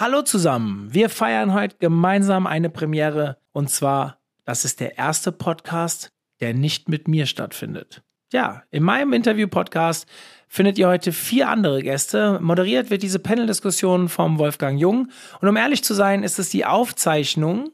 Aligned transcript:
Hallo 0.00 0.22
zusammen, 0.22 0.94
wir 0.94 1.10
feiern 1.10 1.52
heute 1.54 1.74
gemeinsam 1.80 2.46
eine 2.46 2.70
Premiere 2.70 3.38
und 3.50 3.68
zwar, 3.68 4.20
das 4.44 4.64
ist 4.64 4.78
der 4.78 4.96
erste 4.96 5.32
Podcast, 5.32 6.12
der 6.38 6.54
nicht 6.54 6.88
mit 6.88 7.08
mir 7.08 7.26
stattfindet. 7.26 8.04
Ja, 8.32 8.62
in 8.70 8.84
meinem 8.84 9.12
Interview-Podcast 9.12 10.06
findet 10.46 10.78
ihr 10.78 10.86
heute 10.86 11.10
vier 11.10 11.48
andere 11.48 11.82
Gäste. 11.82 12.38
Moderiert 12.40 12.90
wird 12.90 13.02
diese 13.02 13.18
Panel-Diskussion 13.18 14.08
vom 14.08 14.38
Wolfgang 14.38 14.78
Jung. 14.78 15.10
Und 15.40 15.48
um 15.48 15.56
ehrlich 15.56 15.82
zu 15.82 15.94
sein, 15.94 16.22
ist 16.22 16.38
es 16.38 16.48
die 16.50 16.64
Aufzeichnung 16.64 17.72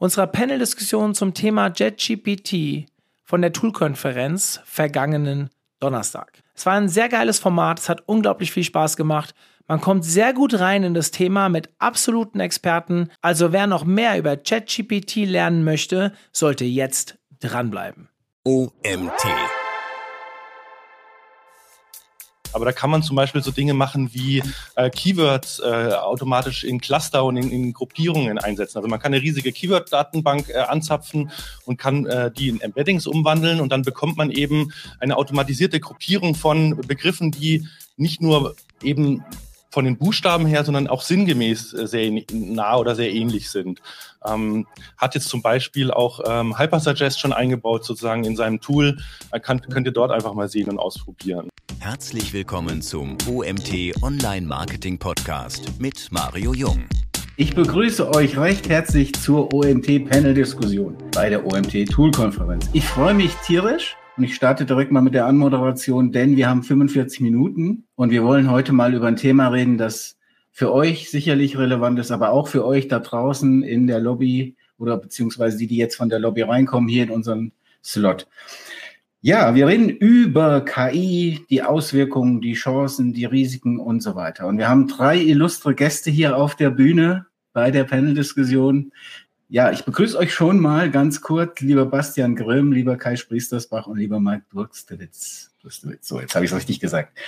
unserer 0.00 0.26
Panel-Diskussion 0.26 1.14
zum 1.14 1.32
Thema 1.32 1.68
JetGPT 1.68 2.90
von 3.22 3.40
der 3.40 3.52
Tool-Konferenz 3.52 4.60
vergangenen 4.64 5.48
Donnerstag. 5.78 6.42
Es 6.56 6.66
war 6.66 6.74
ein 6.74 6.88
sehr 6.88 7.08
geiles 7.08 7.38
Format, 7.38 7.78
es 7.78 7.88
hat 7.88 8.02
unglaublich 8.06 8.50
viel 8.50 8.64
Spaß 8.64 8.96
gemacht. 8.96 9.32
Man 9.72 9.80
kommt 9.80 10.04
sehr 10.04 10.34
gut 10.34 10.60
rein 10.60 10.82
in 10.82 10.92
das 10.92 11.12
Thema 11.12 11.48
mit 11.48 11.70
absoluten 11.78 12.40
Experten. 12.40 13.08
Also 13.22 13.52
wer 13.52 13.66
noch 13.66 13.86
mehr 13.86 14.18
über 14.18 14.36
ChatGPT 14.36 15.24
lernen 15.24 15.64
möchte, 15.64 16.12
sollte 16.30 16.66
jetzt 16.66 17.16
dranbleiben. 17.40 18.10
OMT. 18.44 19.24
Aber 22.52 22.66
da 22.66 22.72
kann 22.72 22.90
man 22.90 23.02
zum 23.02 23.16
Beispiel 23.16 23.42
so 23.42 23.50
Dinge 23.50 23.72
machen 23.72 24.12
wie 24.12 24.42
äh, 24.76 24.90
Keywords 24.90 25.60
äh, 25.60 25.94
automatisch 25.94 26.64
in 26.64 26.78
Cluster 26.78 27.24
und 27.24 27.38
in, 27.38 27.50
in 27.50 27.72
Gruppierungen 27.72 28.36
einsetzen. 28.36 28.76
Also 28.76 28.90
man 28.90 29.00
kann 29.00 29.14
eine 29.14 29.22
riesige 29.22 29.52
Keyword-Datenbank 29.52 30.50
äh, 30.50 30.58
anzapfen 30.58 31.30
und 31.64 31.78
kann 31.78 32.04
äh, 32.04 32.30
die 32.30 32.50
in 32.50 32.60
Embeddings 32.60 33.06
umwandeln 33.06 33.58
und 33.58 33.72
dann 33.72 33.80
bekommt 33.80 34.18
man 34.18 34.30
eben 34.30 34.70
eine 35.00 35.16
automatisierte 35.16 35.80
Gruppierung 35.80 36.34
von 36.34 36.76
Begriffen, 36.86 37.30
die 37.30 37.66
nicht 37.96 38.20
nur 38.20 38.54
eben 38.82 39.24
von 39.72 39.86
den 39.86 39.96
Buchstaben 39.96 40.46
her, 40.46 40.64
sondern 40.64 40.86
auch 40.86 41.02
sinngemäß 41.02 41.72
äh, 41.72 41.86
sehr 41.86 42.22
nah 42.32 42.76
oder 42.76 42.94
sehr 42.94 43.12
ähnlich 43.12 43.50
sind. 43.50 43.80
Ähm, 44.24 44.66
hat 44.98 45.14
jetzt 45.14 45.28
zum 45.28 45.42
Beispiel 45.42 45.90
auch 45.90 46.20
ähm, 46.26 46.58
Hypersuggest 46.58 47.18
schon 47.18 47.32
eingebaut 47.32 47.84
sozusagen 47.84 48.24
in 48.24 48.36
seinem 48.36 48.60
Tool. 48.60 48.98
Kann, 49.42 49.60
könnt 49.62 49.86
ihr 49.86 49.92
dort 49.92 50.12
einfach 50.12 50.34
mal 50.34 50.48
sehen 50.48 50.68
und 50.68 50.78
ausprobieren. 50.78 51.48
Herzlich 51.80 52.32
willkommen 52.32 52.82
zum 52.82 53.16
OMT 53.26 54.02
Online 54.02 54.46
Marketing 54.46 54.98
Podcast 54.98 55.80
mit 55.80 56.08
Mario 56.12 56.52
Jung. 56.52 56.84
Ich 57.36 57.54
begrüße 57.54 58.14
euch 58.14 58.36
recht 58.36 58.68
herzlich 58.68 59.14
zur 59.14 59.52
OMT 59.54 60.08
Panel 60.08 60.34
Diskussion 60.34 60.96
bei 61.14 61.30
der 61.30 61.46
OMT 61.46 61.88
Tool 61.90 62.10
Konferenz. 62.10 62.68
Ich 62.74 62.84
freue 62.84 63.14
mich 63.14 63.32
tierisch 63.46 63.96
und 64.16 64.24
ich 64.24 64.34
starte 64.34 64.66
direkt 64.66 64.92
mal 64.92 65.00
mit 65.00 65.14
der 65.14 65.26
Anmoderation, 65.26 66.12
denn 66.12 66.36
wir 66.36 66.48
haben 66.48 66.62
45 66.62 67.20
Minuten 67.20 67.84
und 67.94 68.10
wir 68.10 68.24
wollen 68.24 68.50
heute 68.50 68.72
mal 68.72 68.94
über 68.94 69.06
ein 69.06 69.16
Thema 69.16 69.48
reden, 69.48 69.78
das 69.78 70.18
für 70.50 70.72
euch 70.72 71.10
sicherlich 71.10 71.56
relevant 71.56 71.98
ist, 71.98 72.10
aber 72.10 72.30
auch 72.30 72.48
für 72.48 72.64
euch 72.66 72.88
da 72.88 72.98
draußen 72.98 73.62
in 73.62 73.86
der 73.86 74.00
Lobby 74.00 74.56
oder 74.78 74.98
beziehungsweise 74.98 75.56
die, 75.56 75.66
die 75.66 75.76
jetzt 75.76 75.96
von 75.96 76.10
der 76.10 76.18
Lobby 76.18 76.42
reinkommen, 76.42 76.88
hier 76.88 77.04
in 77.04 77.10
unseren 77.10 77.52
Slot. 77.82 78.28
Ja, 79.22 79.54
wir 79.54 79.68
reden 79.68 79.88
über 79.88 80.64
KI, 80.64 81.46
die 81.48 81.62
Auswirkungen, 81.62 82.40
die 82.40 82.54
Chancen, 82.54 83.12
die 83.12 83.24
Risiken 83.24 83.78
und 83.78 84.02
so 84.02 84.16
weiter. 84.16 84.46
Und 84.46 84.58
wir 84.58 84.68
haben 84.68 84.88
drei 84.88 85.16
illustre 85.16 85.74
Gäste 85.74 86.10
hier 86.10 86.36
auf 86.36 86.56
der 86.56 86.70
Bühne 86.70 87.26
bei 87.52 87.70
der 87.70 87.84
Panel-Diskussion. 87.84 88.92
Ja, 89.52 89.70
ich 89.70 89.84
begrüße 89.84 90.16
euch 90.16 90.32
schon 90.32 90.60
mal 90.60 90.90
ganz 90.90 91.20
kurz, 91.20 91.60
lieber 91.60 91.84
Bastian 91.84 92.36
Grimm, 92.36 92.72
lieber 92.72 92.96
Kai 92.96 93.16
Spriestersbach 93.16 93.86
und 93.86 93.98
lieber 93.98 94.18
Mike 94.18 94.44
Durkstewitz. 94.50 95.50
So, 96.00 96.20
jetzt 96.20 96.34
habe 96.34 96.46
ich 96.46 96.50
es 96.50 96.56
richtig 96.56 96.80
gesagt. 96.80 97.18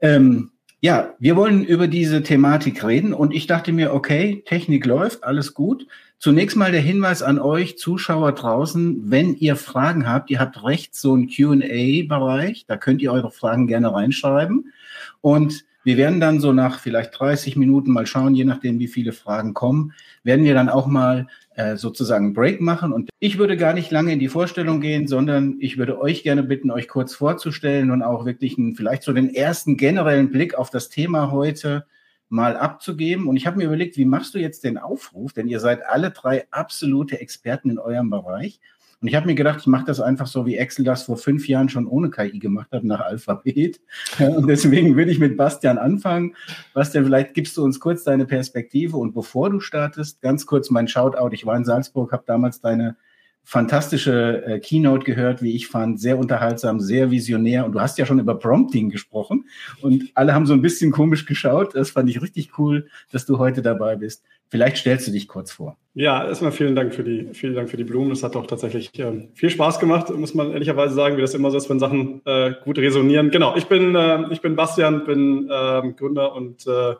Ähm, 0.00 0.52
ja, 0.80 1.12
wir 1.18 1.36
wollen 1.36 1.62
über 1.62 1.88
diese 1.88 2.22
Thematik 2.22 2.82
reden 2.82 3.12
und 3.12 3.34
ich 3.34 3.48
dachte 3.48 3.74
mir, 3.74 3.92
okay, 3.92 4.42
Technik 4.46 4.86
läuft, 4.86 5.24
alles 5.24 5.52
gut. 5.52 5.86
Zunächst 6.18 6.56
mal 6.56 6.72
der 6.72 6.80
Hinweis 6.80 7.22
an 7.22 7.38
euch 7.38 7.76
Zuschauer 7.76 8.32
draußen, 8.32 9.10
wenn 9.10 9.34
ihr 9.34 9.56
Fragen 9.56 10.08
habt, 10.08 10.30
ihr 10.30 10.40
habt 10.40 10.64
rechts 10.64 11.02
so 11.02 11.12
einen 11.12 11.28
Q&A-Bereich, 11.28 12.64
da 12.66 12.78
könnt 12.78 13.02
ihr 13.02 13.12
eure 13.12 13.30
Fragen 13.30 13.66
gerne 13.66 13.92
reinschreiben 13.92 14.72
und 15.20 15.66
wir 15.84 15.96
werden 15.96 16.20
dann 16.20 16.40
so 16.40 16.52
nach 16.52 16.78
vielleicht 16.78 17.18
30 17.18 17.56
Minuten 17.56 17.90
mal 17.90 18.06
schauen, 18.06 18.34
je 18.34 18.44
nachdem, 18.44 18.78
wie 18.78 18.88
viele 18.88 19.12
Fragen 19.12 19.54
kommen, 19.54 19.92
werden 20.22 20.44
wir 20.44 20.54
dann 20.54 20.68
auch 20.68 20.86
mal 20.86 21.26
äh, 21.54 21.76
sozusagen 21.76 22.34
Break 22.34 22.60
machen. 22.60 22.92
Und 22.92 23.10
ich 23.18 23.38
würde 23.38 23.56
gar 23.56 23.74
nicht 23.74 23.90
lange 23.90 24.12
in 24.12 24.18
die 24.18 24.28
Vorstellung 24.28 24.80
gehen, 24.80 25.08
sondern 25.08 25.56
ich 25.60 25.78
würde 25.78 26.00
euch 26.00 26.22
gerne 26.22 26.42
bitten, 26.42 26.70
euch 26.70 26.88
kurz 26.88 27.14
vorzustellen 27.14 27.90
und 27.90 28.02
auch 28.02 28.24
wirklich 28.24 28.56
einen, 28.58 28.74
vielleicht 28.74 29.02
so 29.02 29.12
den 29.12 29.34
ersten 29.34 29.76
generellen 29.76 30.30
Blick 30.30 30.54
auf 30.54 30.70
das 30.70 30.88
Thema 30.88 31.30
heute 31.30 31.84
mal 32.28 32.56
abzugeben. 32.56 33.26
Und 33.26 33.36
ich 33.36 33.46
habe 33.46 33.58
mir 33.58 33.64
überlegt, 33.64 33.96
wie 33.96 34.06
machst 34.06 34.34
du 34.34 34.38
jetzt 34.38 34.64
den 34.64 34.78
Aufruf? 34.78 35.32
Denn 35.32 35.48
ihr 35.48 35.60
seid 35.60 35.84
alle 35.86 36.10
drei 36.10 36.46
absolute 36.50 37.20
Experten 37.20 37.70
in 37.70 37.78
eurem 37.78 38.08
Bereich. 38.08 38.60
Und 39.02 39.08
ich 39.08 39.16
habe 39.16 39.26
mir 39.26 39.34
gedacht, 39.34 39.58
ich 39.60 39.66
mache 39.66 39.84
das 39.84 40.00
einfach 40.00 40.28
so, 40.28 40.46
wie 40.46 40.56
Excel 40.56 40.84
das 40.84 41.02
vor 41.02 41.16
fünf 41.16 41.48
Jahren 41.48 41.68
schon 41.68 41.88
ohne 41.88 42.08
KI 42.08 42.38
gemacht 42.38 42.68
hat, 42.70 42.84
nach 42.84 43.00
Alphabet. 43.00 43.80
Und 44.20 44.46
deswegen 44.46 44.96
würde 44.96 45.10
ich 45.10 45.18
mit 45.18 45.36
Bastian 45.36 45.76
anfangen. 45.76 46.36
Bastian, 46.72 47.04
vielleicht 47.04 47.34
gibst 47.34 47.56
du 47.56 47.64
uns 47.64 47.80
kurz 47.80 48.04
deine 48.04 48.26
Perspektive. 48.26 48.96
Und 48.96 49.12
bevor 49.12 49.50
du 49.50 49.58
startest, 49.58 50.22
ganz 50.22 50.46
kurz 50.46 50.70
mein 50.70 50.86
Shoutout. 50.86 51.30
Ich 51.32 51.44
war 51.44 51.56
in 51.56 51.64
Salzburg, 51.64 52.12
habe 52.12 52.22
damals 52.26 52.60
deine 52.60 52.96
fantastische 53.44 54.44
äh, 54.46 54.58
Keynote 54.60 55.04
gehört, 55.04 55.42
wie 55.42 55.54
ich 55.54 55.66
fand, 55.66 56.00
sehr 56.00 56.18
unterhaltsam, 56.18 56.80
sehr 56.80 57.10
visionär. 57.10 57.66
Und 57.66 57.72
du 57.72 57.80
hast 57.80 57.98
ja 57.98 58.06
schon 58.06 58.18
über 58.18 58.38
Prompting 58.38 58.90
gesprochen 58.90 59.46
und 59.80 60.04
alle 60.14 60.34
haben 60.34 60.46
so 60.46 60.52
ein 60.52 60.62
bisschen 60.62 60.90
komisch 60.92 61.26
geschaut. 61.26 61.74
Das 61.74 61.90
fand 61.90 62.08
ich 62.08 62.22
richtig 62.22 62.58
cool, 62.58 62.88
dass 63.10 63.26
du 63.26 63.38
heute 63.38 63.62
dabei 63.62 63.96
bist. 63.96 64.22
Vielleicht 64.48 64.76
stellst 64.76 65.06
du 65.08 65.12
dich 65.12 65.28
kurz 65.28 65.50
vor. 65.50 65.76
Ja, 65.94 66.26
erstmal 66.26 66.52
vielen 66.52 66.76
Dank 66.76 66.94
für 66.94 67.02
die, 67.02 67.28
vielen 67.32 67.54
Dank 67.54 67.70
für 67.70 67.76
die 67.76 67.84
Blumen. 67.84 68.10
Das 68.10 68.22
hat 68.22 68.34
doch 68.34 68.46
tatsächlich 68.46 68.98
äh, 68.98 69.28
viel 69.34 69.50
Spaß 69.50 69.78
gemacht, 69.78 70.10
muss 70.10 70.34
man 70.34 70.52
ehrlicherweise 70.52 70.94
sagen, 70.94 71.16
wie 71.16 71.22
das 71.22 71.34
immer 71.34 71.50
so 71.50 71.56
ist, 71.56 71.68
wenn 71.68 71.78
Sachen 71.78 72.22
äh, 72.26 72.52
gut 72.64 72.78
resonieren. 72.78 73.30
Genau, 73.30 73.56
ich 73.56 73.66
bin, 73.66 73.94
äh, 73.94 74.30
ich 74.30 74.40
bin 74.40 74.54
Bastian, 74.56 75.04
bin 75.04 75.50
ähm, 75.50 75.96
Gründer 75.96 76.34
und 76.34 76.66
äh, 76.66 76.94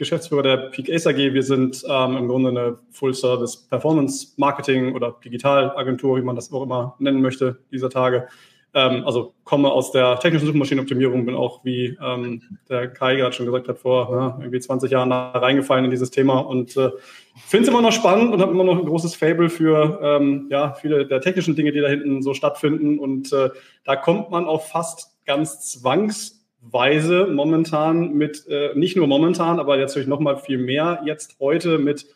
Geschäftsführer 0.00 0.42
der 0.42 0.56
Peak 0.56 0.90
Ace 0.90 1.06
AG. 1.06 1.16
Wir 1.16 1.42
sind 1.42 1.84
ähm, 1.88 2.16
im 2.16 2.26
Grunde 2.26 2.48
eine 2.48 2.78
Full-Service 2.90 3.68
Performance 3.68 4.32
Marketing 4.38 4.94
oder 4.94 5.14
Digitalagentur, 5.22 6.16
wie 6.16 6.22
man 6.22 6.34
das 6.34 6.50
auch 6.52 6.62
immer 6.62 6.96
nennen 6.98 7.20
möchte, 7.20 7.58
dieser 7.70 7.90
Tage. 7.90 8.26
Ähm, 8.72 9.04
also 9.04 9.34
komme 9.44 9.70
aus 9.70 9.92
der 9.92 10.18
technischen 10.18 10.46
Suchmaschinenoptimierung, 10.46 11.26
bin 11.26 11.34
auch, 11.34 11.64
wie 11.64 11.98
ähm, 12.02 12.40
der 12.70 12.88
Kai 12.88 13.16
gerade 13.16 13.34
schon 13.34 13.44
gesagt 13.44 13.68
hat, 13.68 13.78
vor 13.78 14.10
ja, 14.10 14.38
irgendwie 14.40 14.60
20 14.60 14.90
Jahren 14.90 15.12
reingefallen 15.12 15.84
in 15.84 15.90
dieses 15.90 16.10
Thema 16.10 16.38
und 16.38 16.76
äh, 16.78 16.90
finde 17.46 17.64
es 17.64 17.68
immer 17.68 17.82
noch 17.82 17.92
spannend 17.92 18.32
und 18.32 18.40
habe 18.40 18.52
immer 18.52 18.64
noch 18.64 18.78
ein 18.78 18.86
großes 18.86 19.16
Fable 19.16 19.50
für 19.50 20.00
ähm, 20.02 20.46
ja, 20.50 20.72
viele 20.72 21.06
der 21.06 21.20
technischen 21.20 21.56
Dinge, 21.56 21.72
die 21.72 21.80
da 21.80 21.88
hinten 21.88 22.22
so 22.22 22.32
stattfinden. 22.32 22.98
Und 22.98 23.32
äh, 23.34 23.50
da 23.84 23.96
kommt 23.96 24.30
man 24.30 24.46
auch 24.46 24.62
fast 24.62 25.18
ganz 25.26 25.60
zwangs 25.72 26.39
Weise 26.60 27.26
momentan 27.26 28.12
mit, 28.14 28.46
äh, 28.48 28.70
nicht 28.74 28.96
nur 28.96 29.06
momentan, 29.06 29.58
aber 29.58 29.76
natürlich 29.76 30.08
noch 30.08 30.20
mal 30.20 30.36
viel 30.36 30.58
mehr 30.58 31.02
jetzt 31.06 31.36
heute 31.40 31.78
mit 31.78 32.06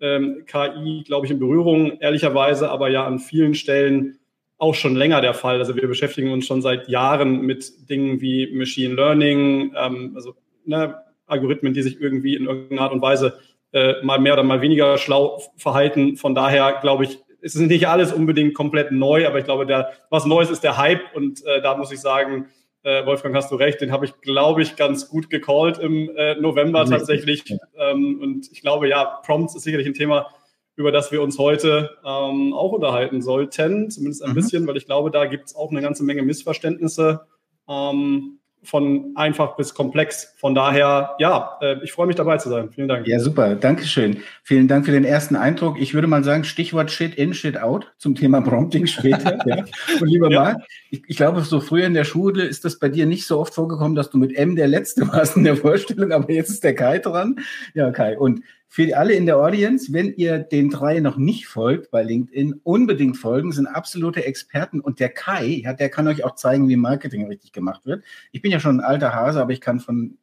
ähm, 0.00 0.44
KI, 0.46 1.04
glaube 1.06 1.26
ich, 1.26 1.32
in 1.32 1.38
Berührung, 1.38 1.98
ehrlicherweise, 2.00 2.70
aber 2.70 2.88
ja 2.88 3.06
an 3.06 3.20
vielen 3.20 3.54
Stellen 3.54 4.18
auch 4.58 4.74
schon 4.74 4.96
länger 4.96 5.20
der 5.20 5.34
Fall. 5.34 5.58
Also 5.58 5.76
wir 5.76 5.88
beschäftigen 5.88 6.32
uns 6.32 6.46
schon 6.46 6.62
seit 6.62 6.88
Jahren 6.88 7.42
mit 7.42 7.88
Dingen 7.90 8.20
wie 8.20 8.52
Machine 8.52 8.94
Learning, 8.94 9.72
ähm, 9.76 10.12
also 10.14 10.34
ne, 10.64 10.96
Algorithmen, 11.26 11.74
die 11.74 11.82
sich 11.82 12.00
irgendwie 12.00 12.34
in 12.34 12.46
irgendeiner 12.46 12.82
Art 12.82 12.92
und 12.92 13.02
Weise 13.02 13.38
äh, 13.72 14.02
mal 14.02 14.18
mehr 14.18 14.34
oder 14.34 14.42
mal 14.42 14.60
weniger 14.60 14.98
schlau 14.98 15.40
verhalten. 15.56 16.16
Von 16.16 16.34
daher 16.34 16.78
glaube 16.80 17.04
ich, 17.04 17.18
es 17.40 17.54
ist 17.54 17.62
nicht 17.62 17.88
alles 17.88 18.12
unbedingt 18.12 18.54
komplett 18.54 18.92
neu, 18.92 19.26
aber 19.26 19.38
ich 19.38 19.44
glaube, 19.44 19.66
der, 19.66 19.92
was 20.10 20.26
Neues 20.26 20.50
ist 20.50 20.62
der 20.62 20.76
Hype 20.76 21.14
und 21.14 21.44
äh, 21.44 21.60
da 21.60 21.76
muss 21.76 21.90
ich 21.90 22.00
sagen, 22.00 22.46
äh, 22.82 23.06
Wolfgang, 23.06 23.34
hast 23.34 23.50
du 23.50 23.56
recht, 23.56 23.80
den 23.80 23.92
habe 23.92 24.04
ich, 24.04 24.20
glaube 24.20 24.62
ich, 24.62 24.76
ganz 24.76 25.08
gut 25.08 25.30
gecallt 25.30 25.78
im 25.78 26.10
äh, 26.16 26.34
November 26.36 26.84
tatsächlich. 26.84 27.44
Ähm, 27.76 28.20
und 28.20 28.50
ich 28.50 28.60
glaube, 28.60 28.88
ja, 28.88 29.04
Prompts 29.24 29.54
ist 29.54 29.62
sicherlich 29.62 29.86
ein 29.86 29.94
Thema, 29.94 30.26
über 30.74 30.90
das 30.90 31.12
wir 31.12 31.22
uns 31.22 31.38
heute 31.38 31.96
ähm, 32.04 32.52
auch 32.54 32.72
unterhalten 32.72 33.22
sollten, 33.22 33.90
zumindest 33.90 34.22
ein 34.24 34.30
mhm. 34.30 34.34
bisschen, 34.34 34.66
weil 34.66 34.76
ich 34.76 34.86
glaube, 34.86 35.10
da 35.10 35.26
gibt 35.26 35.46
es 35.46 35.54
auch 35.54 35.70
eine 35.70 35.82
ganze 35.82 36.02
Menge 36.02 36.22
Missverständnisse. 36.22 37.26
Ähm, 37.68 38.40
von 38.64 39.12
einfach 39.16 39.56
bis 39.56 39.74
komplex. 39.74 40.34
Von 40.36 40.54
daher, 40.54 41.16
ja, 41.18 41.58
äh, 41.60 41.76
ich 41.82 41.92
freue 41.92 42.06
mich 42.06 42.16
dabei 42.16 42.38
zu 42.38 42.48
sein. 42.48 42.70
Vielen 42.70 42.88
Dank. 42.88 43.06
Ja, 43.06 43.18
super. 43.18 43.56
Dankeschön. 43.56 44.18
Vielen 44.42 44.68
Dank 44.68 44.86
für 44.86 44.92
den 44.92 45.04
ersten 45.04 45.34
Eindruck. 45.34 45.80
Ich 45.80 45.94
würde 45.94 46.06
mal 46.06 46.22
sagen, 46.22 46.44
Stichwort 46.44 46.90
Shit 46.90 47.16
in, 47.16 47.34
Shit 47.34 47.58
out 47.58 47.92
zum 47.98 48.14
Thema 48.14 48.40
Prompting 48.40 48.86
später. 48.86 49.38
ja. 49.46 49.64
Und 50.00 50.08
lieber 50.08 50.30
ja. 50.30 50.40
Marc, 50.42 50.62
ich, 50.90 51.02
ich, 51.08 51.16
glaube, 51.16 51.40
so 51.40 51.60
früher 51.60 51.86
in 51.86 51.94
der 51.94 52.04
Schule 52.04 52.44
ist 52.44 52.64
das 52.64 52.78
bei 52.78 52.88
dir 52.88 53.06
nicht 53.06 53.26
so 53.26 53.40
oft 53.40 53.54
vorgekommen, 53.54 53.96
dass 53.96 54.10
du 54.10 54.18
mit 54.18 54.36
M 54.36 54.54
der 54.54 54.68
Letzte 54.68 55.08
warst 55.08 55.36
in 55.36 55.44
der 55.44 55.56
Vorstellung, 55.56 56.12
aber 56.12 56.30
jetzt 56.30 56.50
ist 56.50 56.64
der 56.64 56.74
Kai 56.74 56.98
dran. 56.98 57.36
Ja, 57.74 57.90
Kai. 57.90 58.16
Und 58.16 58.42
für 58.74 58.96
alle 58.96 59.12
in 59.12 59.26
der 59.26 59.36
Audience, 59.36 59.92
wenn 59.92 60.14
ihr 60.14 60.38
den 60.38 60.70
drei 60.70 61.00
noch 61.00 61.18
nicht 61.18 61.46
folgt 61.46 61.90
bei 61.90 62.02
LinkedIn, 62.02 62.58
unbedingt 62.62 63.18
folgen, 63.18 63.52
sind 63.52 63.66
absolute 63.66 64.24
Experten. 64.24 64.80
Und 64.80 64.98
der 64.98 65.10
Kai, 65.10 65.60
ja, 65.62 65.74
der 65.74 65.90
kann 65.90 66.08
euch 66.08 66.24
auch 66.24 66.36
zeigen, 66.36 66.70
wie 66.70 66.76
Marketing 66.76 67.26
richtig 67.26 67.52
gemacht 67.52 67.84
wird. 67.84 68.02
Ich 68.30 68.40
bin 68.40 68.50
ja 68.50 68.60
schon 68.60 68.80
ein 68.80 68.84
alter 68.84 69.14
Hase, 69.14 69.42
aber 69.42 69.52
ich 69.52 69.60
kann 69.60 69.78
von, 69.78 70.16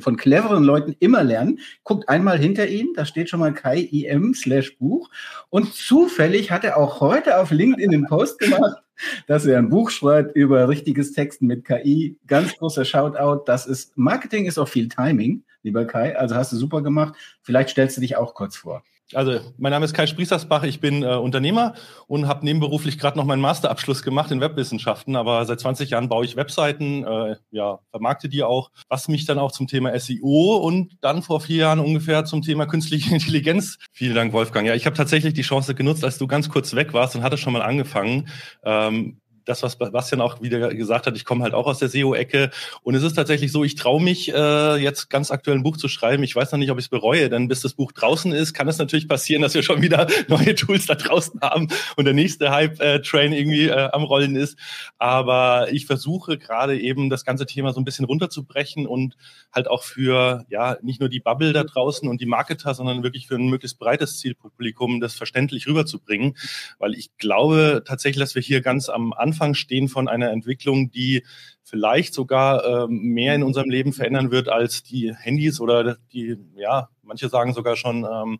von 0.00 0.16
cleveren 0.16 0.64
Leuten 0.64 0.96
immer 1.00 1.22
lernen. 1.22 1.58
Guckt 1.84 2.08
einmal 2.08 2.38
hinter 2.38 2.66
ihn, 2.66 2.94
da 2.96 3.04
steht 3.04 3.28
schon 3.28 3.40
mal 3.40 3.52
Kai 3.52 3.80
IM 3.80 4.32
slash 4.32 4.78
Buch. 4.78 5.10
Und 5.50 5.74
zufällig 5.74 6.50
hat 6.50 6.64
er 6.64 6.78
auch 6.78 7.02
heute 7.02 7.38
auf 7.38 7.50
LinkedIn 7.50 7.92
einen 7.92 8.06
Post 8.06 8.38
gemacht, 8.38 8.82
dass 9.26 9.44
er 9.44 9.58
ein 9.58 9.68
Buch 9.68 9.90
schreibt 9.90 10.34
über 10.34 10.66
richtiges 10.70 11.12
Texten 11.12 11.46
mit 11.46 11.66
KI. 11.66 12.16
Ganz 12.26 12.56
großer 12.56 12.86
Shoutout. 12.86 13.44
Das 13.44 13.66
ist, 13.66 13.98
Marketing 13.98 14.46
ist 14.46 14.56
auch 14.56 14.68
viel 14.68 14.88
Timing 14.88 15.42
lieber 15.62 15.84
Kai. 15.84 16.16
Also 16.16 16.34
hast 16.34 16.52
du 16.52 16.56
super 16.56 16.82
gemacht. 16.82 17.14
Vielleicht 17.42 17.70
stellst 17.70 17.96
du 17.96 18.00
dich 18.00 18.16
auch 18.16 18.34
kurz 18.34 18.56
vor. 18.56 18.82
Also, 19.14 19.38
mein 19.56 19.70
Name 19.70 19.84
ist 19.84 19.94
Kai 19.94 20.08
Sprießersbach, 20.08 20.64
ich 20.64 20.80
bin 20.80 21.04
äh, 21.04 21.14
Unternehmer 21.14 21.74
und 22.08 22.26
habe 22.26 22.44
nebenberuflich 22.44 22.98
gerade 22.98 23.16
noch 23.16 23.24
meinen 23.24 23.40
Masterabschluss 23.40 24.02
gemacht 24.02 24.32
in 24.32 24.40
Webwissenschaften, 24.40 25.14
aber 25.14 25.44
seit 25.44 25.60
20 25.60 25.90
Jahren 25.90 26.08
baue 26.08 26.24
ich 26.24 26.34
Webseiten, 26.34 27.04
äh, 27.04 27.36
ja, 27.52 27.78
vermarkte 27.90 28.28
die 28.28 28.42
auch, 28.42 28.72
was 28.88 29.06
mich 29.06 29.24
dann 29.24 29.38
auch 29.38 29.52
zum 29.52 29.68
Thema 29.68 29.96
SEO 29.96 30.56
und 30.56 30.96
dann 31.02 31.22
vor 31.22 31.40
vier 31.40 31.58
Jahren 31.58 31.78
ungefähr 31.78 32.24
zum 32.24 32.42
Thema 32.42 32.66
künstliche 32.66 33.10
Intelligenz. 33.14 33.78
Vielen 33.92 34.16
Dank, 34.16 34.32
Wolfgang. 34.32 34.66
Ja, 34.66 34.74
ich 34.74 34.86
habe 34.86 34.96
tatsächlich 34.96 35.34
die 35.34 35.42
Chance 35.42 35.76
genutzt, 35.76 36.02
als 36.02 36.18
du 36.18 36.26
ganz 36.26 36.48
kurz 36.48 36.74
weg 36.74 36.92
warst 36.92 37.14
und 37.14 37.22
hatte 37.22 37.38
schon 37.38 37.52
mal 37.52 37.62
angefangen. 37.62 38.28
Ähm, 38.64 39.20
das, 39.46 39.62
was 39.62 39.76
Bastian 39.78 40.20
auch 40.20 40.42
wieder 40.42 40.74
gesagt 40.74 41.06
hat, 41.06 41.16
ich 41.16 41.24
komme 41.24 41.44
halt 41.44 41.54
auch 41.54 41.66
aus 41.66 41.78
der 41.78 41.88
SEO-Ecke. 41.88 42.50
Und 42.82 42.94
es 42.94 43.02
ist 43.02 43.14
tatsächlich 43.14 43.52
so, 43.52 43.64
ich 43.64 43.76
traue 43.76 44.02
mich 44.02 44.32
äh, 44.34 44.76
jetzt 44.76 45.08
ganz 45.08 45.30
aktuell 45.30 45.56
ein 45.56 45.62
Buch 45.62 45.76
zu 45.76 45.88
schreiben. 45.88 46.22
Ich 46.24 46.34
weiß 46.34 46.52
noch 46.52 46.58
nicht, 46.58 46.70
ob 46.70 46.78
ich 46.78 46.86
es 46.86 46.88
bereue, 46.88 47.30
denn 47.30 47.48
bis 47.48 47.60
das 47.60 47.74
Buch 47.74 47.92
draußen 47.92 48.32
ist, 48.32 48.52
kann 48.52 48.68
es 48.68 48.78
natürlich 48.78 49.08
passieren, 49.08 49.42
dass 49.42 49.54
wir 49.54 49.62
schon 49.62 49.82
wieder 49.82 50.08
neue 50.28 50.54
Tools 50.54 50.86
da 50.86 50.96
draußen 50.96 51.40
haben 51.40 51.68
und 51.96 52.04
der 52.04 52.14
nächste 52.14 52.50
Hype-Train 52.50 53.32
irgendwie 53.32 53.68
äh, 53.68 53.88
am 53.92 54.02
Rollen 54.02 54.36
ist. 54.36 54.58
Aber 54.98 55.72
ich 55.72 55.86
versuche 55.86 56.38
gerade 56.38 56.78
eben 56.78 57.08
das 57.08 57.24
ganze 57.24 57.46
Thema 57.46 57.72
so 57.72 57.80
ein 57.80 57.84
bisschen 57.84 58.04
runterzubrechen 58.04 58.86
und 58.86 59.16
halt 59.52 59.68
auch 59.68 59.84
für 59.84 60.44
ja 60.48 60.76
nicht 60.82 61.00
nur 61.00 61.08
die 61.08 61.20
Bubble 61.20 61.52
da 61.52 61.62
draußen 61.62 62.08
und 62.08 62.20
die 62.20 62.26
Marketer, 62.26 62.74
sondern 62.74 63.04
wirklich 63.04 63.28
für 63.28 63.36
ein 63.36 63.48
möglichst 63.48 63.78
breites 63.78 64.18
Zielpublikum 64.18 65.00
das 65.00 65.14
verständlich 65.14 65.68
rüberzubringen. 65.68 66.36
Weil 66.78 66.94
ich 66.94 67.16
glaube 67.16 67.84
tatsächlich, 67.86 68.20
dass 68.20 68.34
wir 68.34 68.42
hier 68.42 68.60
ganz 68.60 68.88
am 68.88 69.12
Anfang 69.12 69.35
Anfang 69.36 69.52
stehen 69.52 69.88
von 69.88 70.08
einer 70.08 70.30
Entwicklung, 70.30 70.90
die 70.90 71.22
vielleicht 71.62 72.14
sogar 72.14 72.64
ähm, 72.64 73.00
mehr 73.02 73.34
in 73.34 73.42
unserem 73.42 73.68
Leben 73.68 73.92
verändern 73.92 74.30
wird 74.30 74.48
als 74.48 74.82
die 74.82 75.14
Handys 75.14 75.60
oder 75.60 75.98
die, 76.12 76.36
ja, 76.56 76.88
manche 77.02 77.28
sagen 77.28 77.52
sogar 77.52 77.76
schon 77.76 78.06
ähm, 78.10 78.38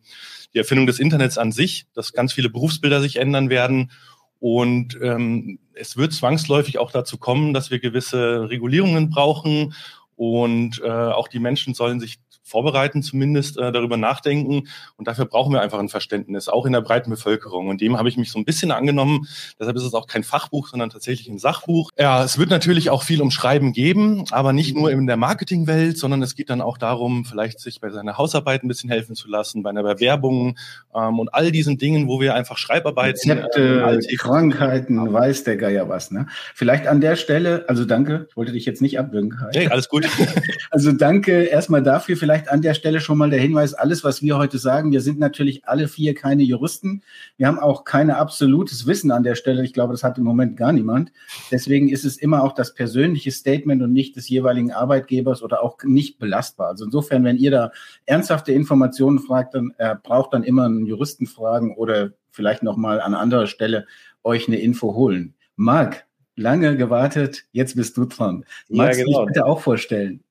die 0.54 0.58
Erfindung 0.58 0.86
des 0.86 0.98
Internets 0.98 1.36
an 1.36 1.52
sich, 1.52 1.84
dass 1.92 2.14
ganz 2.14 2.32
viele 2.32 2.48
Berufsbilder 2.48 3.02
sich 3.02 3.16
ändern 3.16 3.50
werden. 3.50 3.90
Und 4.38 4.98
ähm, 5.02 5.58
es 5.74 5.98
wird 5.98 6.14
zwangsläufig 6.14 6.78
auch 6.78 6.90
dazu 6.90 7.18
kommen, 7.18 7.52
dass 7.52 7.70
wir 7.70 7.78
gewisse 7.78 8.48
Regulierungen 8.48 9.10
brauchen 9.10 9.74
und 10.14 10.80
äh, 10.82 10.88
auch 10.88 11.28
die 11.28 11.40
Menschen 11.40 11.74
sollen 11.74 12.00
sich 12.00 12.16
vorbereiten, 12.46 13.02
zumindest 13.02 13.58
äh, 13.58 13.72
darüber 13.72 13.96
nachdenken. 13.96 14.68
Und 14.96 15.08
dafür 15.08 15.26
brauchen 15.26 15.52
wir 15.52 15.60
einfach 15.60 15.78
ein 15.78 15.88
Verständnis, 15.88 16.48
auch 16.48 16.64
in 16.64 16.72
der 16.72 16.80
breiten 16.80 17.10
Bevölkerung. 17.10 17.68
Und 17.68 17.80
dem 17.80 17.98
habe 17.98 18.08
ich 18.08 18.16
mich 18.16 18.30
so 18.30 18.38
ein 18.38 18.44
bisschen 18.44 18.70
angenommen. 18.70 19.26
Deshalb 19.58 19.76
ist 19.76 19.82
es 19.82 19.94
auch 19.94 20.06
kein 20.06 20.22
Fachbuch, 20.22 20.68
sondern 20.68 20.90
tatsächlich 20.90 21.28
ein 21.28 21.38
Sachbuch. 21.38 21.90
Ja, 21.98 22.22
es 22.22 22.38
wird 22.38 22.50
natürlich 22.50 22.90
auch 22.90 23.02
viel 23.02 23.20
um 23.20 23.30
Schreiben 23.30 23.72
geben, 23.72 24.24
aber 24.30 24.52
nicht 24.52 24.76
nur 24.76 24.90
in 24.90 25.06
der 25.06 25.16
Marketingwelt, 25.16 25.98
sondern 25.98 26.22
es 26.22 26.36
geht 26.36 26.50
dann 26.50 26.60
auch 26.60 26.78
darum, 26.78 27.24
vielleicht 27.24 27.58
sich 27.58 27.80
bei 27.80 27.90
seiner 27.90 28.16
Hausarbeit 28.16 28.62
ein 28.62 28.68
bisschen 28.68 28.90
helfen 28.90 29.16
zu 29.16 29.28
lassen, 29.28 29.62
bei 29.62 29.70
einer 29.70 29.82
Bewerbung 29.82 30.56
ähm, 30.94 31.18
und 31.18 31.34
all 31.34 31.50
diesen 31.50 31.78
Dingen, 31.78 32.06
wo 32.06 32.20
wir 32.20 32.34
einfach 32.34 32.58
Schreibarbeiten. 32.58 33.30
Rezepte, 33.30 34.00
äh, 34.00 34.16
Krankheiten, 34.16 35.12
weiß 35.12 35.44
der 35.44 35.56
Geier 35.56 35.88
was. 35.88 36.10
Ne? 36.10 36.26
Vielleicht 36.54 36.86
an 36.86 37.00
der 37.00 37.16
Stelle, 37.16 37.64
also 37.68 37.84
danke, 37.84 38.26
ich 38.28 38.36
wollte 38.36 38.52
dich 38.52 38.66
jetzt 38.66 38.82
nicht 38.82 38.98
abwürgen. 38.98 39.38
Hey, 39.52 39.68
alles 39.68 39.88
gut. 39.88 40.06
also 40.70 40.92
danke 40.92 41.44
erstmal 41.44 41.82
dafür. 41.82 42.16
Vielleicht 42.16 42.35
vielleicht 42.36 42.50
an 42.50 42.62
der 42.62 42.74
Stelle 42.74 43.00
schon 43.00 43.16
mal 43.18 43.30
der 43.30 43.40
Hinweis, 43.40 43.72
alles, 43.72 44.04
was 44.04 44.20
wir 44.22 44.36
heute 44.36 44.58
sagen, 44.58 44.92
wir 44.92 45.00
sind 45.00 45.18
natürlich 45.18 45.66
alle 45.66 45.88
vier 45.88 46.14
keine 46.14 46.42
Juristen. 46.42 47.02
Wir 47.38 47.46
haben 47.46 47.58
auch 47.58 47.84
kein 47.84 48.10
absolutes 48.10 48.86
Wissen 48.86 49.10
an 49.10 49.22
der 49.22 49.36
Stelle. 49.36 49.64
Ich 49.64 49.72
glaube, 49.72 49.94
das 49.94 50.04
hat 50.04 50.18
im 50.18 50.24
Moment 50.24 50.56
gar 50.56 50.72
niemand. 50.72 51.12
Deswegen 51.50 51.88
ist 51.88 52.04
es 52.04 52.18
immer 52.18 52.42
auch 52.42 52.52
das 52.52 52.74
persönliche 52.74 53.30
Statement 53.30 53.82
und 53.82 53.92
nicht 53.92 54.16
des 54.16 54.28
jeweiligen 54.28 54.70
Arbeitgebers 54.70 55.42
oder 55.42 55.62
auch 55.62 55.78
nicht 55.84 56.18
belastbar. 56.18 56.68
Also 56.68 56.84
insofern, 56.84 57.24
wenn 57.24 57.38
ihr 57.38 57.50
da 57.50 57.72
ernsthafte 58.04 58.52
Informationen 58.52 59.18
fragt, 59.18 59.54
dann 59.54 59.72
äh, 59.78 59.94
braucht 60.02 60.34
dann 60.34 60.42
immer 60.42 60.66
einen 60.66 60.84
Juristen 60.84 61.26
fragen 61.26 61.74
oder 61.74 62.10
vielleicht 62.30 62.62
nochmal 62.62 63.00
an 63.00 63.14
anderer 63.14 63.46
Stelle 63.46 63.86
euch 64.24 64.46
eine 64.46 64.58
Info 64.58 64.94
holen. 64.94 65.34
Marc, 65.56 66.04
lange 66.34 66.76
gewartet, 66.76 67.44
jetzt 67.52 67.76
bist 67.76 67.96
du 67.96 68.04
dran. 68.04 68.44
Magst 68.68 68.98
ja, 68.98 69.04
genau. 69.06 69.20
du 69.20 69.24
dich 69.24 69.34
bitte 69.34 69.46
auch 69.46 69.60
vorstellen? 69.60 70.22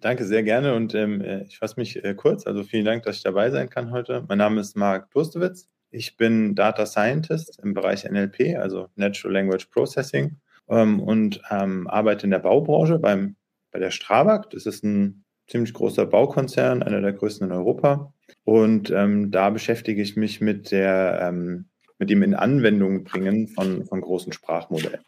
Danke 0.00 0.24
sehr 0.24 0.42
gerne 0.42 0.74
und 0.74 0.94
ähm, 0.94 1.20
äh, 1.20 1.44
ich 1.44 1.58
fasse 1.58 1.78
mich 1.78 2.04
äh, 2.04 2.14
kurz. 2.14 2.46
Also 2.46 2.64
vielen 2.64 2.84
Dank, 2.84 3.04
dass 3.04 3.16
ich 3.16 3.22
dabei 3.22 3.50
sein 3.50 3.70
kann 3.70 3.90
heute. 3.92 4.24
Mein 4.28 4.38
Name 4.38 4.60
ist 4.60 4.76
Marc 4.76 5.10
Durstewitz. 5.10 5.68
Ich 5.90 6.16
bin 6.16 6.54
Data 6.54 6.86
Scientist 6.86 7.58
im 7.62 7.74
Bereich 7.74 8.04
NLP, 8.04 8.56
also 8.58 8.88
Natural 8.96 9.34
Language 9.34 9.66
Processing, 9.66 10.36
ähm, 10.68 11.00
und 11.00 11.40
ähm, 11.50 11.86
arbeite 11.88 12.24
in 12.24 12.30
der 12.30 12.38
Baubranche 12.40 12.98
beim, 12.98 13.36
bei 13.72 13.78
der 13.78 13.90
Strabag. 13.90 14.50
Das 14.50 14.66
ist 14.66 14.84
ein 14.84 15.24
ziemlich 15.46 15.72
großer 15.72 16.06
Baukonzern, 16.06 16.82
einer 16.82 17.00
der 17.00 17.12
größten 17.12 17.48
in 17.48 17.52
Europa. 17.52 18.12
Und 18.44 18.90
ähm, 18.90 19.30
da 19.30 19.50
beschäftige 19.50 20.02
ich 20.02 20.16
mich 20.16 20.40
mit 20.40 20.70
der 20.70 21.20
ähm, 21.22 21.70
mit 22.00 22.08
dem 22.08 22.22
in 22.22 22.34
Anwendung 22.34 23.04
bringen 23.04 23.46
von, 23.46 23.84
von 23.84 24.00
großen 24.00 24.32
Sprachmodellen. 24.32 25.02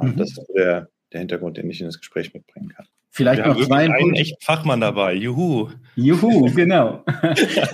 Mhm. 0.00 0.16
Das 0.16 0.30
ist 0.30 0.46
der, 0.56 0.88
der 1.12 1.20
Hintergrund, 1.20 1.56
den 1.56 1.70
ich 1.70 1.80
in 1.80 1.86
das 1.86 1.98
Gespräch 1.98 2.34
mitbringen 2.34 2.70
kann. 2.70 2.86
Vielleicht 3.12 3.44
noch 3.44 3.60
zwei 3.60 3.86
Impulse. 3.86 4.04
einen 4.04 4.14
echten 4.14 4.40
Fachmann 4.40 4.80
dabei. 4.80 5.14
Juhu. 5.14 5.68
Juhu, 5.96 6.48
genau. 6.54 7.04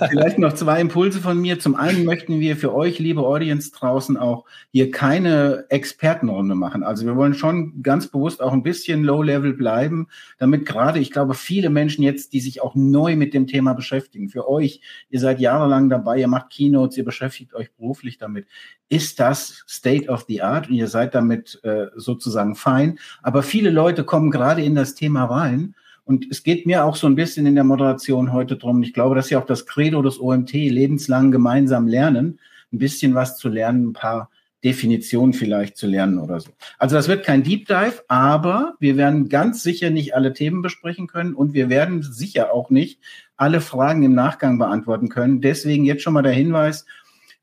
Vielleicht 0.09 0.39
noch 0.39 0.53
zwei 0.53 0.81
Impulse 0.81 1.21
von 1.21 1.39
mir. 1.39 1.59
Zum 1.59 1.75
einen 1.75 2.05
möchten 2.05 2.39
wir 2.39 2.57
für 2.57 2.73
euch, 2.73 2.97
liebe 2.97 3.21
Audience 3.21 3.71
draußen, 3.71 4.17
auch 4.17 4.45
hier 4.71 4.89
keine 4.89 5.65
Expertenrunde 5.69 6.55
machen. 6.55 6.81
Also 6.81 7.05
wir 7.05 7.15
wollen 7.15 7.35
schon 7.35 7.83
ganz 7.83 8.07
bewusst 8.07 8.41
auch 8.41 8.51
ein 8.51 8.63
bisschen 8.63 9.03
Low-Level 9.03 9.53
bleiben, 9.53 10.07
damit 10.39 10.65
gerade, 10.65 10.97
ich 10.99 11.11
glaube, 11.11 11.35
viele 11.35 11.69
Menschen 11.69 12.03
jetzt, 12.03 12.33
die 12.33 12.39
sich 12.39 12.61
auch 12.63 12.73
neu 12.73 13.15
mit 13.15 13.35
dem 13.35 13.45
Thema 13.45 13.73
beschäftigen, 13.73 14.29
für 14.29 14.49
euch, 14.49 14.81
ihr 15.09 15.19
seid 15.19 15.39
jahrelang 15.39 15.87
dabei, 15.89 16.17
ihr 16.17 16.27
macht 16.27 16.49
Keynotes, 16.49 16.97
ihr 16.97 17.05
beschäftigt 17.05 17.53
euch 17.53 17.71
beruflich 17.73 18.17
damit, 18.17 18.47
ist 18.89 19.19
das 19.19 19.63
State 19.67 20.07
of 20.07 20.25
the 20.27 20.41
Art 20.41 20.69
und 20.69 20.75
ihr 20.75 20.87
seid 20.87 21.13
damit 21.13 21.59
äh, 21.63 21.87
sozusagen 21.95 22.55
fein. 22.55 22.99
Aber 23.21 23.43
viele 23.43 23.69
Leute 23.69 24.03
kommen 24.03 24.31
gerade 24.31 24.63
in 24.63 24.75
das 24.75 24.95
Thema 24.95 25.26
rein. 25.29 25.75
Und 26.05 26.27
es 26.31 26.43
geht 26.43 26.65
mir 26.65 26.85
auch 26.85 26.95
so 26.95 27.07
ein 27.07 27.15
bisschen 27.15 27.45
in 27.45 27.55
der 27.55 27.63
Moderation 27.63 28.31
heute 28.31 28.55
drum. 28.55 28.81
Ich 28.81 28.93
glaube, 28.93 29.15
das 29.15 29.25
ist 29.25 29.31
ja 29.31 29.39
auch 29.39 29.45
das 29.45 29.65
Credo 29.65 30.01
des 30.01 30.19
OMT, 30.19 30.53
lebenslang 30.53 31.31
gemeinsam 31.31 31.87
lernen, 31.87 32.39
ein 32.71 32.79
bisschen 32.79 33.13
was 33.13 33.37
zu 33.37 33.49
lernen, 33.49 33.89
ein 33.89 33.93
paar 33.93 34.29
Definitionen 34.63 35.33
vielleicht 35.33 35.77
zu 35.77 35.85
lernen 35.85 36.17
oder 36.17 36.39
so. 36.39 36.49
Also 36.79 36.95
das 36.95 37.07
wird 37.07 37.25
kein 37.25 37.43
Deep 37.43 37.67
Dive, 37.67 38.03
aber 38.07 38.75
wir 38.79 38.97
werden 38.97 39.29
ganz 39.29 39.61
sicher 39.61 39.89
nicht 39.89 40.15
alle 40.15 40.33
Themen 40.33 40.61
besprechen 40.61 41.07
können 41.07 41.35
und 41.35 41.53
wir 41.53 41.69
werden 41.69 42.01
sicher 42.01 42.53
auch 42.53 42.69
nicht 42.69 42.99
alle 43.35 43.61
Fragen 43.61 44.03
im 44.03 44.15
Nachgang 44.15 44.57
beantworten 44.57 45.09
können. 45.09 45.41
Deswegen 45.41 45.85
jetzt 45.85 46.01
schon 46.01 46.13
mal 46.13 46.23
der 46.23 46.31
Hinweis, 46.31 46.85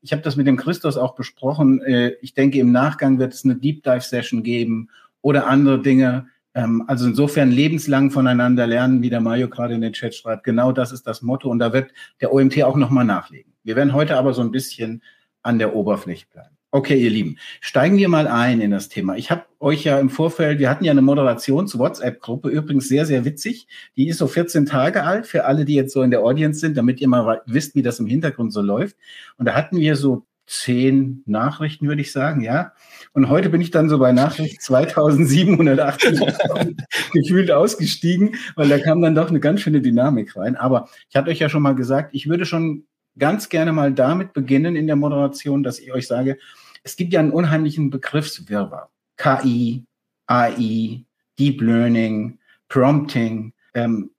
ich 0.01 0.11
habe 0.11 0.21
das 0.21 0.35
mit 0.35 0.45
dem 0.45 0.57
Christus 0.57 0.97
auch 0.97 1.15
besprochen. 1.15 1.81
Äh, 1.81 2.13
ich 2.21 2.33
denke, 2.33 2.59
im 2.59 2.71
Nachgang 2.71 3.17
wird 3.17 3.33
es 3.33 3.45
eine 3.45 3.55
Deep 3.55 3.83
Dive 3.83 4.01
Session 4.01 4.43
geben 4.43 4.89
oder 5.21 5.47
andere 5.47 5.81
Dinge. 5.81 6.27
Ähm, 6.55 6.83
also 6.87 7.05
insofern 7.07 7.51
lebenslang 7.51 8.09
voneinander 8.09 8.65
lernen, 8.65 9.01
wie 9.01 9.09
der 9.09 9.21
Mario 9.21 9.49
gerade 9.49 9.75
in 9.75 9.81
den 9.81 9.93
Chat 9.93 10.15
schreibt. 10.15 10.45
Genau 10.45 10.71
das 10.71 10.91
ist 10.91 11.05
das 11.05 11.21
Motto 11.21 11.49
und 11.49 11.59
da 11.59 11.73
wird 11.73 11.91
der 12.21 12.33
OMT 12.33 12.63
auch 12.63 12.77
nochmal 12.77 13.05
nachlegen. 13.05 13.53
Wir 13.63 13.75
werden 13.75 13.93
heute 13.93 14.17
aber 14.17 14.33
so 14.33 14.41
ein 14.41 14.51
bisschen 14.51 15.03
an 15.43 15.59
der 15.59 15.75
Oberfläche 15.75 16.25
bleiben. 16.31 16.55
Okay, 16.71 16.97
ihr 16.97 17.09
Lieben, 17.09 17.37
steigen 17.61 17.95
wir 17.95 18.09
mal 18.09 18.27
ein 18.27 18.59
in 18.59 18.71
das 18.71 18.89
Thema. 18.89 19.15
Ich 19.15 19.31
habe 19.31 19.45
euch 19.61 19.85
ja 19.85 19.97
im 19.97 20.09
Vorfeld, 20.09 20.59
wir 20.59 20.69
hatten 20.69 20.83
ja 20.83 20.91
eine 20.91 21.01
Moderations-WhatsApp-Gruppe, 21.01 22.49
übrigens 22.49 22.89
sehr, 22.89 23.05
sehr 23.05 23.23
witzig. 23.23 23.67
Die 23.95 24.09
ist 24.09 24.17
so 24.17 24.27
14 24.27 24.65
Tage 24.65 25.03
alt 25.03 25.25
für 25.25 25.45
alle, 25.45 25.63
die 25.63 25.75
jetzt 25.75 25.93
so 25.93 26.01
in 26.01 26.11
der 26.11 26.21
Audience 26.21 26.59
sind, 26.59 26.75
damit 26.75 26.99
ihr 26.99 27.07
mal 27.07 27.41
wisst, 27.45 27.75
wie 27.75 27.81
das 27.81 27.99
im 27.99 28.07
Hintergrund 28.07 28.51
so 28.51 28.61
läuft. 28.61 28.97
Und 29.37 29.45
da 29.45 29.53
hatten 29.53 29.77
wir 29.77 29.95
so 29.95 30.25
zehn 30.47 31.23
Nachrichten, 31.25 31.87
würde 31.87 32.01
ich 32.01 32.11
sagen, 32.11 32.41
ja. 32.41 32.73
Und 33.13 33.29
heute 33.29 33.49
bin 33.49 33.61
ich 33.61 33.71
dann 33.71 33.89
so 33.89 33.97
bei 33.97 34.11
Nachricht 34.11 34.61
2780 34.61 36.19
gefühlt 37.13 37.51
ausgestiegen, 37.51 38.35
weil 38.55 38.69
da 38.69 38.77
kam 38.79 39.01
dann 39.01 39.15
doch 39.15 39.29
eine 39.29 39.39
ganz 39.39 39.61
schöne 39.61 39.81
Dynamik 39.81 40.35
rein. 40.35 40.55
Aber 40.55 40.87
ich 41.09 41.15
hatte 41.15 41.31
euch 41.31 41.39
ja 41.39 41.49
schon 41.49 41.63
mal 41.63 41.75
gesagt, 41.75 42.13
ich 42.13 42.29
würde 42.29 42.45
schon 42.45 42.85
ganz 43.17 43.49
gerne 43.49 43.71
mal 43.71 43.93
damit 43.93 44.33
beginnen 44.33 44.75
in 44.75 44.87
der 44.87 44.95
Moderation, 44.95 45.63
dass 45.63 45.79
ich 45.79 45.91
euch 45.91 46.07
sage, 46.07 46.37
es 46.83 46.95
gibt 46.95 47.13
ja 47.13 47.19
einen 47.19 47.31
unheimlichen 47.31 47.89
Begriffswirrwarr. 47.89 48.91
KI, 49.17 49.83
AI, 50.27 51.03
Deep 51.39 51.61
Learning, 51.61 52.37
Prompting. 52.69 53.53
Ähm, 53.73 54.11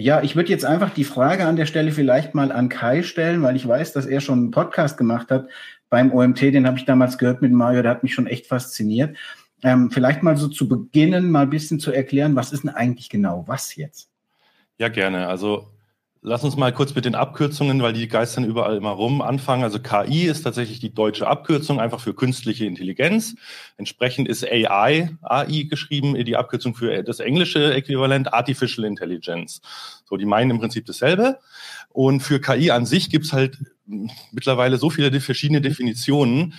Ja, 0.00 0.22
ich 0.22 0.36
würde 0.36 0.50
jetzt 0.50 0.64
einfach 0.64 0.90
die 0.90 1.02
Frage 1.02 1.44
an 1.44 1.56
der 1.56 1.66
Stelle 1.66 1.90
vielleicht 1.90 2.32
mal 2.32 2.52
an 2.52 2.68
Kai 2.68 3.02
stellen, 3.02 3.42
weil 3.42 3.56
ich 3.56 3.66
weiß, 3.66 3.92
dass 3.94 4.06
er 4.06 4.20
schon 4.20 4.38
einen 4.38 4.50
Podcast 4.52 4.96
gemacht 4.96 5.28
hat 5.32 5.48
beim 5.90 6.12
OMT. 6.12 6.40
Den 6.40 6.68
habe 6.68 6.78
ich 6.78 6.84
damals 6.84 7.18
gehört 7.18 7.42
mit 7.42 7.50
Mario, 7.50 7.82
der 7.82 7.90
hat 7.90 8.04
mich 8.04 8.14
schon 8.14 8.28
echt 8.28 8.46
fasziniert. 8.46 9.16
Ähm, 9.64 9.90
vielleicht 9.90 10.22
mal 10.22 10.36
so 10.36 10.46
zu 10.46 10.68
beginnen, 10.68 11.32
mal 11.32 11.42
ein 11.42 11.50
bisschen 11.50 11.80
zu 11.80 11.90
erklären, 11.90 12.36
was 12.36 12.52
ist 12.52 12.62
denn 12.62 12.70
eigentlich 12.70 13.08
genau 13.08 13.42
was 13.48 13.74
jetzt? 13.74 14.08
Ja, 14.78 14.88
gerne. 14.88 15.26
Also 15.26 15.66
Lass 16.28 16.44
uns 16.44 16.56
mal 16.56 16.74
kurz 16.74 16.94
mit 16.94 17.06
den 17.06 17.14
Abkürzungen, 17.14 17.80
weil 17.80 17.94
die 17.94 18.06
geistern 18.06 18.44
überall 18.44 18.76
immer 18.76 18.90
rum, 18.90 19.22
anfangen. 19.22 19.64
Also 19.64 19.78
KI 19.78 20.26
ist 20.26 20.42
tatsächlich 20.42 20.78
die 20.78 20.92
deutsche 20.92 21.26
Abkürzung 21.26 21.80
einfach 21.80 22.00
für 22.00 22.12
künstliche 22.12 22.66
Intelligenz. 22.66 23.34
Entsprechend 23.78 24.28
ist 24.28 24.44
AI, 24.44 25.16
AI 25.22 25.62
geschrieben, 25.70 26.22
die 26.22 26.36
Abkürzung 26.36 26.74
für 26.74 27.02
das 27.02 27.20
englische 27.20 27.72
Äquivalent 27.72 28.34
Artificial 28.34 28.84
Intelligence. 28.86 29.62
So, 30.04 30.18
die 30.18 30.26
meinen 30.26 30.50
im 30.50 30.58
Prinzip 30.58 30.84
dasselbe. 30.84 31.38
Und 31.94 32.20
für 32.20 32.42
KI 32.42 32.72
an 32.72 32.84
sich 32.84 33.08
gibt's 33.08 33.32
halt 33.32 33.56
mittlerweile 34.30 34.76
so 34.76 34.90
viele 34.90 35.18
verschiedene 35.22 35.62
Definitionen, 35.62 36.52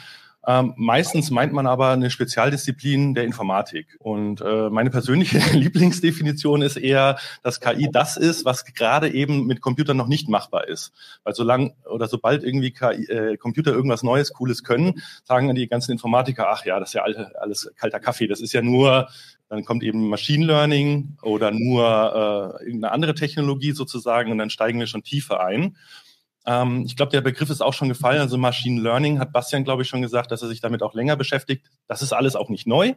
ähm, 0.49 0.73
meistens 0.77 1.29
meint 1.29 1.53
man 1.53 1.67
aber 1.67 1.91
eine 1.91 2.09
Spezialdisziplin 2.09 3.13
der 3.13 3.23
Informatik. 3.23 3.95
Und 3.99 4.41
äh, 4.41 4.71
meine 4.71 4.89
persönliche 4.89 5.37
Lieblingsdefinition 5.55 6.63
ist 6.63 6.75
eher, 6.75 7.19
dass 7.43 7.59
KI 7.59 7.87
das 7.91 8.17
ist, 8.17 8.45
was 8.45 8.65
gerade 8.65 9.13
eben 9.13 9.45
mit 9.45 9.61
Computern 9.61 9.95
noch 9.95 10.07
nicht 10.07 10.27
machbar 10.27 10.67
ist. 10.67 10.91
Weil 11.23 11.35
solange 11.35 11.75
oder 11.85 12.07
sobald 12.07 12.43
irgendwie 12.43 12.71
KI, 12.71 13.05
äh, 13.05 13.37
Computer 13.37 13.73
irgendwas 13.73 14.01
Neues, 14.01 14.33
Cooles 14.33 14.63
können, 14.63 15.03
sagen 15.23 15.53
die 15.53 15.67
ganzen 15.67 15.91
Informatiker, 15.91 16.49
ach 16.49 16.65
ja, 16.65 16.79
das 16.79 16.89
ist 16.89 16.93
ja 16.95 17.03
alles 17.03 17.71
kalter 17.75 17.99
Kaffee, 17.99 18.25
das 18.25 18.41
ist 18.41 18.51
ja 18.53 18.63
nur 18.63 19.07
dann 19.49 19.65
kommt 19.65 19.83
eben 19.83 20.09
Machine 20.09 20.45
Learning 20.45 21.17
oder 21.23 21.51
nur 21.51 21.83
äh, 22.61 22.65
irgendeine 22.65 22.91
andere 22.91 23.15
Technologie 23.15 23.71
sozusagen 23.71 24.31
und 24.31 24.37
dann 24.37 24.51
steigen 24.51 24.79
wir 24.79 24.85
schon 24.87 25.03
tiefer 25.03 25.43
ein. 25.43 25.75
Ähm, 26.45 26.83
ich 26.85 26.95
glaube, 26.95 27.11
der 27.11 27.21
Begriff 27.21 27.49
ist 27.49 27.61
auch 27.61 27.73
schon 27.73 27.89
gefallen. 27.89 28.21
Also 28.21 28.37
Machine 28.37 28.81
Learning 28.81 29.19
hat 29.19 29.33
Bastian, 29.33 29.63
glaube 29.63 29.83
ich, 29.83 29.89
schon 29.89 30.01
gesagt, 30.01 30.31
dass 30.31 30.41
er 30.41 30.47
sich 30.47 30.61
damit 30.61 30.83
auch 30.83 30.93
länger 30.93 31.15
beschäftigt. 31.15 31.69
Das 31.87 32.01
ist 32.01 32.13
alles 32.13 32.35
auch 32.35 32.49
nicht 32.49 32.67
neu. 32.67 32.93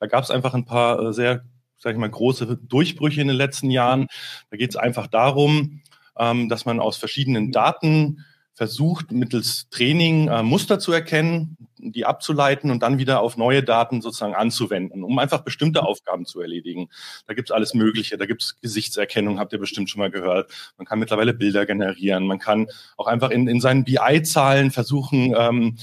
Da 0.00 0.06
gab 0.06 0.24
es 0.24 0.30
einfach 0.30 0.54
ein 0.54 0.64
paar 0.64 1.00
äh, 1.00 1.12
sehr, 1.12 1.44
sage 1.78 1.94
ich 1.94 2.00
mal, 2.00 2.10
große 2.10 2.56
Durchbrüche 2.56 3.20
in 3.20 3.28
den 3.28 3.36
letzten 3.36 3.70
Jahren. 3.70 4.06
Da 4.50 4.56
geht 4.56 4.70
es 4.70 4.76
einfach 4.76 5.06
darum, 5.06 5.82
ähm, 6.18 6.48
dass 6.48 6.64
man 6.64 6.80
aus 6.80 6.96
verschiedenen 6.96 7.52
Daten 7.52 8.24
versucht, 8.56 9.12
mittels 9.12 9.68
Training 9.68 10.28
äh, 10.28 10.42
Muster 10.42 10.78
zu 10.78 10.90
erkennen, 10.90 11.58
die 11.76 12.06
abzuleiten 12.06 12.70
und 12.70 12.82
dann 12.82 12.96
wieder 12.96 13.20
auf 13.20 13.36
neue 13.36 13.62
Daten 13.62 14.00
sozusagen 14.00 14.34
anzuwenden, 14.34 15.04
um 15.04 15.18
einfach 15.18 15.42
bestimmte 15.42 15.82
Aufgaben 15.82 16.24
zu 16.24 16.40
erledigen. 16.40 16.88
Da 17.26 17.34
gibt's 17.34 17.50
alles 17.50 17.74
Mögliche. 17.74 18.16
Da 18.16 18.24
gibt's 18.24 18.58
Gesichtserkennung, 18.62 19.38
habt 19.38 19.52
ihr 19.52 19.58
bestimmt 19.58 19.90
schon 19.90 19.98
mal 19.98 20.10
gehört. 20.10 20.50
Man 20.78 20.86
kann 20.86 20.98
mittlerweile 20.98 21.34
Bilder 21.34 21.66
generieren. 21.66 22.26
Man 22.26 22.38
kann 22.38 22.66
auch 22.96 23.08
einfach 23.08 23.28
in, 23.28 23.46
in 23.46 23.60
seinen 23.60 23.84
BI-Zahlen 23.84 24.70
versuchen, 24.70 25.34
ähm, 25.36 25.76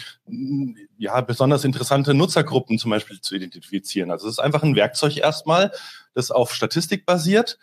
ja, 0.97 1.21
besonders 1.21 1.65
interessante 1.65 2.15
Nutzergruppen 2.15 2.79
zum 2.79 2.89
Beispiel 2.89 3.21
zu 3.21 3.35
identifizieren. 3.35 4.09
Also 4.09 4.27
es 4.27 4.33
ist 4.33 4.39
einfach 4.39 4.63
ein 4.63 4.75
Werkzeug 4.75 5.17
erstmal, 5.17 5.71
das 6.15 6.31
auf 6.31 6.55
Statistik 6.55 7.05
basiert 7.05 7.59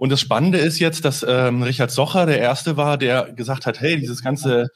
und 0.00 0.10
das 0.10 0.22
Spannende 0.22 0.56
ist 0.56 0.78
jetzt, 0.78 1.04
dass 1.04 1.22
ähm, 1.28 1.62
Richard 1.62 1.90
Socher 1.90 2.24
der 2.24 2.38
Erste 2.38 2.78
war, 2.78 2.96
der 2.96 3.34
gesagt 3.34 3.66
hat, 3.66 3.82
hey, 3.82 4.00
dieses 4.00 4.22
ganze, 4.22 4.68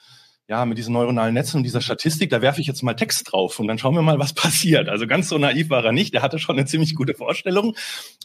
ja, 0.48 0.66
mit 0.66 0.76
diesen 0.76 0.92
neuronalen 0.92 1.32
Netzen 1.32 1.56
und 1.56 1.62
dieser 1.62 1.80
Statistik, 1.80 2.28
da 2.28 2.42
werfe 2.42 2.60
ich 2.60 2.66
jetzt 2.66 2.82
mal 2.82 2.92
Text 2.92 3.32
drauf 3.32 3.58
und 3.58 3.66
dann 3.66 3.78
schauen 3.78 3.94
wir 3.94 4.02
mal, 4.02 4.18
was 4.18 4.34
passiert. 4.34 4.90
Also 4.90 5.06
ganz 5.06 5.30
so 5.30 5.38
naiv 5.38 5.70
war 5.70 5.82
er 5.82 5.92
nicht, 5.92 6.12
der 6.12 6.20
hatte 6.20 6.38
schon 6.38 6.58
eine 6.58 6.66
ziemlich 6.66 6.94
gute 6.94 7.14
Vorstellung. 7.14 7.74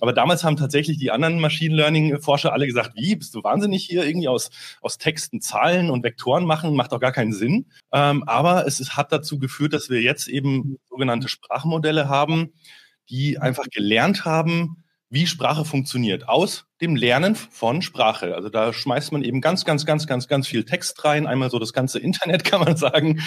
Aber 0.01 0.11
damals 0.11 0.43
haben 0.43 0.57
tatsächlich 0.57 0.97
die 0.97 1.09
anderen 1.09 1.39
Machine 1.39 1.73
Learning-Forscher 1.73 2.51
alle 2.51 2.67
gesagt, 2.67 2.91
wie, 2.95 3.15
bist 3.15 3.33
du 3.33 3.45
wahnsinnig 3.45 3.85
hier 3.85 4.05
irgendwie 4.05 4.27
aus, 4.27 4.49
aus 4.81 4.97
Texten 4.97 5.39
Zahlen 5.39 5.89
und 5.89 6.03
Vektoren 6.03 6.43
machen, 6.43 6.75
macht 6.75 6.91
doch 6.91 6.99
gar 6.99 7.13
keinen 7.13 7.31
Sinn. 7.31 7.67
Ähm, 7.93 8.25
aber 8.27 8.67
es 8.67 8.81
ist, 8.81 8.97
hat 8.97 9.13
dazu 9.13 9.39
geführt, 9.39 9.71
dass 9.71 9.89
wir 9.89 10.01
jetzt 10.01 10.27
eben 10.27 10.75
sogenannte 10.89 11.29
Sprachmodelle 11.29 12.09
haben, 12.09 12.51
die 13.09 13.37
einfach 13.37 13.67
gelernt 13.71 14.25
haben, 14.25 14.83
wie 15.09 15.25
Sprache 15.25 15.65
funktioniert, 15.65 16.29
aus 16.29 16.65
dem 16.81 16.95
Lernen 16.95 17.35
von 17.35 17.81
Sprache. 17.81 18.35
Also 18.35 18.49
da 18.49 18.73
schmeißt 18.73 19.11
man 19.11 19.23
eben 19.23 19.41
ganz, 19.41 19.65
ganz, 19.65 19.85
ganz, 19.85 20.07
ganz, 20.07 20.27
ganz 20.27 20.47
viel 20.47 20.65
Text 20.65 21.03
rein, 21.03 21.25
einmal 21.25 21.49
so 21.49 21.59
das 21.59 21.73
ganze 21.73 21.99
Internet 21.99 22.43
kann 22.45 22.61
man 22.61 22.77
sagen. 22.77 23.21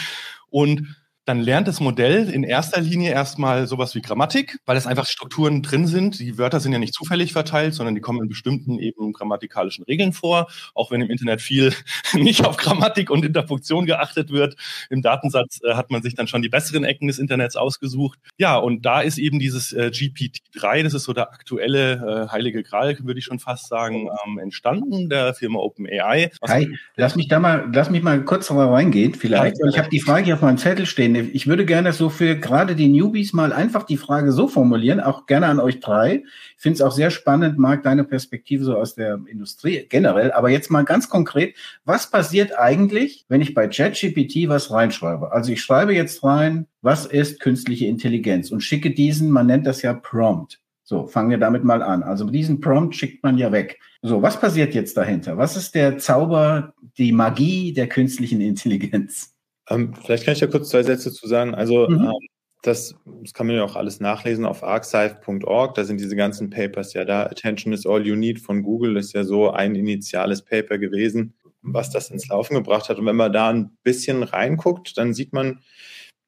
Und 0.49 0.97
dann 1.25 1.41
lernt 1.41 1.69
das 1.69 1.79
Modell 1.79 2.29
in 2.29 2.43
erster 2.43 2.81
Linie 2.81 3.13
erstmal 3.13 3.69
sowas 3.69 3.95
wie 3.95 4.03
Grammatik, 4.03 4.59
weil 4.67 4.77
es 4.77 4.89
einfach 4.89 5.07
Strukturen 5.07 5.63
drin 5.63 5.87
sind. 5.87 6.19
Die 6.19 6.37
Wörter 6.37 6.59
sind 6.59 6.73
ja 6.73 6.81
nicht 6.81 6.95
zufällig 6.95 7.33
verteilt, 7.33 7.75
sondern 7.75 7.95
die 7.95 8.01
kommen 8.01 8.23
in 8.23 8.29
bestimmten 8.29 8.79
eben 8.81 9.13
grammatikalischen 9.13 9.85
Regeln 9.85 10.13
vor. 10.13 10.49
Auch 10.75 10.91
wenn 10.91 11.01
im 11.01 11.11
Internet 11.11 11.41
viel 11.41 11.73
nicht 12.15 12.45
auf 12.45 12.57
Grammatik 12.57 13.11
und 13.11 13.25
Interpunktion 13.25 13.87
geachtet 13.87 14.33
wird. 14.33 14.57
Im 14.91 15.01
Datensatz 15.01 15.61
äh, 15.63 15.75
hat 15.75 15.91
man 15.91 16.03
sich 16.03 16.15
dann 16.15 16.27
schon 16.27 16.43
die 16.43 16.49
besseren 16.49 16.83
Ecken 16.83 17.07
des 17.07 17.21
Internets 17.21 17.55
ausgesucht. 17.55 18.19
Ja, 18.39 18.57
und 18.57 18.85
da 18.85 19.01
ist 19.01 19.19
eben 19.19 19.39
dieses 19.39 19.73
äh, 19.73 19.91
GPT-3, 19.93 20.83
das 20.83 20.95
ist 20.95 21.05
so 21.05 21.13
der 21.13 21.33
aktuelle 21.33 22.27
äh, 22.27 22.33
heilige 22.33 22.65
Gral, 22.65 22.99
würde 23.03 23.21
ich 23.21 23.25
schon 23.25 23.39
fast 23.39 23.69
sagen, 23.69 24.09
ähm, 24.27 24.39
entstanden, 24.39 25.09
der 25.09 25.35
Firma 25.35 25.61
OpenAI. 25.61 26.31
Hi, 26.49 26.77
lass 26.97 27.15
mich 27.15 27.29
da 27.29 27.39
mal, 27.39 27.71
lass 27.73 27.91
mich 27.91 28.03
mal 28.03 28.25
kurz 28.25 28.51
reingehen, 28.51 29.15
vielleicht. 29.15 29.59
Ja, 29.59 29.69
ich 29.69 29.79
habe 29.79 29.89
die 29.89 30.01
Frage 30.01 30.25
hier 30.25 30.35
auf 30.35 30.43
meinem 30.43 30.59
Zettel 30.59 30.85
stehen 30.85 31.12
sehen. 31.15 31.31
Ich 31.33 31.47
würde 31.47 31.65
gerne 31.65 31.93
so 31.93 32.09
für 32.09 32.37
gerade 32.37 32.75
die 32.75 32.89
Newbies 32.89 33.33
mal 33.33 33.53
einfach 33.53 33.85
die 33.85 33.97
Frage 33.97 34.33
so 34.33 34.49
formulieren, 34.49 35.01
auch 35.01 35.27
gerne 35.27 35.47
an 35.47 35.61
euch 35.61 35.81
drei. 35.81 36.25
Ich 36.57 36.63
finde 36.63 36.77
es 36.77 36.83
auch 36.83 36.93
sehr 36.93 37.11
spannend, 37.11 37.59
Marc, 37.59 37.83
deine 37.83 38.05
Perspektive 38.05 38.65
so 38.65 38.77
aus 38.77 38.95
der 38.95 39.21
Industrie 39.27 39.87
generell. 39.89 40.33
Aber 40.33 40.51
jetzt 40.51 40.71
mal 40.71 40.85
ganz 40.85 41.09
konkret, 41.09 41.55
was 41.85 42.11
passiert 42.11 42.59
eigentlich, 42.59 43.25
wenn 43.29 43.41
ich 43.41 43.55
bei 43.55 43.69
ChatGPT 43.69 44.49
was 44.49 44.71
reinschreibe? 44.71 45.33
Also 45.33 45.53
ich 45.53 45.63
schreibe 45.63 45.95
jetzt 45.95 46.23
rein, 46.25 46.67
was 46.81 47.07
ist 47.07 47.41
künstliche 47.41 47.87
Intelligenz 47.87 48.51
und 48.51 48.61
schicke 48.61 48.91
diesen, 48.91 49.31
man 49.31 49.47
nennt 49.47 49.67
das 49.67 49.83
ja 49.83 49.93
Prompt. 49.93 50.61
So, 50.85 51.07
fangen 51.07 51.31
wir 51.31 51.39
damit 51.39 51.65
mal 51.65 51.83
an. 51.83 52.03
Also 52.03 52.29
diesen 52.29 52.61
Prompt 52.61 52.95
schickt 52.97 53.23
man 53.23 53.39
ja 53.39 53.53
weg. 53.53 53.79
So, 54.03 54.21
was 54.21 54.39
passiert 54.39 54.75
jetzt 54.75 54.97
dahinter? 54.97 55.39
Was 55.39 55.57
ist 55.57 55.75
der 55.75 55.97
Zauber, 55.99 56.75
die 56.99 57.13
Magie 57.13 57.73
der 57.73 57.89
künstlichen 57.89 58.41
Intelligenz? 58.41 59.32
Ähm, 59.73 59.95
vielleicht 59.95 60.25
kann 60.25 60.35
ich 60.35 60.41
da 60.41 60.47
kurz 60.47 60.71
zwei 60.71 60.83
Sätze 60.83 61.13
zu 61.13 61.27
sagen. 61.27 61.55
Also 61.55 61.89
mhm. 61.89 62.05
ähm, 62.05 62.29
das, 62.63 62.95
das 63.23 63.35
kann 63.35 63.49
man 63.49 63.57
ja 63.57 63.65
auch 63.65 63.75
alles 63.75 64.01
nachlesen 64.01 64.47
auf 64.47 64.63
archive.org. 64.63 65.75
Da 65.75 65.85
sind 65.85 66.01
diese 66.01 66.17
ganzen 66.17 66.49
Papers 66.51 66.95
ja 66.95 67.05
da. 67.05 67.25
Attention 67.25 67.73
is 67.73 67.87
all 67.87 68.07
you 68.07 68.15
need 68.15 68.41
von 68.41 68.63
Google 68.63 68.97
ist 68.97 69.13
ja 69.13 69.25
so 69.25 69.51
ein 69.51 69.75
initiales 69.75 70.45
Paper 70.45 70.79
gewesen, 70.79 71.35
was 71.61 71.91
das 71.91 72.11
ins 72.11 72.29
Laufen 72.29 72.55
gebracht 72.55 72.89
hat. 72.89 72.99
Und 72.99 73.07
wenn 73.07 73.17
man 73.17 73.33
da 73.33 73.51
ein 73.51 73.77
bisschen 73.83 74.23
reinguckt, 74.23 74.97
dann 74.97 75.13
sieht 75.13 75.33
man, 75.33 75.61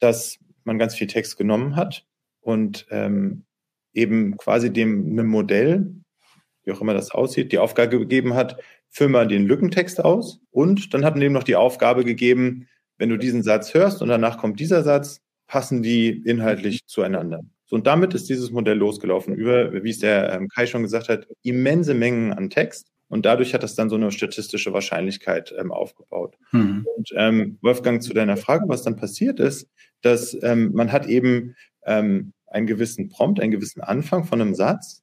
dass 0.01 0.39
man 0.65 0.79
ganz 0.79 0.97
viel 0.97 1.07
Text 1.07 1.37
genommen 1.37 1.77
hat 1.77 2.05
und 2.41 2.87
ähm, 2.91 3.45
eben 3.93 4.37
quasi 4.37 4.73
dem 4.73 5.11
einem 5.11 5.29
Modell, 5.29 5.95
wie 6.65 6.73
auch 6.73 6.81
immer 6.81 6.95
das 6.95 7.13
aussieht, 7.13 7.53
die 7.53 7.59
Aufgabe 7.59 7.99
gegeben 7.99 8.35
hat, 8.35 8.61
füll 8.91 9.09
mal 9.09 9.29
den 9.29 9.47
Lückentext 9.47 10.05
aus 10.05 10.41
und 10.51 10.95
dann 10.95 11.05
hat 11.05 11.15
man 11.15 11.23
eben 11.23 11.35
noch 11.35 11.45
die 11.45 11.57
Aufgabe 11.57 12.05
gegeben, 12.05 12.69
wenn 12.99 13.09
du 13.09 13.17
diesen 13.17 13.43
Satz 13.43 13.75
hörst 13.75 14.03
und 14.03 14.09
danach 14.09 14.39
kommt 14.39 14.61
dieser 14.61 14.83
Satz, 14.83 15.21
passen 15.47 15.83
die 15.83 16.11
inhaltlich 16.11 16.87
zueinander. 16.87 17.41
So, 17.67 17.77
und 17.77 17.87
damit 17.87 18.15
ist 18.15 18.29
dieses 18.29 18.51
Modell 18.51 18.79
losgelaufen 18.79 19.35
über, 19.35 19.73
wie 19.85 19.91
es 19.91 19.99
der 19.99 20.33
ähm, 20.33 20.49
Kai 20.49 20.67
schon 20.67 20.83
gesagt 20.83 21.09
hat, 21.09 21.27
immense 21.43 21.95
Mengen 21.95 22.33
an 22.33 22.51
Text. 22.51 22.89
Und 23.09 23.27
dadurch 23.27 23.55
hat 23.55 23.63
das 23.63 23.75
dann 23.75 23.91
so 23.91 23.97
eine 23.97 24.11
statistische 24.11 24.73
Wahrscheinlichkeit 24.73 25.55
ähm, 25.59 25.73
aufgebaut. 25.73 26.37
Mhm. 26.53 26.87
Und 26.97 27.11
ähm, 27.17 27.59
Wolfgang, 27.63 28.03
zu 28.03 28.13
deiner 28.13 28.37
Frage, 28.37 28.65
was 28.69 28.83
dann 28.83 28.97
passiert 28.97 29.41
ist, 29.41 29.69
dass 30.03 30.37
ähm, 30.43 30.73
man 30.75 30.93
hat 30.93 31.07
eben 31.07 31.55
ähm, 31.87 32.33
einen 32.47 32.67
gewissen 32.67 33.09
Prompt, 33.09 33.41
einen 33.41 33.53
gewissen 33.53 33.81
Anfang 33.81 34.25
von 34.25 34.41
einem 34.41 34.55
Satz 34.55 35.03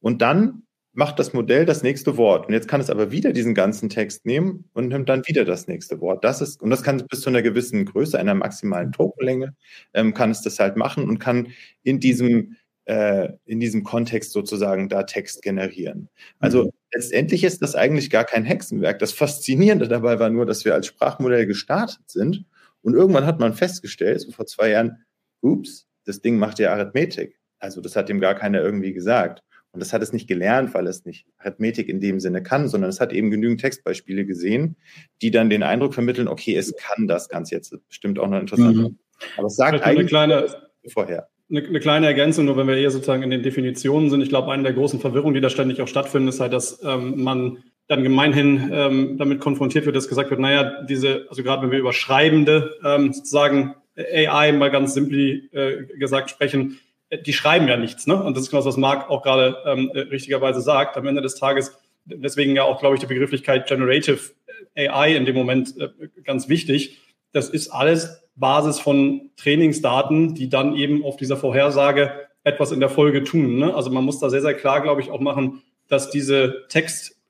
und 0.00 0.22
dann 0.22 0.62
macht 0.98 1.20
das 1.20 1.32
Modell 1.32 1.64
das 1.64 1.84
nächste 1.84 2.16
Wort. 2.16 2.48
Und 2.48 2.54
jetzt 2.54 2.66
kann 2.66 2.80
es 2.80 2.90
aber 2.90 3.12
wieder 3.12 3.32
diesen 3.32 3.54
ganzen 3.54 3.88
Text 3.88 4.26
nehmen 4.26 4.64
und 4.72 4.88
nimmt 4.88 5.08
dann 5.08 5.22
wieder 5.28 5.44
das 5.44 5.68
nächste 5.68 6.00
Wort. 6.00 6.24
Das 6.24 6.40
ist, 6.40 6.60
und 6.60 6.70
das 6.70 6.82
kann 6.82 7.06
bis 7.06 7.20
zu 7.20 7.30
einer 7.30 7.40
gewissen 7.40 7.84
Größe, 7.84 8.18
einer 8.18 8.34
maximalen 8.34 8.90
Tokenlänge, 8.90 9.54
ähm, 9.94 10.12
kann 10.12 10.32
es 10.32 10.42
das 10.42 10.58
halt 10.58 10.76
machen 10.76 11.08
und 11.08 11.20
kann 11.20 11.52
in 11.84 12.00
diesem, 12.00 12.56
äh, 12.86 13.28
in 13.44 13.60
diesem 13.60 13.84
Kontext 13.84 14.32
sozusagen 14.32 14.88
da 14.88 15.04
Text 15.04 15.42
generieren. 15.42 16.08
Also 16.40 16.64
mhm. 16.64 16.70
letztendlich 16.92 17.44
ist 17.44 17.62
das 17.62 17.76
eigentlich 17.76 18.10
gar 18.10 18.24
kein 18.24 18.44
Hexenwerk. 18.44 18.98
Das 18.98 19.12
Faszinierende 19.12 19.86
dabei 19.86 20.18
war 20.18 20.30
nur, 20.30 20.46
dass 20.46 20.64
wir 20.64 20.74
als 20.74 20.88
Sprachmodell 20.88 21.46
gestartet 21.46 22.10
sind 22.10 22.44
und 22.82 22.94
irgendwann 22.94 23.24
hat 23.24 23.38
man 23.38 23.54
festgestellt, 23.54 24.20
so 24.22 24.32
vor 24.32 24.46
zwei 24.46 24.70
Jahren, 24.70 25.04
ups, 25.42 25.86
das 26.06 26.22
Ding 26.22 26.40
macht 26.40 26.58
ja 26.58 26.72
Arithmetik. 26.72 27.38
Also 27.60 27.80
das 27.80 27.94
hat 27.94 28.10
ihm 28.10 28.18
gar 28.18 28.34
keiner 28.34 28.60
irgendwie 28.60 28.92
gesagt. 28.92 29.44
Und 29.72 29.80
das 29.80 29.92
hat 29.92 30.02
es 30.02 30.12
nicht 30.12 30.26
gelernt, 30.26 30.74
weil 30.74 30.86
es 30.86 31.04
nicht 31.04 31.26
Arithmetik 31.38 31.88
in 31.88 32.00
dem 32.00 32.20
Sinne 32.20 32.42
kann, 32.42 32.68
sondern 32.68 32.90
es 32.90 33.00
hat 33.00 33.12
eben 33.12 33.30
genügend 33.30 33.60
Textbeispiele 33.60 34.24
gesehen, 34.24 34.76
die 35.20 35.30
dann 35.30 35.50
den 35.50 35.62
Eindruck 35.62 35.94
vermitteln, 35.94 36.26
okay, 36.26 36.56
es 36.56 36.74
kann 36.76 37.06
das 37.06 37.28
Ganze 37.28 37.54
jetzt 37.54 37.74
bestimmt 37.88 38.18
auch 38.18 38.28
noch 38.28 38.40
interessant. 38.40 38.76
Mhm. 38.76 38.98
Aber 39.36 39.48
es 39.48 39.56
sagt 39.56 39.82
eigentlich 39.82 40.08
kleine, 40.08 40.46
vorher. 40.86 41.28
eine, 41.50 41.66
eine, 41.66 41.80
kleine 41.80 42.06
Ergänzung, 42.06 42.46
nur 42.46 42.56
wenn 42.56 42.66
wir 42.66 42.76
eher 42.76 42.90
sozusagen 42.90 43.22
in 43.22 43.30
den 43.30 43.42
Definitionen 43.42 44.10
sind. 44.10 44.22
Ich 44.22 44.30
glaube, 44.30 44.50
eine 44.52 44.62
der 44.62 44.72
großen 44.72 45.00
Verwirrungen, 45.00 45.34
die 45.34 45.40
da 45.40 45.50
ständig 45.50 45.82
auch 45.82 45.88
stattfinden, 45.88 46.28
ist 46.28 46.40
halt, 46.40 46.52
dass 46.52 46.82
ähm, 46.82 47.22
man 47.22 47.58
dann 47.88 48.02
gemeinhin 48.02 48.70
ähm, 48.72 49.16
damit 49.18 49.40
konfrontiert 49.40 49.86
wird, 49.86 49.96
dass 49.96 50.08
gesagt 50.08 50.30
wird, 50.30 50.40
naja, 50.40 50.82
diese, 50.84 51.26
also 51.30 51.42
gerade 51.42 51.62
wenn 51.62 51.70
wir 51.70 51.78
über 51.78 51.92
Schreibende 51.92 52.74
ähm, 52.84 53.12
sozusagen 53.12 53.74
AI 53.96 54.52
mal 54.52 54.70
ganz 54.70 54.94
simpel 54.94 55.48
äh, 55.52 55.84
gesagt 55.98 56.30
sprechen, 56.30 56.78
die 57.10 57.32
schreiben 57.32 57.68
ja 57.68 57.76
nichts. 57.76 58.06
Ne? 58.06 58.22
Und 58.22 58.36
das 58.36 58.44
ist 58.44 58.50
genau 58.50 58.64
was 58.64 58.76
Marc 58.76 59.08
auch 59.10 59.22
gerade 59.22 59.56
ähm, 59.64 59.90
äh, 59.94 60.00
richtigerweise 60.00 60.60
sagt. 60.60 60.96
Am 60.96 61.06
Ende 61.06 61.22
des 61.22 61.36
Tages, 61.36 61.78
deswegen 62.04 62.54
ja 62.54 62.64
auch, 62.64 62.80
glaube 62.80 62.96
ich, 62.96 63.00
die 63.00 63.06
Begrifflichkeit 63.06 63.66
Generative 63.66 64.18
AI 64.76 65.16
in 65.16 65.24
dem 65.24 65.34
Moment 65.34 65.74
äh, 65.78 65.88
ganz 66.24 66.48
wichtig. 66.48 66.98
Das 67.32 67.48
ist 67.48 67.70
alles 67.70 68.22
Basis 68.36 68.78
von 68.78 69.30
Trainingsdaten, 69.36 70.34
die 70.34 70.48
dann 70.48 70.76
eben 70.76 71.04
auf 71.04 71.16
dieser 71.16 71.36
Vorhersage 71.36 72.12
etwas 72.44 72.72
in 72.72 72.80
der 72.80 72.88
Folge 72.88 73.24
tun. 73.24 73.58
Ne? 73.58 73.74
Also 73.74 73.90
man 73.90 74.04
muss 74.04 74.20
da 74.20 74.30
sehr, 74.30 74.42
sehr 74.42 74.54
klar, 74.54 74.80
glaube 74.80 75.00
ich, 75.00 75.10
auch 75.10 75.20
machen, 75.20 75.62
dass 75.88 76.10
diese 76.10 76.66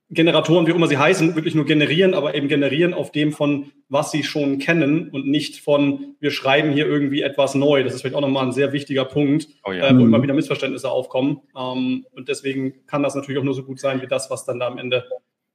Textgeneratoren, 0.08 0.66
wie 0.66 0.70
immer 0.70 0.86
sie 0.86 0.96
heißen, 0.96 1.34
wirklich 1.34 1.54
nur 1.54 1.66
generieren, 1.66 2.14
aber 2.14 2.34
eben 2.34 2.48
generieren 2.48 2.94
auf 2.94 3.12
dem 3.12 3.30
von, 3.30 3.72
was 3.90 4.10
sie 4.10 4.22
schon 4.22 4.58
kennen 4.58 5.10
und 5.10 5.26
nicht 5.26 5.60
von, 5.60 6.16
wir 6.18 6.30
schreiben 6.30 6.72
hier 6.72 6.86
irgendwie 6.86 7.20
etwas 7.20 7.54
neu. 7.54 7.84
Das 7.84 7.94
ist 7.94 8.00
vielleicht 8.00 8.16
auch 8.16 8.22
nochmal 8.22 8.46
ein 8.46 8.52
sehr 8.52 8.72
wichtiger 8.72 9.04
Punkt, 9.04 9.48
oh 9.64 9.72
ja. 9.72 9.88
äh, 9.88 9.98
wo 9.98 10.04
immer 10.04 10.22
wieder 10.22 10.32
Missverständnisse 10.32 10.90
aufkommen. 10.90 11.42
Ähm, 11.54 12.06
und 12.12 12.28
deswegen 12.28 12.86
kann 12.86 13.02
das 13.02 13.14
natürlich 13.14 13.38
auch 13.38 13.44
nur 13.44 13.54
so 13.54 13.64
gut 13.64 13.80
sein 13.80 14.00
wie 14.00 14.06
das, 14.06 14.30
was 14.30 14.46
dann 14.46 14.58
da 14.58 14.66
am 14.66 14.78
Ende 14.78 15.04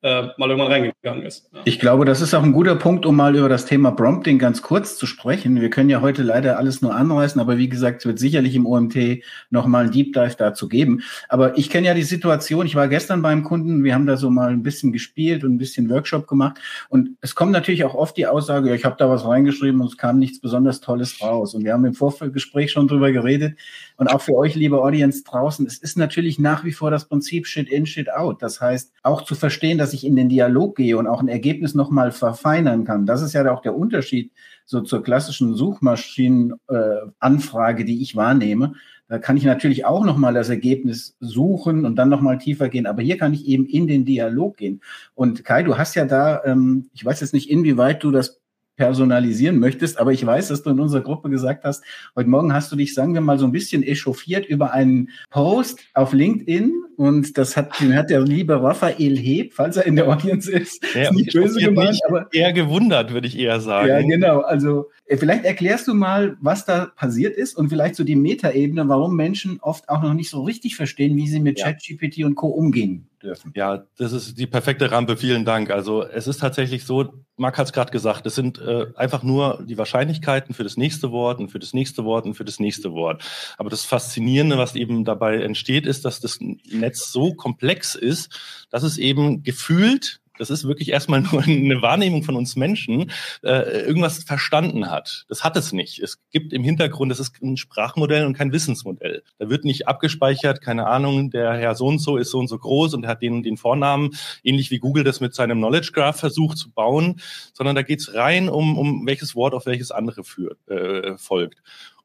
äh, 0.04 0.28
mal 0.38 0.50
irgendwann 0.50 0.72
reingegangen 0.72 1.24
ist. 1.24 1.50
Ja. 1.54 1.62
Ich 1.64 1.80
glaube, 1.80 2.04
das 2.04 2.20
ist 2.20 2.34
auch 2.34 2.44
ein 2.44 2.52
guter 2.52 2.76
Punkt, 2.76 3.06
um 3.06 3.16
mal 3.16 3.36
über 3.36 3.48
das 3.48 3.66
Thema 3.66 3.92
Prompting 3.92 4.38
ganz 4.38 4.62
kurz 4.62 4.98
zu 4.98 5.06
sprechen. 5.06 5.62
Wir 5.62 5.70
können 5.70 5.90
ja 5.90 6.02
heute 6.02 6.24
leider 6.24 6.58
alles 6.58 6.82
nur 6.82 6.94
anreißen, 6.94 7.40
aber 7.40 7.58
wie 7.58 7.70
gesagt, 7.70 8.02
es 8.02 8.06
wird 8.06 8.20
sicherlich 8.20 8.54
im 8.56 8.66
OMT 8.66 9.24
nochmal 9.50 9.86
ein 9.86 9.92
Deep 9.92 10.12
Dive 10.12 10.36
dazu 10.38 10.68
geben. 10.68 11.04
Aber 11.30 11.58
ich 11.58 11.70
kenne 11.70 11.88
ja 11.88 11.94
die 11.94 12.04
Situation, 12.04 12.66
ich 12.66 12.76
war 12.76 12.90
gestern 12.90 13.22
beim 13.22 13.44
Kunden, 13.44 13.86
wir 13.86 13.96
haben 13.96 14.06
da 14.06 14.18
so 14.18 14.30
mal 14.30 14.50
ein 14.50 14.62
bisschen 14.62 14.92
gespielt 14.92 15.46
und 15.46 15.56
ein 15.56 15.58
bisschen 15.58 15.90
Workshop 15.90 16.28
gemacht 16.28 16.60
und 16.90 17.12
es 17.22 17.34
kommt 17.34 17.54
natürlich 17.54 17.86
auch 17.86 17.96
oft 17.96 18.18
die 18.18 18.28
Aussage, 18.28 18.70
ja, 18.70 18.76
ich 18.76 18.84
habe 18.84 18.98
da 19.00 19.10
was 19.10 19.26
reingeschrieben 19.26 19.80
und 19.80 19.88
es 19.88 19.98
kam 19.98 20.20
nichts 20.20 20.42
besonders 20.42 20.82
Tolles 20.82 21.22
raus. 21.22 21.54
Und 21.54 21.64
wir 21.64 21.72
haben 21.72 21.86
im 21.86 21.94
Vorgespräch 21.94 22.74
schon 22.74 22.90
drüber 22.90 23.14
geredet 23.14 23.58
und 23.96 24.08
auch 24.08 24.22
für 24.22 24.36
euch, 24.36 24.56
liebe 24.56 24.82
Audience 24.82 25.24
draußen, 25.24 25.66
es 25.66 25.78
ist 25.78 25.98
natürlich 25.98 26.40
nach 26.40 26.66
wie 26.66 26.74
vor 26.74 26.92
das 26.92 27.06
Prinzip 27.06 27.48
Shit 27.48 27.70
in, 27.70 27.86
Shit 27.86 28.12
out. 28.12 28.42
Das 28.42 28.60
heißt, 28.60 28.92
auch 29.02 29.22
zu 29.22 29.36
verstehen, 29.36 29.78
dass 29.78 29.93
ich 29.96 30.06
in 30.06 30.16
den 30.16 30.30
Dialog 30.30 30.76
gehe 30.76 30.98
und 30.98 31.08
auch 31.08 31.22
ein 31.22 31.28
Ergebnis 31.28 31.76
nochmal 31.76 32.12
verfeinern 32.12 32.86
kann. 32.86 33.06
Das 33.06 33.22
ist 33.22 33.34
ja 33.34 33.52
auch 33.52 33.62
der 33.62 33.76
Unterschied 33.76 34.32
so 34.66 34.82
zur 34.82 35.04
klassischen 35.04 35.56
Suchmaschinenanfrage, 35.56 37.84
äh, 37.84 37.86
die 37.86 38.02
ich 38.02 38.16
wahrnehme. 38.16 38.74
Da 39.08 39.20
kann 39.20 39.38
ich 39.38 39.44
natürlich 39.44 39.86
auch 39.86 40.06
nochmal 40.06 40.34
das 40.34 40.50
Ergebnis 40.50 41.16
suchen 41.20 41.86
und 41.86 41.98
dann 41.98 42.10
nochmal 42.10 42.38
tiefer 42.38 42.70
gehen. 42.70 42.88
Aber 42.88 43.02
hier 43.02 43.18
kann 43.18 43.34
ich 43.34 43.46
eben 43.46 43.66
in 43.66 43.88
den 43.88 44.06
Dialog 44.06 44.58
gehen. 44.58 44.82
Und 45.14 45.44
Kai, 45.44 45.64
du 45.64 45.78
hast 45.78 45.96
ja 45.96 46.06
da, 46.06 46.42
ähm, 46.46 46.90
ich 46.94 47.04
weiß 47.04 47.20
jetzt 47.22 47.34
nicht, 47.34 47.50
inwieweit 47.50 48.04
du 48.04 48.12
das 48.12 48.42
personalisieren 48.76 49.60
möchtest, 49.60 50.00
aber 50.00 50.12
ich 50.12 50.26
weiß, 50.26 50.48
dass 50.48 50.64
du 50.64 50.72
in 50.72 50.80
unserer 50.80 51.02
Gruppe 51.02 51.30
gesagt 51.30 51.64
hast, 51.64 51.84
heute 52.16 52.30
Morgen 52.30 52.54
hast 52.54 52.72
du 52.72 52.76
dich, 52.76 52.94
sagen 52.94 53.14
wir 53.14 53.22
mal, 53.22 53.38
so 53.38 53.46
ein 53.46 53.52
bisschen 53.52 53.84
echauffiert 53.84 54.46
über 54.46 54.74
einen 54.74 55.10
Post 55.30 55.82
auf 55.94 56.14
LinkedIn 56.14 56.74
und 56.98 57.38
das 57.38 57.56
hat, 57.56 57.80
den 57.80 57.96
hat 57.96 58.10
der 58.10 58.22
liebe 58.22 58.62
Raphael 58.62 59.18
Heb, 59.18 59.54
falls 59.54 59.78
er 59.78 59.86
in 59.86 59.96
der 59.96 60.08
Audience 60.08 60.52
ist, 60.52 60.84
ja, 60.96 61.04
ist 61.04 61.14
nicht 61.14 61.34
böse 61.34 61.60
gemeint, 61.60 62.00
aber 62.08 62.28
eher 62.32 62.54
gewundert, 62.54 63.14
würde 63.14 63.28
ich 63.28 63.38
eher 63.38 63.60
sagen. 63.60 63.90
Ja, 63.90 64.02
genau. 64.02 64.40
Also 64.42 64.90
äh, 65.06 65.18
vielleicht 65.18 65.46
erklärst 65.46 65.88
du 65.88 65.94
mal, 65.94 66.38
was 66.42 66.66
da 66.66 66.88
passiert 66.96 67.36
ist 67.36 67.56
und 67.56 67.70
vielleicht 67.70 67.96
so 67.96 68.04
die 68.04 68.16
Metaebene, 68.16 68.88
warum 68.90 69.16
Menschen 69.16 69.60
oft 69.62 69.90
auch 69.90 70.02
noch 70.02 70.14
nicht 70.14 70.30
so 70.30 70.44
richtig 70.44 70.76
verstehen, 70.76 71.16
wie 71.16 71.28
sie 71.28 71.40
mit 71.40 71.60
ja. 71.60 71.66
ChatGPT 71.66 72.24
und 72.24 72.36
Co. 72.36 72.48
umgehen 72.48 73.08
dürfen. 73.24 73.52
Ja, 73.56 73.86
das 73.98 74.12
ist 74.12 74.38
die 74.38 74.48
perfekte 74.48 74.92
Rampe. 74.92 75.18
Vielen 75.18 75.46
Dank. 75.46 75.72
Also 75.72 76.04
es 76.04 76.28
ist 76.28 76.40
tatsächlich 76.40 76.86
so, 76.86 77.14
Marc 77.38 77.58
hat 77.58 77.68
es 77.68 77.74
gerade 77.74 77.92
gesagt, 77.92 78.26
es 78.26 78.36
sind 78.36 78.60
äh, 78.60 78.88
einfach 78.96 79.24
nur 79.24 79.64
die 79.66 79.78
Wahrscheinlichkeiten 79.78 80.54
für 80.54 80.64
das 80.64 80.78
nächste 80.78 81.12
Wort 81.12 81.40
und 81.40 81.50
für 81.50 81.60
das 81.60 81.74
nächste 81.74 82.04
Wort 82.04 82.26
und 82.26 82.36
für 82.36 82.46
das 82.46 82.60
nächste 82.60 82.94
Wort. 82.94 83.24
Aber 83.58 83.70
das 83.70 83.86
Faszinierende, 83.86 84.58
was 84.58 84.76
eben 84.76 85.06
dabei 85.06 85.42
entsteht, 85.42 85.86
ist, 85.88 86.06
dass 86.06 86.20
das 86.20 86.40
Netz 86.40 87.12
so 87.12 87.34
komplex 87.34 87.96
ist, 87.96 88.30
dass 88.70 88.84
es 88.84 88.98
eben 88.98 89.44
gefühlt 89.44 90.20
das 90.38 90.50
ist 90.50 90.68
wirklich 90.68 90.90
erstmal 90.90 91.22
nur 91.32 91.44
eine 91.44 91.82
Wahrnehmung 91.82 92.24
von 92.24 92.36
uns 92.36 92.56
Menschen, 92.56 93.12
äh, 93.44 93.86
irgendwas 93.86 94.24
verstanden 94.24 94.90
hat. 94.90 95.26
Das 95.30 95.44
hat 95.44 95.56
es 95.58 95.74
nicht. 95.74 96.00
Es 96.00 96.20
gibt 96.32 96.54
im 96.54 96.64
Hintergrund, 96.64 97.12
das 97.12 97.20
ist 97.20 97.42
ein 97.42 97.58
Sprachmodell 97.58 98.26
und 98.26 98.34
kein 98.34 98.52
Wissensmodell. 98.52 99.24
Da 99.40 99.50
wird 99.50 99.66
nicht 99.66 99.88
abgespeichert, 99.88 100.62
keine 100.62 100.88
Ahnung, 100.88 101.30
der 101.30 101.54
Herr 101.54 101.76
so 101.76 101.88
und 101.88 102.00
so 102.00 102.18
ist 102.18 102.32
so 102.32 102.40
und 102.40 102.48
so 102.48 102.58
groß 102.58 102.94
und 102.94 103.08
hat 103.08 103.22
den 103.22 103.44
den 103.44 103.58
Vornamen, 103.58 104.12
ähnlich 104.44 104.72
wie 104.72 104.80
Google 104.80 105.04
das 105.04 105.20
mit 105.20 105.34
seinem 105.34 105.58
Knowledge 105.60 105.92
Graph 105.94 106.20
versucht 106.20 106.58
zu 106.58 106.72
bauen, 106.72 107.22
sondern 107.54 107.76
da 107.76 107.82
geht's 107.82 108.14
rein 108.14 108.50
um, 108.50 108.78
um 108.78 109.06
welches 109.06 109.36
Wort 109.36 109.54
auf 109.54 109.66
welches 109.66 109.92
andere 109.92 110.24
führt, 110.24 110.58
äh, 110.70 111.18
folgt. 111.18 111.62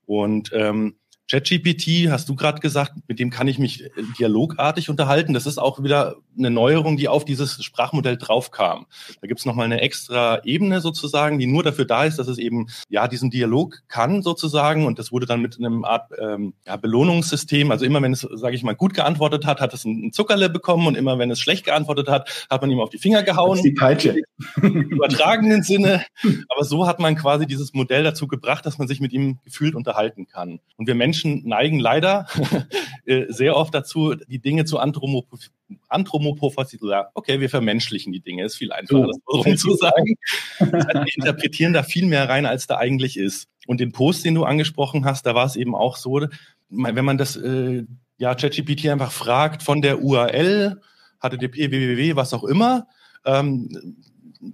Und 0.06 0.50
ähm, 0.54 0.96
ChatGPT, 1.30 2.10
hast 2.10 2.28
du 2.28 2.34
gerade 2.34 2.60
gesagt, 2.60 2.92
mit 3.06 3.18
dem 3.18 3.30
kann 3.30 3.48
ich 3.48 3.58
mich 3.58 3.84
äh, 3.84 3.90
dialogartig 4.18 4.88
unterhalten. 4.88 5.34
Das 5.34 5.46
ist 5.46 5.58
auch 5.58 5.82
wieder 5.82 6.16
eine 6.38 6.50
Neuerung, 6.50 6.96
die 6.96 7.08
auf 7.08 7.24
dieses 7.24 7.62
Sprachmodell 7.62 8.16
draufkam. 8.16 8.86
Da 9.20 9.26
gibt's 9.26 9.42
es 9.42 9.46
nochmal 9.46 9.66
eine 9.66 9.80
extra 9.80 10.42
Ebene 10.44 10.80
sozusagen, 10.80 11.38
die 11.38 11.46
nur 11.46 11.62
dafür 11.62 11.84
da 11.84 12.04
ist, 12.04 12.18
dass 12.18 12.28
es 12.28 12.38
eben 12.38 12.68
ja 12.88 13.08
diesen 13.08 13.30
Dialog 13.30 13.82
kann 13.88 14.22
sozusagen. 14.22 14.86
Und 14.86 14.98
das 14.98 15.12
wurde 15.12 15.26
dann 15.26 15.42
mit 15.42 15.58
einem 15.58 15.84
Art 15.84 16.10
ähm, 16.18 16.54
ja, 16.66 16.76
Belohnungssystem. 16.76 17.70
Also 17.70 17.84
immer 17.84 18.00
wenn 18.00 18.12
es, 18.12 18.20
sage 18.20 18.56
ich 18.56 18.62
mal, 18.62 18.74
gut 18.74 18.94
geantwortet 18.94 19.44
hat, 19.44 19.60
hat 19.60 19.74
es 19.74 19.84
ein 19.84 20.12
Zuckerle 20.12 20.48
bekommen 20.48 20.86
und 20.86 20.96
immer 20.96 21.18
wenn 21.18 21.30
es 21.30 21.40
schlecht 21.40 21.66
geantwortet 21.66 22.08
hat, 22.08 22.46
hat 22.48 22.62
man 22.62 22.70
ihm 22.70 22.80
auf 22.80 22.90
die 22.90 22.98
Finger 22.98 23.22
gehauen. 23.22 23.50
Das 23.50 23.58
ist 23.58 23.64
die 23.64 23.72
Peitsche. 23.72 24.16
Im 24.62 24.82
übertragenen 24.82 25.62
Sinne. 25.62 26.04
Aber 26.48 26.64
so 26.64 26.86
hat 26.86 27.00
man 27.00 27.16
quasi 27.16 27.46
dieses 27.46 27.74
Modell 27.74 28.02
dazu 28.02 28.28
gebracht, 28.28 28.64
dass 28.64 28.78
man 28.78 28.88
sich 28.88 29.00
mit 29.00 29.12
ihm 29.12 29.40
gefühlt 29.44 29.74
unterhalten 29.74 30.26
kann. 30.26 30.60
Und 30.76 30.86
wir 30.86 30.94
Menschen 30.94 31.17
Menschen 31.18 31.48
neigen 31.48 31.80
leider 31.80 32.26
äh, 33.06 33.26
sehr 33.28 33.56
oft 33.56 33.74
dazu, 33.74 34.14
die 34.14 34.38
Dinge 34.38 34.64
zu 34.64 34.78
anthropomorphisieren. 34.78 37.06
Okay, 37.14 37.40
wir 37.40 37.50
vermenschlichen 37.50 38.12
die 38.12 38.20
Dinge, 38.20 38.44
ist 38.44 38.56
viel 38.56 38.72
einfacher, 38.72 39.06
das 39.06 39.16
so 39.26 39.54
zu 39.54 39.76
sagen. 39.76 40.16
wir 40.58 41.16
interpretieren 41.16 41.72
da 41.72 41.82
viel 41.82 42.06
mehr 42.06 42.28
rein, 42.28 42.46
als 42.46 42.66
da 42.66 42.76
eigentlich 42.76 43.16
ist. 43.16 43.48
Und 43.66 43.80
den 43.80 43.92
Post, 43.92 44.24
den 44.24 44.34
du 44.34 44.44
angesprochen 44.44 45.04
hast, 45.04 45.26
da 45.26 45.34
war 45.34 45.46
es 45.46 45.56
eben 45.56 45.74
auch 45.74 45.96
so, 45.96 46.26
wenn 46.68 47.04
man 47.04 47.18
das 47.18 47.36
äh, 47.36 47.84
ja 48.16 48.34
ChatGPT 48.34 48.86
einfach 48.86 49.12
fragt 49.12 49.62
von 49.62 49.82
der 49.82 50.02
URL, 50.02 50.80
HTTP, 51.20 51.70
www, 51.70 52.16
was 52.16 52.32
auch 52.32 52.44
immer, 52.44 52.86
ähm, 53.24 53.96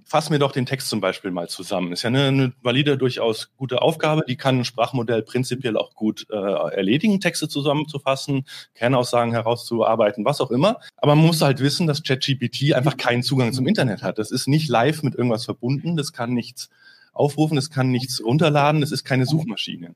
fassen 0.03 0.31
wir 0.31 0.39
doch 0.39 0.51
den 0.51 0.65
Text 0.65 0.89
zum 0.89 1.01
Beispiel 1.01 1.31
mal 1.31 1.47
zusammen. 1.47 1.91
Ist 1.91 2.03
ja 2.03 2.09
eine, 2.09 2.27
eine 2.27 2.53
valide, 2.61 2.97
durchaus 2.97 3.51
gute 3.57 3.81
Aufgabe. 3.81 4.23
Die 4.27 4.35
kann 4.35 4.59
ein 4.59 4.65
Sprachmodell 4.65 5.21
prinzipiell 5.21 5.77
auch 5.77 5.93
gut 5.93 6.27
äh, 6.29 6.35
erledigen, 6.35 7.19
Texte 7.19 7.47
zusammenzufassen, 7.47 8.45
Kernaussagen 8.73 9.31
herauszuarbeiten, 9.31 10.25
was 10.25 10.41
auch 10.41 10.51
immer. 10.51 10.79
Aber 10.97 11.15
man 11.15 11.25
muss 11.25 11.41
halt 11.41 11.59
wissen, 11.59 11.87
dass 11.87 12.03
ChatGPT 12.03 12.73
einfach 12.73 12.97
keinen 12.97 13.23
Zugang 13.23 13.53
zum 13.53 13.67
Internet 13.67 14.03
hat. 14.03 14.17
Das 14.17 14.31
ist 14.31 14.47
nicht 14.47 14.69
live 14.69 15.03
mit 15.03 15.15
irgendwas 15.15 15.45
verbunden. 15.45 15.95
Das 15.97 16.13
kann 16.13 16.33
nichts 16.33 16.69
aufrufen, 17.13 17.55
das 17.55 17.69
kann 17.69 17.89
nichts 17.89 18.23
runterladen. 18.23 18.81
Das 18.81 18.91
ist 18.91 19.03
keine 19.03 19.25
Suchmaschine. 19.25 19.95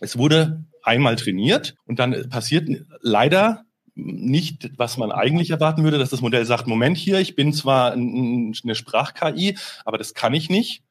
Es 0.00 0.18
wurde 0.18 0.64
einmal 0.82 1.16
trainiert 1.16 1.74
und 1.86 1.98
dann 1.98 2.28
passiert 2.28 2.68
leider 3.00 3.64
nicht, 3.94 4.70
was 4.78 4.96
man 4.96 5.12
eigentlich 5.12 5.50
erwarten 5.50 5.84
würde, 5.84 5.98
dass 5.98 6.10
das 6.10 6.20
Modell 6.20 6.44
sagt, 6.44 6.66
Moment 6.66 6.96
hier, 6.96 7.20
ich 7.20 7.36
bin 7.36 7.52
zwar 7.52 7.92
eine 7.92 8.74
Sprach-KI, 8.74 9.56
aber 9.84 9.98
das 9.98 10.14
kann 10.14 10.34
ich 10.34 10.48
nicht. 10.48 10.82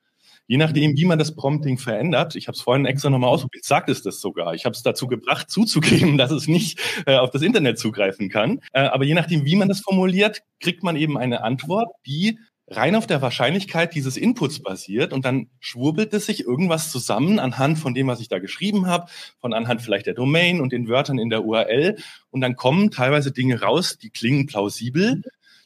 Je 0.47 0.57
nachdem, 0.57 0.97
wie 0.97 1.05
man 1.05 1.17
das 1.17 1.33
Prompting 1.33 1.77
verändert, 1.77 2.35
ich 2.35 2.47
habe 2.47 2.55
es 2.55 2.61
vorhin 2.61 2.85
extra 2.85 3.09
nochmal 3.09 3.29
ausprobiert, 3.29 3.63
sagt 3.63 3.89
es 3.89 4.01
das 4.01 4.19
sogar. 4.19 4.53
Ich 4.53 4.65
habe 4.65 4.75
es 4.75 4.83
dazu 4.83 5.07
gebracht, 5.07 5.49
zuzugeben, 5.49 6.17
dass 6.17 6.31
es 6.31 6.47
nicht 6.47 6.79
äh, 7.05 7.15
auf 7.15 7.29
das 7.29 7.41
Internet 7.41 7.79
zugreifen 7.79 8.29
kann. 8.29 8.59
Äh, 8.73 8.81
aber 8.81 9.05
je 9.05 9.13
nachdem, 9.13 9.45
wie 9.45 9.55
man 9.55 9.69
das 9.69 9.79
formuliert, 9.79 10.41
kriegt 10.59 10.83
man 10.83 10.95
eben 10.95 11.17
eine 11.17 11.43
Antwort, 11.43 11.89
die 12.05 12.37
rein 12.71 12.95
auf 12.95 13.05
der 13.05 13.21
Wahrscheinlichkeit 13.21 13.93
dieses 13.93 14.17
Inputs 14.17 14.61
basiert 14.61 15.13
und 15.13 15.25
dann 15.25 15.47
schwurbelt 15.59 16.13
es 16.13 16.25
sich 16.25 16.45
irgendwas 16.45 16.89
zusammen 16.89 17.39
anhand 17.39 17.77
von 17.77 17.93
dem, 17.93 18.07
was 18.07 18.21
ich 18.21 18.29
da 18.29 18.39
geschrieben 18.39 18.87
habe, 18.87 19.07
von 19.39 19.53
anhand 19.53 19.81
vielleicht 19.81 20.05
der 20.05 20.13
Domain 20.13 20.61
und 20.61 20.71
den 20.71 20.87
Wörtern 20.87 21.19
in 21.19 21.29
der 21.29 21.43
URL 21.43 21.97
und 22.29 22.41
dann 22.41 22.55
kommen 22.55 22.91
teilweise 22.91 23.31
Dinge 23.31 23.61
raus, 23.61 23.97
die 23.97 24.09
klingen 24.09 24.45
plausibel, 24.45 25.21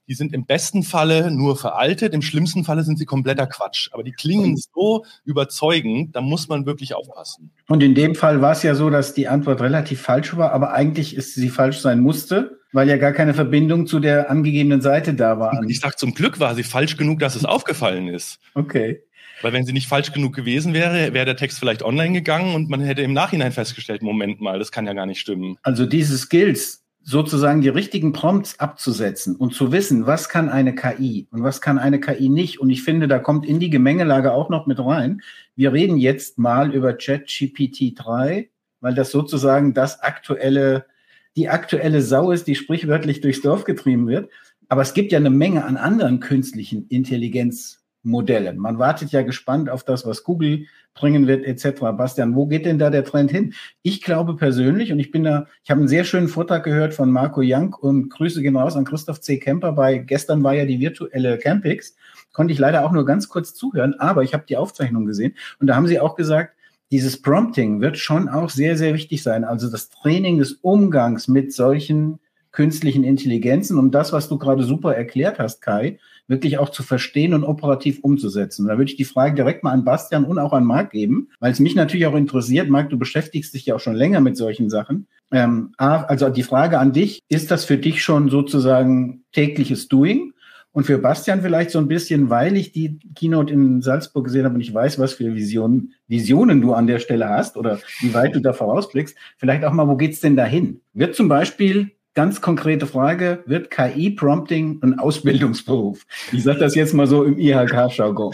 die 0.08 0.14
sind 0.14 0.34
im 0.34 0.46
besten 0.46 0.84
Falle 0.84 1.32
nur 1.32 1.58
veraltet, 1.58 2.14
im 2.14 2.22
schlimmsten 2.22 2.64
Falle 2.64 2.84
sind 2.84 2.98
sie 2.98 3.06
kompletter 3.06 3.48
Quatsch. 3.48 3.90
Aber 3.92 4.04
die 4.04 4.12
klingen 4.12 4.56
so 4.56 5.04
überzeugend, 5.24 6.16
da 6.16 6.22
muss 6.22 6.48
man 6.48 6.66
wirklich 6.66 6.94
aufpassen. 6.94 7.52
Und 7.68 7.82
in 7.82 7.96
dem 7.96 8.14
Fall 8.14 8.42
war 8.42 8.52
es 8.52 8.62
ja 8.62 8.76
so, 8.76 8.90
dass 8.90 9.14
die 9.14 9.28
Antwort 9.28 9.62
relativ 9.62 10.02
falsch 10.02 10.38
war, 10.38 10.52
aber 10.52 10.74
eigentlich 10.74 11.16
ist 11.16 11.34
sie 11.34 11.50
falsch 11.50 11.80
sein 11.80 12.02
musste 12.02 12.60
Weil 12.76 12.90
ja 12.90 12.98
gar 12.98 13.14
keine 13.14 13.34
Verbindung 13.34 13.88
zu 13.88 14.02
der 14.02 14.30
angegebenen 14.30 14.82
Seite 14.82 15.14
da 15.14 15.40
war. 15.40 15.64
Ich 15.66 15.80
sag, 15.80 15.98
zum 15.98 16.14
Glück 16.14 16.42
war 16.42 16.56
sie 16.56 16.64
falsch 16.64 16.98
genug, 16.98 17.20
dass 17.20 17.38
es 17.38 17.46
aufgefallen 17.46 18.10
ist. 18.10 18.38
Okay. 18.54 19.02
Weil 19.42 19.54
wenn 19.54 19.64
sie 19.64 19.72
nicht 19.72 19.88
falsch 19.88 20.12
genug 20.12 20.36
gewesen 20.36 20.74
wäre, 20.74 21.14
wäre 21.14 21.26
der 21.26 21.38
Text 21.38 21.58
vielleicht 21.58 21.84
online 21.84 22.12
gegangen 22.12 22.54
und 22.54 22.70
man 22.70 22.82
hätte 22.82 23.02
im 23.02 23.14
Nachhinein 23.14 23.54
festgestellt, 23.54 24.02
Moment 24.02 24.42
mal, 24.42 24.60
das 24.60 24.74
kann 24.74 24.88
ja 24.88 24.94
gar 24.94 25.06
nicht 25.06 25.22
stimmen. 25.22 25.58
Also 25.64 25.86
diese 25.86 26.18
Skills, 26.18 26.84
sozusagen 27.02 27.62
die 27.62 27.70
richtigen 27.70 28.12
Prompts 28.12 28.60
abzusetzen 28.60 29.38
und 29.38 29.54
zu 29.54 29.72
wissen, 29.72 30.06
was 30.06 30.28
kann 30.28 30.50
eine 30.50 30.76
KI 30.76 31.28
und 31.32 31.44
was 31.44 31.62
kann 31.62 31.80
eine 31.80 32.02
KI 32.02 32.28
nicht. 32.28 32.60
Und 32.60 32.72
ich 32.72 32.84
finde, 32.84 33.08
da 33.08 33.20
kommt 33.20 33.46
in 33.46 33.62
die 33.62 33.70
Gemengelage 33.70 34.34
auch 34.34 34.50
noch 34.50 34.66
mit 34.66 34.80
rein. 34.80 35.22
Wir 35.56 35.72
reden 35.72 35.96
jetzt 35.96 36.40
mal 36.40 36.74
über 36.74 36.92
ChatGPT 36.92 37.94
3, 37.96 38.50
weil 38.82 38.96
das 38.96 39.12
sozusagen 39.12 39.74
das 39.74 40.02
aktuelle, 40.02 40.88
die 41.36 41.50
aktuelle 41.50 42.02
Sau 42.02 42.32
ist, 42.32 42.48
die 42.48 42.56
sprichwörtlich 42.56 43.22
durchs 43.22 43.42
Dorf 43.42 43.64
getrieben 43.64 44.08
wird. 44.08 44.30
Aber 44.68 44.82
es 44.82 44.94
gibt 44.94 45.12
ja 45.12 45.20
eine 45.20 45.30
Menge 45.30 45.66
an 45.66 45.78
anderen 45.78 46.20
künstlichen 46.20 46.88
Intelligenzmodellen. 46.88 48.58
Man 48.58 48.80
wartet 48.80 49.12
ja 49.12 49.22
gespannt 49.22 49.70
auf 49.70 49.84
das, 49.84 50.06
was 50.06 50.24
Google 50.24 50.66
bringen 50.96 51.28
wird, 51.28 51.46
etc. 51.46 51.82
Bastian, 51.98 52.36
wo 52.36 52.48
geht 52.48 52.66
denn 52.66 52.80
da 52.80 52.90
der 52.90 53.04
Trend 53.04 53.30
hin? 53.30 53.54
Ich 53.82 54.02
glaube 54.02 54.36
persönlich, 54.38 54.92
und 54.92 55.00
ich 55.00 55.12
bin 55.12 55.24
da, 55.24 55.46
ich 55.64 55.70
habe 55.70 55.80
einen 55.82 55.90
sehr 55.90 56.06
schönen 56.06 56.30
Vortrag 56.30 56.64
gehört 56.64 56.94
von 56.94 57.12
Marco 57.12 57.42
Young 57.44 57.74
und 57.74 58.10
Grüße 58.10 58.42
gehen 58.42 58.56
raus 58.56 58.76
an 58.76 58.86
Christoph 58.86 59.20
C. 59.20 59.38
Kemper 59.38 59.74
bei, 59.74 59.98
gestern 59.98 60.42
war 60.42 60.56
ja 60.56 60.66
die 60.66 60.80
virtuelle 60.80 61.38
Campix, 61.38 61.96
konnte 62.32 62.54
ich 62.54 62.60
leider 62.60 62.86
auch 62.86 62.92
nur 62.92 63.06
ganz 63.06 63.28
kurz 63.28 63.54
zuhören, 63.54 63.94
aber 64.00 64.24
ich 64.24 64.34
habe 64.34 64.46
die 64.48 64.58
Aufzeichnung 64.58 65.06
gesehen 65.06 65.36
und 65.60 65.68
da 65.68 65.76
haben 65.76 65.88
sie 65.88 66.00
auch 66.00 66.16
gesagt, 66.16 66.56
dieses 66.92 67.22
Prompting 67.22 67.82
wird 67.82 67.98
schon 67.98 68.30
auch 68.30 68.50
sehr, 68.50 68.78
sehr 68.78 68.94
wichtig 68.94 69.24
sein. 69.24 69.44
Also 69.44 69.70
das 69.70 69.90
Training 69.90 70.38
des 70.38 70.54
Umgangs 70.54 71.28
mit 71.28 71.54
solchen 71.54 72.20
künstlichen 72.52 73.04
Intelligenzen, 73.04 73.78
um 73.78 73.92
das, 73.92 74.14
was 74.14 74.30
du 74.30 74.38
gerade 74.38 74.64
super 74.64 74.96
erklärt 74.96 75.40
hast, 75.40 75.62
Kai, 75.62 76.00
wirklich 76.28 76.58
auch 76.58 76.70
zu 76.70 76.84
verstehen 76.84 77.34
und 77.34 77.44
operativ 77.44 78.00
umzusetzen. 78.02 78.68
Da 78.68 78.78
würde 78.78 78.90
ich 78.90 78.98
die 78.98 79.04
Frage 79.04 79.36
direkt 79.36 79.64
mal 79.64 79.72
an 79.72 79.84
Bastian 79.84 80.26
und 80.26 80.40
auch 80.40 80.54
an 80.54 80.64
Marc 80.66 80.92
geben, 80.92 81.30
weil 81.40 81.52
es 81.52 81.60
mich 81.60 81.76
natürlich 81.76 82.08
auch 82.08 82.16
interessiert. 82.16 82.70
Marc, 82.70 82.90
du 82.90 82.98
beschäftigst 82.98 83.54
dich 83.54 83.66
ja 83.66 83.76
auch 83.76 83.80
schon 83.80 83.96
länger 83.96 84.22
mit 84.22 84.38
solchen 84.38 84.70
Sachen. 84.70 85.08
Ähm, 85.32 85.74
also 85.78 86.30
die 86.30 86.44
Frage 86.44 86.80
an 86.80 86.94
dich, 86.94 87.22
ist 87.30 87.52
das 87.52 87.66
für 87.66 87.78
dich 87.78 88.02
schon 88.02 88.30
sozusagen 88.30 89.26
tägliches 89.34 89.88
Doing? 89.88 90.34
Und 90.76 90.84
für 90.84 90.98
Bastian 90.98 91.42
vielleicht 91.42 91.72
so 91.72 91.80
ein 91.80 91.88
bisschen, 91.88 92.30
weil 92.30 92.58
ich 92.58 92.74
die 92.74 93.00
Keynote 93.16 93.54
in 93.54 93.82
Salzburg 93.82 94.26
gesehen 94.26 94.44
habe 94.44 94.56
und 94.56 94.62
ich 94.62 94.74
weiß, 94.74 95.00
was 95.00 95.14
für 95.14 95.34
Visionen, 95.34 95.94
Visionen 96.10 96.62
du 96.62 96.74
an 96.74 96.86
der 96.86 97.00
Stelle 97.00 97.30
hast 97.30 97.56
oder 97.56 97.80
wie 98.02 98.14
weit 98.14 98.36
du 98.36 98.42
da 98.42 98.52
vorausblickst. 98.52 99.16
Vielleicht 99.38 99.64
auch 99.64 99.72
mal, 99.72 99.88
wo 99.88 99.96
geht's 99.96 100.20
denn 100.20 100.36
dahin? 100.36 100.82
Wird 100.92 101.16
zum 101.16 101.30
Beispiel 101.30 101.92
Ganz 102.14 102.40
konkrete 102.40 102.88
Frage, 102.88 103.44
wird 103.46 103.70
KI-Prompting 103.70 104.80
ein 104.82 105.00
Ausbildungsberuf? 105.00 106.06
Ich 106.32 106.44
sage 106.44 106.60
das 106.60 106.74
jetzt 106.74 106.94
mal 106.94 107.08
so 107.08 107.26
im 107.26 107.38
IHK-Jargon. 107.38 108.34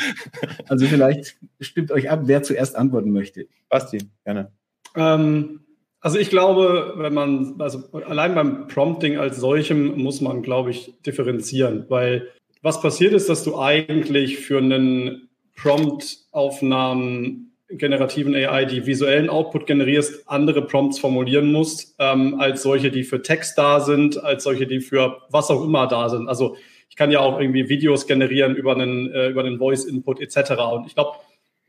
Also 0.68 0.86
vielleicht 0.86 1.36
stimmt 1.60 1.92
euch 1.92 2.08
ab, 2.08 2.22
wer 2.26 2.44
zuerst 2.44 2.76
antworten 2.76 3.10
möchte. 3.10 3.48
Basti, 3.70 3.98
gerne. 4.24 4.52
Ähm, 4.96 5.62
also 6.02 6.18
ich 6.18 6.30
glaube, 6.30 6.96
wenn 6.98 7.14
man, 7.14 7.56
also 7.60 7.84
allein 8.08 8.36
beim 8.36 8.68
Prompting 8.68 9.18
als 9.18 9.38
solchem 9.38 10.02
muss 10.02 10.20
man, 10.20 10.42
glaube 10.42 10.72
ich, 10.72 10.94
differenzieren, 11.06 11.86
weil 11.90 12.28
was 12.64 12.82
passiert 12.82 13.14
ist, 13.14 13.30
dass 13.30 13.44
du 13.44 13.58
eigentlich 13.58 14.40
für 14.40 14.58
einen 14.58 15.30
Prompt-Aufnahmen 15.56 17.52
generativen 17.70 18.36
AI, 18.36 18.66
die 18.66 18.86
visuellen 18.86 19.30
Output 19.30 19.66
generierst, 19.66 20.28
andere 20.28 20.64
Prompts 20.64 21.00
formulieren 21.00 21.52
musst, 21.52 21.96
ähm, 22.00 22.40
als 22.40 22.64
solche, 22.64 22.92
die 22.92 23.04
für 23.04 23.22
Text 23.22 23.58
da 23.58 23.80
sind, 23.80 24.22
als 24.22 24.44
solche, 24.44 24.68
die 24.68 24.82
für 24.82 25.22
was 25.30 25.50
auch 25.50 25.64
immer 25.64 25.88
da 25.88 26.10
sind. 26.10 26.28
Also 26.28 26.58
ich 26.90 26.96
kann 26.98 27.12
ja 27.12 27.20
auch 27.20 27.40
irgendwie 27.40 27.70
Videos 27.70 28.08
generieren 28.08 28.56
über 28.56 28.74
einen, 28.74 29.12
äh, 29.12 29.30
über 29.30 29.42
einen 29.42 29.58
Voice-Input 29.58 30.20
etc. 30.20 30.52
Und 30.74 30.88
ich 30.88 30.96
glaube, 30.96 31.12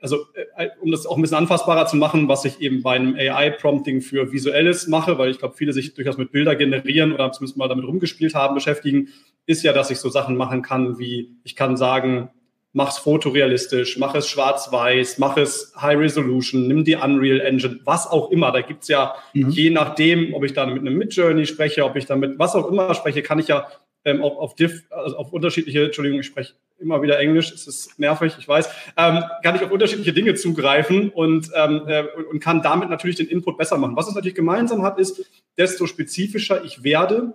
also 0.02 0.26
äh, 0.34 0.68
um 0.80 0.90
das 0.90 1.06
auch 1.06 1.16
ein 1.16 1.22
bisschen 1.22 1.38
anfassbarer 1.38 1.86
zu 1.86 1.96
machen, 1.96 2.28
was 2.28 2.44
ich 2.44 2.60
eben 2.60 2.82
bei 2.82 2.96
einem 2.96 3.14
AI-Prompting 3.14 4.02
für 4.02 4.32
Visuelles 4.32 4.88
mache, 4.88 5.16
weil 5.16 5.30
ich 5.30 5.38
glaube, 5.38 5.54
viele 5.56 5.72
sich 5.72 5.94
durchaus 5.94 6.18
mit 6.18 6.32
Bilder 6.32 6.56
generieren 6.56 7.12
oder 7.12 7.30
zumindest 7.32 7.56
mal 7.56 7.68
damit 7.68 7.86
rumgespielt 7.86 8.34
haben, 8.34 8.54
beschäftigen, 8.54 9.08
ist 9.46 9.62
ja, 9.62 9.72
dass 9.72 9.90
ich 9.90 9.98
so 9.98 10.08
Sachen 10.08 10.36
machen 10.36 10.62
kann, 10.62 10.98
wie 10.98 11.36
ich 11.44 11.54
kann 11.54 11.76
sagen, 11.76 12.30
mach 12.72 12.90
es 12.90 12.98
fotorealistisch, 12.98 13.98
mach 13.98 14.14
es 14.14 14.28
schwarz-weiß, 14.28 15.18
mach 15.18 15.36
es 15.36 15.72
High 15.80 15.98
Resolution, 15.98 16.66
nimm 16.66 16.84
die 16.84 16.96
Unreal 16.96 17.40
Engine, 17.40 17.80
was 17.84 18.06
auch 18.06 18.30
immer. 18.30 18.50
Da 18.50 18.62
gibt's 18.62 18.88
ja, 18.88 19.14
mhm. 19.34 19.50
je 19.50 19.70
nachdem, 19.70 20.34
ob 20.34 20.44
ich 20.44 20.52
da 20.52 20.66
mit 20.66 20.80
einem 20.80 20.96
Midjourney 20.96 21.46
spreche, 21.46 21.84
ob 21.84 21.96
ich 21.96 22.06
damit 22.06 22.38
was 22.38 22.56
auch 22.56 22.68
immer 22.68 22.94
spreche, 22.94 23.22
kann 23.22 23.38
ich 23.38 23.48
ja 23.48 23.68
ähm, 24.04 24.22
auf, 24.22 24.36
auf, 24.36 24.54
diff, 24.54 24.84
also 24.90 25.16
auf 25.16 25.32
unterschiedliche, 25.32 25.84
Entschuldigung, 25.84 26.20
ich 26.20 26.26
spreche 26.26 26.54
immer 26.78 27.00
wieder 27.02 27.18
Englisch, 27.18 27.52
es 27.52 27.66
ist 27.66 27.98
nervig, 27.98 28.34
ich 28.38 28.48
weiß, 28.48 28.68
ähm, 28.96 29.22
kann 29.42 29.54
ich 29.54 29.62
auf 29.62 29.70
unterschiedliche 29.70 30.12
Dinge 30.12 30.34
zugreifen 30.34 31.10
und, 31.10 31.50
ähm, 31.54 31.82
äh, 31.86 32.04
und 32.30 32.40
kann 32.40 32.62
damit 32.62 32.90
natürlich 32.90 33.16
den 33.16 33.28
Input 33.28 33.56
besser 33.56 33.78
machen. 33.78 33.96
Was 33.96 34.08
es 34.08 34.14
natürlich 34.14 34.34
gemeinsam 34.34 34.82
hat, 34.82 34.98
ist, 34.98 35.24
desto 35.56 35.86
spezifischer 35.86 36.64
ich 36.64 36.82
werde 36.82 37.34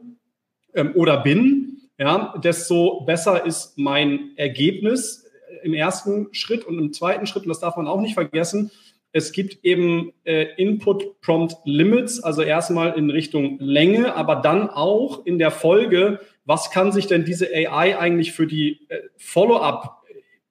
ähm, 0.74 0.92
oder 0.96 1.18
bin, 1.18 1.82
ja, 1.98 2.38
desto 2.44 3.02
besser 3.02 3.46
ist 3.46 3.78
mein 3.78 4.32
Ergebnis 4.36 5.26
im 5.64 5.74
ersten 5.74 6.28
Schritt 6.34 6.66
und 6.66 6.78
im 6.78 6.94
zweiten 6.94 7.26
Schritt, 7.26 7.44
und 7.44 7.50
das 7.50 7.60
darf 7.60 7.78
man 7.78 7.88
auch 7.88 8.02
nicht 8.02 8.14
vergessen, 8.14 8.72
es 9.14 9.32
gibt 9.32 9.64
eben 9.64 10.14
äh, 10.26 10.48
Input 10.58 11.22
Prompt 11.22 11.56
Limits, 11.64 12.22
also 12.22 12.42
erstmal 12.42 12.98
in 12.98 13.10
Richtung 13.10 13.58
Länge, 13.60 14.16
aber 14.16 14.36
dann 14.36 14.70
auch 14.70 15.26
in 15.26 15.40
der 15.40 15.50
Folge, 15.50 16.20
was 16.48 16.72
kann 16.72 16.92
sich 16.92 17.06
denn 17.06 17.26
diese 17.26 17.48
AI 17.54 18.00
eigentlich 18.00 18.32
für 18.32 18.48
die 18.48 18.88
äh, 18.90 19.02
Follow-up 19.18 20.02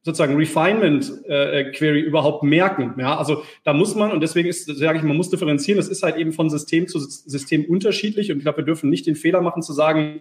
sozusagen 0.02 0.36
Refinement 0.36 1.10
äh, 1.26 1.72
Query 1.72 2.00
überhaupt 2.00 2.44
merken. 2.44 2.94
Ja, 2.96 3.18
also 3.18 3.42
da 3.64 3.72
muss 3.72 3.96
man 3.96 4.12
und 4.12 4.20
deswegen 4.20 4.48
ist 4.48 4.66
sage 4.66 4.98
ich, 4.98 5.04
man 5.04 5.16
muss 5.16 5.30
differenzieren. 5.30 5.78
Das 5.78 5.88
ist 5.88 6.04
halt 6.04 6.16
eben 6.16 6.32
von 6.32 6.48
System 6.48 6.86
zu 6.86 7.00
System 7.00 7.64
unterschiedlich 7.64 8.30
und 8.30 8.38
ich 8.38 8.44
glaube, 8.44 8.58
wir 8.58 8.64
dürfen 8.64 8.88
nicht 8.88 9.06
den 9.06 9.16
Fehler 9.16 9.40
machen 9.40 9.62
zu 9.62 9.72
sagen, 9.72 10.20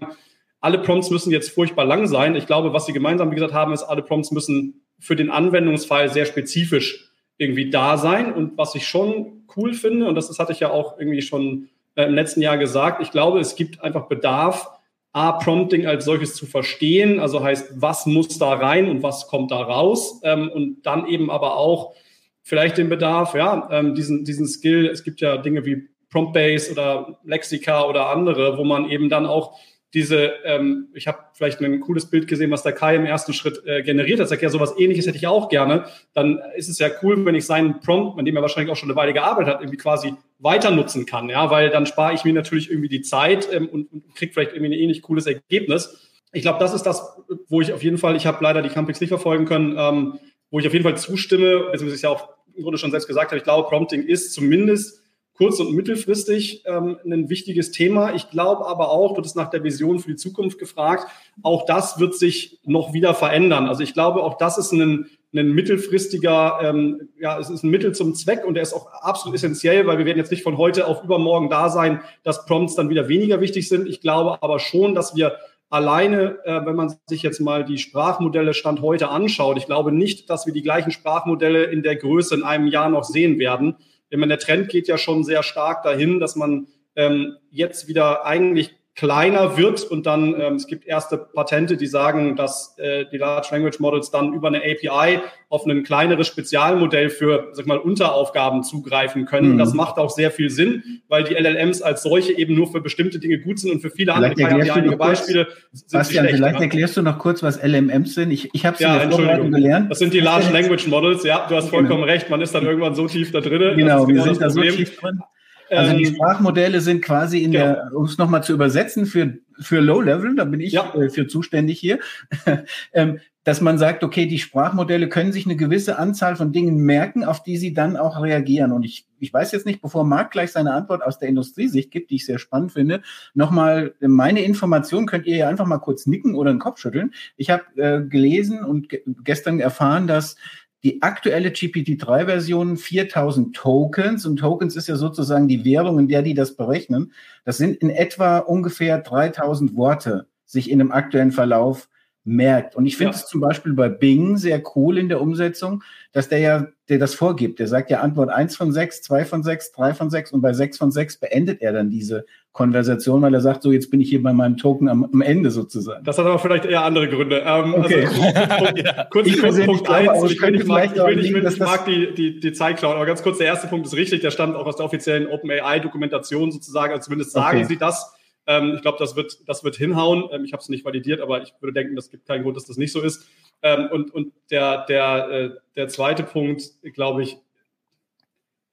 alle 0.59 0.79
Prompts 0.79 1.11
müssen 1.11 1.31
jetzt 1.31 1.51
furchtbar 1.51 1.85
lang 1.85 2.07
sein. 2.07 2.35
Ich 2.35 2.47
glaube, 2.47 2.73
was 2.73 2.87
sie 2.87 2.93
gemeinsam, 2.93 3.29
wie 3.29 3.35
gesagt, 3.35 3.53
haben, 3.53 3.73
ist, 3.73 3.83
alle 3.83 4.01
Prompts 4.01 4.31
müssen 4.31 4.81
für 4.97 5.15
den 5.15 5.29
Anwendungsfall 5.29 6.11
sehr 6.11 6.25
spezifisch 6.25 7.11
irgendwie 7.37 7.69
da 7.69 7.97
sein. 7.97 8.33
Und 8.33 8.57
was 8.57 8.73
ich 8.73 8.87
schon 8.87 9.43
cool 9.55 9.73
finde, 9.73 10.07
und 10.07 10.15
das, 10.15 10.29
das 10.29 10.39
hatte 10.39 10.53
ich 10.53 10.61
ja 10.61 10.71
auch 10.71 10.97
irgendwie 10.97 11.21
schon 11.21 11.69
äh, 11.93 12.05
im 12.05 12.15
letzten 12.15 12.41
Jahr 12.41 12.57
gesagt, 12.57 13.03
ich 13.03 13.11
glaube, 13.11 13.39
es 13.39 13.55
gibt 13.55 13.83
einfach 13.83 14.07
Bedarf, 14.07 14.71
A, 15.15 15.31
Prompting 15.31 15.87
als 15.87 16.03
solches 16.03 16.35
zu 16.35 16.45
verstehen, 16.45 17.21
also 17.21 17.41
heißt, 17.41 17.81
was 17.81 18.05
muss 18.05 18.37
da 18.37 18.51
rein 18.51 18.89
und 18.89 19.01
was 19.01 19.27
kommt 19.27 19.49
da 19.49 19.61
raus 19.61 20.19
ähm, 20.23 20.49
und 20.49 20.81
dann 20.85 21.07
eben 21.07 21.31
aber 21.31 21.55
auch 21.55 21.95
vielleicht 22.41 22.77
den 22.77 22.89
Bedarf, 22.89 23.33
ja, 23.33 23.69
ähm, 23.71 23.95
diesen, 23.95 24.25
diesen 24.25 24.45
Skill, 24.45 24.87
es 24.87 25.05
gibt 25.05 25.21
ja 25.21 25.37
Dinge 25.37 25.65
wie 25.65 25.87
Prompt-Base 26.09 26.69
oder 26.69 27.17
Lexika 27.23 27.85
oder 27.85 28.09
andere, 28.09 28.57
wo 28.57 28.65
man 28.65 28.89
eben 28.89 29.07
dann 29.07 29.25
auch 29.25 29.57
diese, 29.93 30.33
ähm, 30.43 30.89
ich 30.93 31.07
habe 31.07 31.19
vielleicht 31.33 31.61
ein 31.61 31.79
cooles 31.79 32.09
Bild 32.09 32.27
gesehen, 32.27 32.51
was 32.51 32.63
der 32.63 32.73
Kai 32.73 32.97
im 32.97 33.05
ersten 33.05 33.31
Schritt 33.31 33.65
äh, 33.65 33.83
generiert 33.83 34.19
hat. 34.19 34.27
Sag 34.27 34.41
ja, 34.41 34.49
sowas 34.49 34.75
ähnliches 34.77 35.07
hätte 35.07 35.15
ich 35.15 35.27
auch 35.27 35.47
gerne. 35.47 35.85
Dann 36.13 36.41
ist 36.57 36.67
es 36.67 36.77
ja 36.77 36.89
cool, 37.01 37.25
wenn 37.25 37.35
ich 37.35 37.45
seinen 37.45 37.79
Prompt, 37.79 38.19
an 38.19 38.25
dem 38.25 38.35
er 38.35 38.41
wahrscheinlich 38.41 38.69
auch 38.69 38.75
schon 38.75 38.89
eine 38.89 38.97
Weile 38.97 39.13
gearbeitet 39.13 39.53
hat, 39.53 39.61
irgendwie 39.61 39.77
quasi 39.77 40.13
weiter 40.39 40.71
nutzen 40.71 41.05
kann. 41.05 41.29
Ja, 41.29 41.49
weil 41.49 41.69
dann 41.69 41.85
spare 41.85 42.13
ich 42.13 42.23
mir 42.23 42.33
natürlich 42.33 42.69
irgendwie 42.69 42.89
die 42.89 43.01
Zeit 43.01 43.47
ähm, 43.51 43.67
und, 43.67 43.91
und 43.91 44.15
kriege 44.15 44.33
vielleicht 44.33 44.51
irgendwie 44.51 44.73
ein 44.73 44.79
ähnlich 44.79 45.01
cooles 45.01 45.25
Ergebnis. 45.25 46.11
Ich 46.33 46.41
glaube, 46.41 46.59
das 46.59 46.73
ist 46.73 46.83
das, 46.83 47.17
wo 47.47 47.61
ich 47.61 47.71
auf 47.71 47.83
jeden 47.83 47.97
Fall, 47.97 48.15
ich 48.15 48.25
habe 48.25 48.43
leider 48.43 48.61
die 48.61 48.69
Campings 48.69 48.99
nicht 48.99 49.09
verfolgen 49.09 49.45
können, 49.45 49.75
ähm, 49.77 50.19
wo 50.51 50.59
ich 50.59 50.67
auf 50.67 50.73
jeden 50.73 50.83
Fall 50.83 50.97
zustimme, 50.97 51.69
beziehungsweise 51.71 51.95
ich 51.95 52.01
ja 52.01 52.09
auch 52.09 52.29
im 52.55 52.63
Grunde 52.63 52.77
schon 52.77 52.91
selbst 52.91 53.07
gesagt 53.07 53.31
habe, 53.31 53.37
ich 53.37 53.43
glaube, 53.43 53.67
Prompting 53.67 54.03
ist 54.03 54.33
zumindest 54.33 55.01
kurz- 55.37 55.59
und 55.59 55.73
mittelfristig 55.73 56.63
ähm, 56.65 56.97
ein 57.05 57.29
wichtiges 57.29 57.71
Thema. 57.71 58.13
Ich 58.13 58.29
glaube 58.29 58.65
aber 58.65 58.89
auch, 58.89 59.13
du 59.13 59.21
hast 59.21 59.35
nach 59.35 59.49
der 59.49 59.63
Vision 59.63 59.99
für 59.99 60.09
die 60.09 60.15
Zukunft 60.15 60.59
gefragt, 60.59 61.07
auch 61.43 61.65
das 61.65 61.99
wird 61.99 62.15
sich 62.15 62.59
noch 62.63 62.93
wieder 62.93 63.13
verändern. 63.13 63.67
Also 63.67 63.83
ich 63.83 63.93
glaube, 63.93 64.23
auch 64.23 64.37
das 64.37 64.57
ist 64.57 64.71
ein, 64.71 65.09
ein 65.37 65.51
mittelfristiger, 65.51 66.59
ähm, 66.61 67.09
ja, 67.19 67.39
es 67.39 67.49
ist 67.49 67.63
ein 67.63 67.69
Mittel 67.69 67.93
zum 67.93 68.15
Zweck 68.15 68.45
und 68.45 68.53
der 68.53 68.63
ist 68.63 68.73
auch 68.73 68.87
absolut 69.01 69.35
essentiell, 69.35 69.85
weil 69.87 69.97
wir 69.97 70.05
werden 70.05 70.17
jetzt 70.17 70.31
nicht 70.31 70.43
von 70.43 70.57
heute 70.57 70.87
auf 70.87 71.03
übermorgen 71.03 71.49
da 71.49 71.69
sein, 71.69 72.01
dass 72.23 72.45
Prompts 72.45 72.75
dann 72.75 72.89
wieder 72.89 73.07
weniger 73.07 73.41
wichtig 73.41 73.67
sind. 73.67 73.87
Ich 73.87 74.01
glaube 74.01 74.41
aber 74.41 74.59
schon, 74.59 74.95
dass 74.95 75.15
wir 75.15 75.37
alleine, 75.69 76.39
äh, 76.45 76.65
wenn 76.65 76.75
man 76.75 76.95
sich 77.07 77.21
jetzt 77.21 77.39
mal 77.39 77.65
die 77.65 77.77
Sprachmodelle 77.77 78.53
Stand 78.53 78.81
heute 78.81 79.09
anschaut, 79.09 79.57
ich 79.57 79.65
glaube 79.65 79.91
nicht, 79.91 80.29
dass 80.29 80.45
wir 80.45 80.53
die 80.53 80.61
gleichen 80.61 80.91
Sprachmodelle 80.91 81.65
in 81.65 81.83
der 81.83 81.95
Größe 81.95 82.35
in 82.35 82.43
einem 82.43 82.67
Jahr 82.67 82.89
noch 82.89 83.03
sehen 83.03 83.39
werden. 83.39 83.75
Meine, 84.11 84.27
der 84.27 84.39
Trend 84.39 84.69
geht 84.69 84.87
ja 84.87 84.97
schon 84.97 85.23
sehr 85.23 85.43
stark 85.43 85.83
dahin, 85.83 86.19
dass 86.19 86.35
man 86.35 86.67
ähm, 86.95 87.35
jetzt 87.49 87.87
wieder 87.87 88.25
eigentlich 88.25 88.75
kleiner 88.95 89.57
wird 89.57 89.83
und 89.83 90.05
dann 90.05 90.39
ähm, 90.39 90.55
es 90.55 90.67
gibt 90.67 90.87
erste 90.87 91.17
Patente, 91.17 91.75
die 91.75 91.85
sagen, 91.85 92.37
dass 92.37 92.77
äh, 92.77 93.05
die 93.11 93.17
Large 93.17 93.49
Language 93.51 93.79
Models 93.79 94.09
dann 94.09 94.33
über 94.33 94.47
eine 94.47 94.59
API 94.59 95.19
auf 95.49 95.65
ein 95.65 95.83
kleineres 95.83 96.27
Spezialmodell 96.27 97.09
für 97.09 97.49
sag 97.51 97.67
mal 97.67 97.77
Unteraufgaben 97.77 98.63
zugreifen 98.63 99.25
können. 99.25 99.53
Mhm. 99.53 99.57
Das 99.57 99.73
macht 99.73 99.97
auch 99.97 100.09
sehr 100.09 100.31
viel 100.31 100.49
Sinn, 100.49 101.01
weil 101.09 101.25
die 101.25 101.33
LLMs 101.33 101.81
als 101.81 102.03
solche 102.03 102.37
eben 102.37 102.55
nur 102.55 102.71
für 102.71 102.79
bestimmte 102.79 103.19
Dinge 103.19 103.39
gut 103.39 103.59
sind 103.59 103.71
und 103.71 103.81
für 103.81 103.89
viele 103.89 104.13
vielleicht 104.13 104.39
andere 104.39 104.49
keine 104.49 104.73
einige 104.73 104.97
Beispiele 104.97 105.47
sind 105.73 105.91
Bastian, 105.91 106.23
schlecht, 106.23 106.37
vielleicht 106.37 106.55
ja? 106.55 106.61
erklärst 106.61 106.95
du 106.95 107.01
noch 107.01 107.19
kurz, 107.19 107.43
was 107.43 107.61
LMMs 107.61 108.13
sind. 108.13 108.31
Ich, 108.31 108.49
ich 108.53 108.65
habe 108.65 108.75
es 108.75 108.79
ja, 108.79 108.93
in 108.95 109.09
der 109.09 109.11
Vorbereitung 109.11 109.51
gelernt. 109.51 109.91
Das 109.91 109.99
sind 109.99 110.13
die 110.13 110.21
Large 110.21 110.51
Language 110.53 110.87
Models. 110.87 111.25
Ja, 111.25 111.45
du 111.49 111.55
hast 111.55 111.69
vollkommen 111.69 112.01
genau. 112.01 112.13
recht. 112.13 112.29
Man 112.29 112.39
ist 112.39 112.55
dann 112.55 112.65
irgendwann 112.65 112.95
so 112.95 113.07
tief 113.07 113.33
da 113.33 113.41
drin. 113.41 113.75
Genau, 113.75 114.07
wir 114.07 114.21
sind 114.23 114.41
da 114.41 114.49
so 114.49 114.61
tief 114.61 114.97
drin. 114.99 115.19
Also 115.69 115.97
die 115.97 116.05
ähm, 116.05 116.15
Sprachmodelle 116.15 116.81
sind 116.81 117.01
quasi 117.01 117.39
in 117.39 117.51
genau. 117.51 117.65
der, 117.65 117.91
um 117.95 118.05
es 118.05 118.17
nochmal 118.17 118.43
zu 118.43 118.53
übersetzen, 118.53 119.05
für, 119.05 119.37
für 119.59 119.79
Low-Level, 119.79 120.35
da 120.35 120.45
bin 120.45 120.59
ich 120.59 120.73
ja. 120.73 120.93
äh, 120.93 121.09
für 121.09 121.27
zuständig 121.27 121.79
hier, 121.79 121.99
ähm, 122.93 123.19
dass 123.43 123.61
man 123.61 123.77
sagt, 123.77 124.03
okay, 124.03 124.25
die 124.25 124.39
Sprachmodelle 124.39 125.07
können 125.07 125.31
sich 125.31 125.45
eine 125.45 125.55
gewisse 125.55 125.99
Anzahl 125.99 126.35
von 126.35 126.51
Dingen 126.51 126.77
merken, 126.77 127.23
auf 127.23 127.43
die 127.43 127.57
sie 127.57 127.75
dann 127.75 127.95
auch 127.95 128.19
reagieren. 128.19 128.71
Und 128.71 128.83
ich, 128.83 129.05
ich 129.19 129.31
weiß 129.31 129.51
jetzt 129.51 129.67
nicht, 129.67 129.83
bevor 129.83 130.03
Marc 130.03 130.31
gleich 130.31 130.51
seine 130.51 130.73
Antwort 130.73 131.03
aus 131.03 131.19
der 131.19 131.29
Industriesicht 131.29 131.91
gibt, 131.91 132.09
die 132.09 132.15
ich 132.15 132.25
sehr 132.25 132.39
spannend 132.39 132.71
finde, 132.71 133.03
nochmal 133.35 133.93
meine 134.01 134.41
Information 134.41 135.05
könnt 135.05 135.27
ihr 135.27 135.37
ja 135.37 135.47
einfach 135.47 135.67
mal 135.67 135.77
kurz 135.77 136.07
nicken 136.07 136.33
oder 136.33 136.51
den 136.51 136.59
Kopf 136.59 136.79
schütteln. 136.79 137.13
Ich 137.37 137.51
habe 137.51 137.63
äh, 137.75 138.01
gelesen 138.01 138.65
und 138.65 138.89
ge 138.89 139.03
gestern 139.23 139.59
erfahren, 139.59 140.07
dass 140.07 140.37
die 140.85 141.01
aktuelle 141.01 141.49
GPT-3-Version 141.49 142.77
4000 142.77 143.55
Tokens 143.55 144.23
und 144.27 144.37
Tokens 144.37 144.75
ist 144.75 144.87
ja 144.87 144.95
sozusagen 144.95 145.47
die 145.47 145.65
Währung, 145.65 145.97
in 145.97 146.07
der 146.07 146.21
die 146.21 146.35
das 146.35 146.55
berechnen. 146.55 147.11
Das 147.43 147.57
sind 147.57 147.77
in 147.77 147.89
etwa 147.89 148.37
ungefähr 148.37 148.99
3000 148.99 149.75
Worte 149.75 150.27
sich 150.45 150.69
in 150.69 150.77
dem 150.77 150.91
aktuellen 150.91 151.31
Verlauf 151.31 151.89
merkt. 152.23 152.75
Und 152.75 152.85
ich 152.85 152.97
finde 152.97 153.13
es 153.13 153.21
ja. 153.21 153.27
zum 153.27 153.41
Beispiel 153.41 153.73
bei 153.73 153.89
Bing 153.89 154.37
sehr 154.37 154.61
cool 154.75 154.99
in 154.99 155.09
der 155.09 155.21
Umsetzung, 155.21 155.83
dass 156.11 156.29
der 156.29 156.39
ja, 156.39 156.67
der 156.87 156.99
das 156.99 157.15
vorgibt. 157.15 157.57
Der 157.57 157.67
sagt 157.67 157.89
ja 157.89 158.01
Antwort 158.01 158.29
eins 158.29 158.55
von 158.55 158.71
sechs, 158.71 159.01
zwei 159.01 159.25
von 159.25 159.41
sechs, 159.41 159.71
drei 159.71 159.95
von 159.95 160.11
sechs 160.11 160.31
und 160.31 160.41
bei 160.41 160.53
sechs 160.53 160.77
von 160.77 160.91
sechs 160.91 161.17
beendet 161.17 161.63
er 161.63 161.73
dann 161.73 161.89
diese 161.89 162.27
Konversation, 162.55 163.21
weil 163.21 163.33
er 163.33 163.41
sagt, 163.41 163.63
so 163.63 163.73
jetzt 163.73 163.91
bin 163.91 163.99
ich 163.99 164.09
hier 164.09 164.23
bei 164.23 164.31
meinem 164.31 164.55
Token 164.55 164.87
am, 164.87 165.03
am 165.03 165.21
Ende 165.21 165.51
sozusagen. 165.51 166.05
Das 166.05 166.17
hat 166.17 166.25
aber 166.25 166.39
vielleicht 166.39 166.63
eher 166.63 166.85
andere 166.85 167.09
Gründe. 167.09 167.43
Ähm, 167.45 167.73
okay. 167.73 168.05
Also, 168.05 168.73
kurz, 169.09 169.27
ich 169.27 169.41
kurz 169.41 169.59
Punkt 169.65 169.89
eins. 169.89 170.07
Also 170.07 170.27
ich, 170.27 170.41
ich, 170.41 170.65
mag, 170.65 170.85
ich, 170.85 170.95
will, 170.95 171.19
ich, 171.19 171.33
will, 171.33 171.45
ich 171.45 171.59
mag 171.59 171.83
die, 171.83 172.13
die, 172.13 172.39
die 172.39 172.53
Zeit 172.53 172.77
klauen, 172.77 172.95
aber 172.95 173.05
ganz 173.05 173.21
kurz, 173.21 173.39
der 173.39 173.47
erste 173.47 173.67
Punkt 173.67 173.85
ist 173.85 173.97
richtig, 173.97 174.21
der 174.21 174.31
stammt 174.31 174.55
auch 174.55 174.65
aus 174.65 174.77
der 174.77 174.85
offiziellen 174.85 175.27
OpenAI-Dokumentation 175.27 176.53
sozusagen, 176.53 176.93
also 176.93 177.03
zumindest 177.03 177.31
sagen 177.31 177.57
okay. 177.57 177.67
sie 177.67 177.77
das 177.77 178.15
ähm, 178.47 178.73
ich 178.75 178.81
glaube, 178.81 178.99
das 178.99 179.15
wird, 179.15 179.39
das 179.47 179.63
wird 179.63 179.75
hinhauen. 179.75 180.29
Ähm, 180.31 180.45
ich 180.45 180.53
habe 180.53 180.61
es 180.61 180.69
nicht 180.69 180.85
validiert, 180.85 181.19
aber 181.19 181.41
ich 181.41 181.53
würde 181.59 181.73
denken, 181.73 181.97
es 181.97 182.09
gibt 182.11 182.27
keinen 182.27 182.43
Grund, 182.43 182.55
dass 182.55 182.65
das 182.65 182.77
nicht 182.77 182.91
so 182.91 183.01
ist. 183.01 183.27
Ähm, 183.63 183.89
und 183.91 184.13
und 184.13 184.33
der, 184.51 184.85
der, 184.85 185.29
äh, 185.29 185.49
der 185.75 185.87
zweite 185.87 186.23
Punkt, 186.23 186.63
glaube 186.93 187.23
ich, 187.23 187.37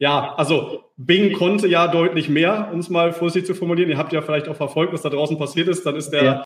ja, 0.02 0.34
also 0.34 0.82
Bing 0.96 1.32
konnte 1.32 1.68
ja 1.68 1.86
deutlich 1.86 2.28
mehr, 2.28 2.70
um 2.72 2.80
es 2.80 2.90
mal 2.90 3.12
vorsichtig 3.12 3.46
zu 3.46 3.54
formulieren. 3.54 3.88
Ihr 3.88 3.98
habt 3.98 4.12
ja 4.12 4.20
vielleicht 4.20 4.48
auch 4.48 4.56
verfolgt, 4.56 4.92
was 4.92 5.02
da 5.02 5.10
draußen 5.10 5.38
passiert 5.38 5.68
ist. 5.68 5.86
Dann 5.86 5.94
ist 5.94 6.10
der 6.10 6.24
ja 6.24 6.44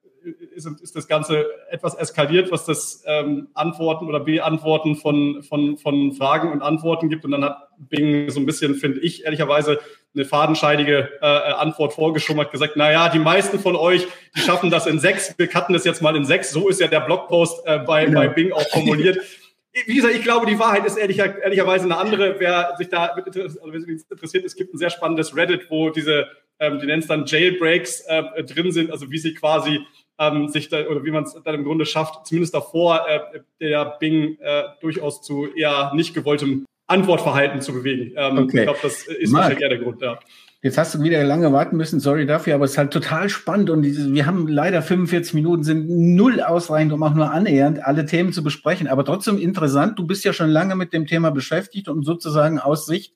ist, 0.55 0.69
ist 0.83 0.95
das 0.95 1.09
Ganze 1.09 1.47
etwas 1.71 1.95
eskaliert, 1.95 2.51
was 2.51 2.67
das 2.67 3.03
ähm, 3.07 3.49
Antworten 3.55 4.07
oder 4.07 4.21
Beantworten 4.21 4.97
von, 4.97 5.43
von, 5.43 5.79
von 5.79 6.13
Fragen 6.13 6.53
und 6.53 6.61
Antworten 6.61 7.09
gibt. 7.09 7.25
Und 7.25 7.31
dann 7.31 7.45
hat 7.45 7.69
Bing 7.79 8.29
so 8.31 8.41
ein 8.41 8.47
bisschen, 8.47 8.75
finde 8.75 9.01
ich, 9.01 9.25
ehrlicherweise 9.25 9.79
eine 10.15 10.27
fadenscheidige 10.27 11.11
äh, 11.23 11.27
Antwort 11.27 11.95
vorgeschummert, 11.95 12.51
gesagt, 12.51 12.75
na 12.77 12.91
ja, 12.91 13.09
die 13.09 13.19
meisten 13.19 13.59
von 13.59 13.77
euch, 13.77 14.07
die 14.35 14.41
schaffen 14.41 14.71
das 14.71 14.87
in 14.87 14.99
sechs. 14.99 15.35
Wir 15.39 15.47
cutten 15.47 15.73
das 15.73 15.85
jetzt 15.85 16.03
mal 16.03 16.15
in 16.15 16.25
sechs. 16.25 16.51
So 16.51 16.69
ist 16.69 16.81
ja 16.81 16.89
der 16.89 17.01
Blogpost 17.01 17.67
äh, 17.67 17.79
bei, 17.79 18.05
genau. 18.07 18.21
bei 18.21 18.29
Bing 18.29 18.53
auch 18.53 18.69
formuliert. 18.69 19.19
wie 19.85 19.97
gesagt, 19.97 20.15
ich 20.15 20.23
glaube, 20.23 20.47
die 20.47 20.59
Wahrheit 20.59 20.87
ist 20.87 20.97
ehrlicher, 20.97 21.43
ehrlicherweise 21.43 21.85
eine 21.85 21.99
andere. 21.99 22.37
Wer 22.39 22.75
sich 22.79 22.89
da 22.89 23.07
also 23.07 23.59
interessiert, 23.61 24.45
es 24.45 24.57
gibt 24.57 24.75
ein 24.75 24.79
sehr 24.79 24.91
spannendes 24.91 25.37
Reddit, 25.37 25.71
wo 25.71 25.91
diese, 25.91 26.29
ähm, 26.59 26.79
die 26.79 26.87
nennen 26.87 27.03
es 27.03 27.09
dann 27.09 27.27
Jailbreaks 27.27 28.01
äh, 28.07 28.45
drin 28.45 28.73
sind, 28.73 28.91
also 28.91 29.11
wie 29.11 29.19
sie 29.19 29.35
quasi 29.35 29.81
ähm, 30.19 30.49
sich 30.49 30.69
da, 30.69 30.87
oder 30.87 31.05
wie 31.05 31.11
man 31.11 31.25
es 31.25 31.39
dann 31.45 31.55
im 31.55 31.65
Grunde 31.65 31.85
schafft, 31.85 32.27
zumindest 32.27 32.55
davor 32.55 33.07
äh, 33.09 33.41
der 33.61 33.97
Bing 34.01 34.39
äh, 34.41 34.65
durchaus 34.81 35.23
zu 35.23 35.53
eher 35.55 35.93
nicht 35.95 36.15
gewolltem 36.15 36.65
Antwortverhalten 36.87 37.61
zu 37.61 37.73
bewegen. 37.73 38.13
Ähm, 38.17 38.39
okay. 38.39 38.59
Ich 38.59 38.63
glaube, 38.63 38.79
das 38.83 39.07
ist 39.07 39.31
Marc, 39.31 39.43
wahrscheinlich 39.43 39.63
eher 39.63 39.69
der 39.69 39.79
Grund, 39.79 40.01
ja. 40.01 40.19
Jetzt 40.67 40.79
hast 40.79 40.97
du 40.97 41.01
wieder 41.01 41.23
lange 41.23 41.53
warten 41.53 41.77
müssen, 41.77 42.01
sorry 42.01 42.27
dafür, 42.27 42.57
aber 42.57 42.65
es 42.65 42.73
ist 42.73 42.79
halt 42.79 42.93
total 42.93 43.29
spannend 43.29 43.71
und 43.71 43.85
wir 43.85 44.27
haben 44.27 44.49
leider 44.49 44.83
45 44.83 45.35
Minuten, 45.35 45.63
sind 45.63 45.89
null 45.89 46.41
ausreichend, 46.41 46.93
um 46.93 47.05
auch 47.05 47.15
nur 47.15 47.31
annähernd 47.31 47.85
alle 47.85 48.05
Themen 48.05 48.33
zu 48.33 48.43
besprechen, 48.43 48.89
aber 48.89 49.05
trotzdem 49.05 49.39
interessant. 49.39 49.97
Du 49.97 50.05
bist 50.09 50.25
ja 50.25 50.33
schon 50.33 50.51
lange 50.51 50.75
mit 50.75 50.93
dem 50.93 51.07
Thema 51.07 51.31
beschäftigt 51.31 51.87
und 51.87 52.03
sozusagen 52.03 52.59
aus 52.59 52.85
Sicht 52.85 53.15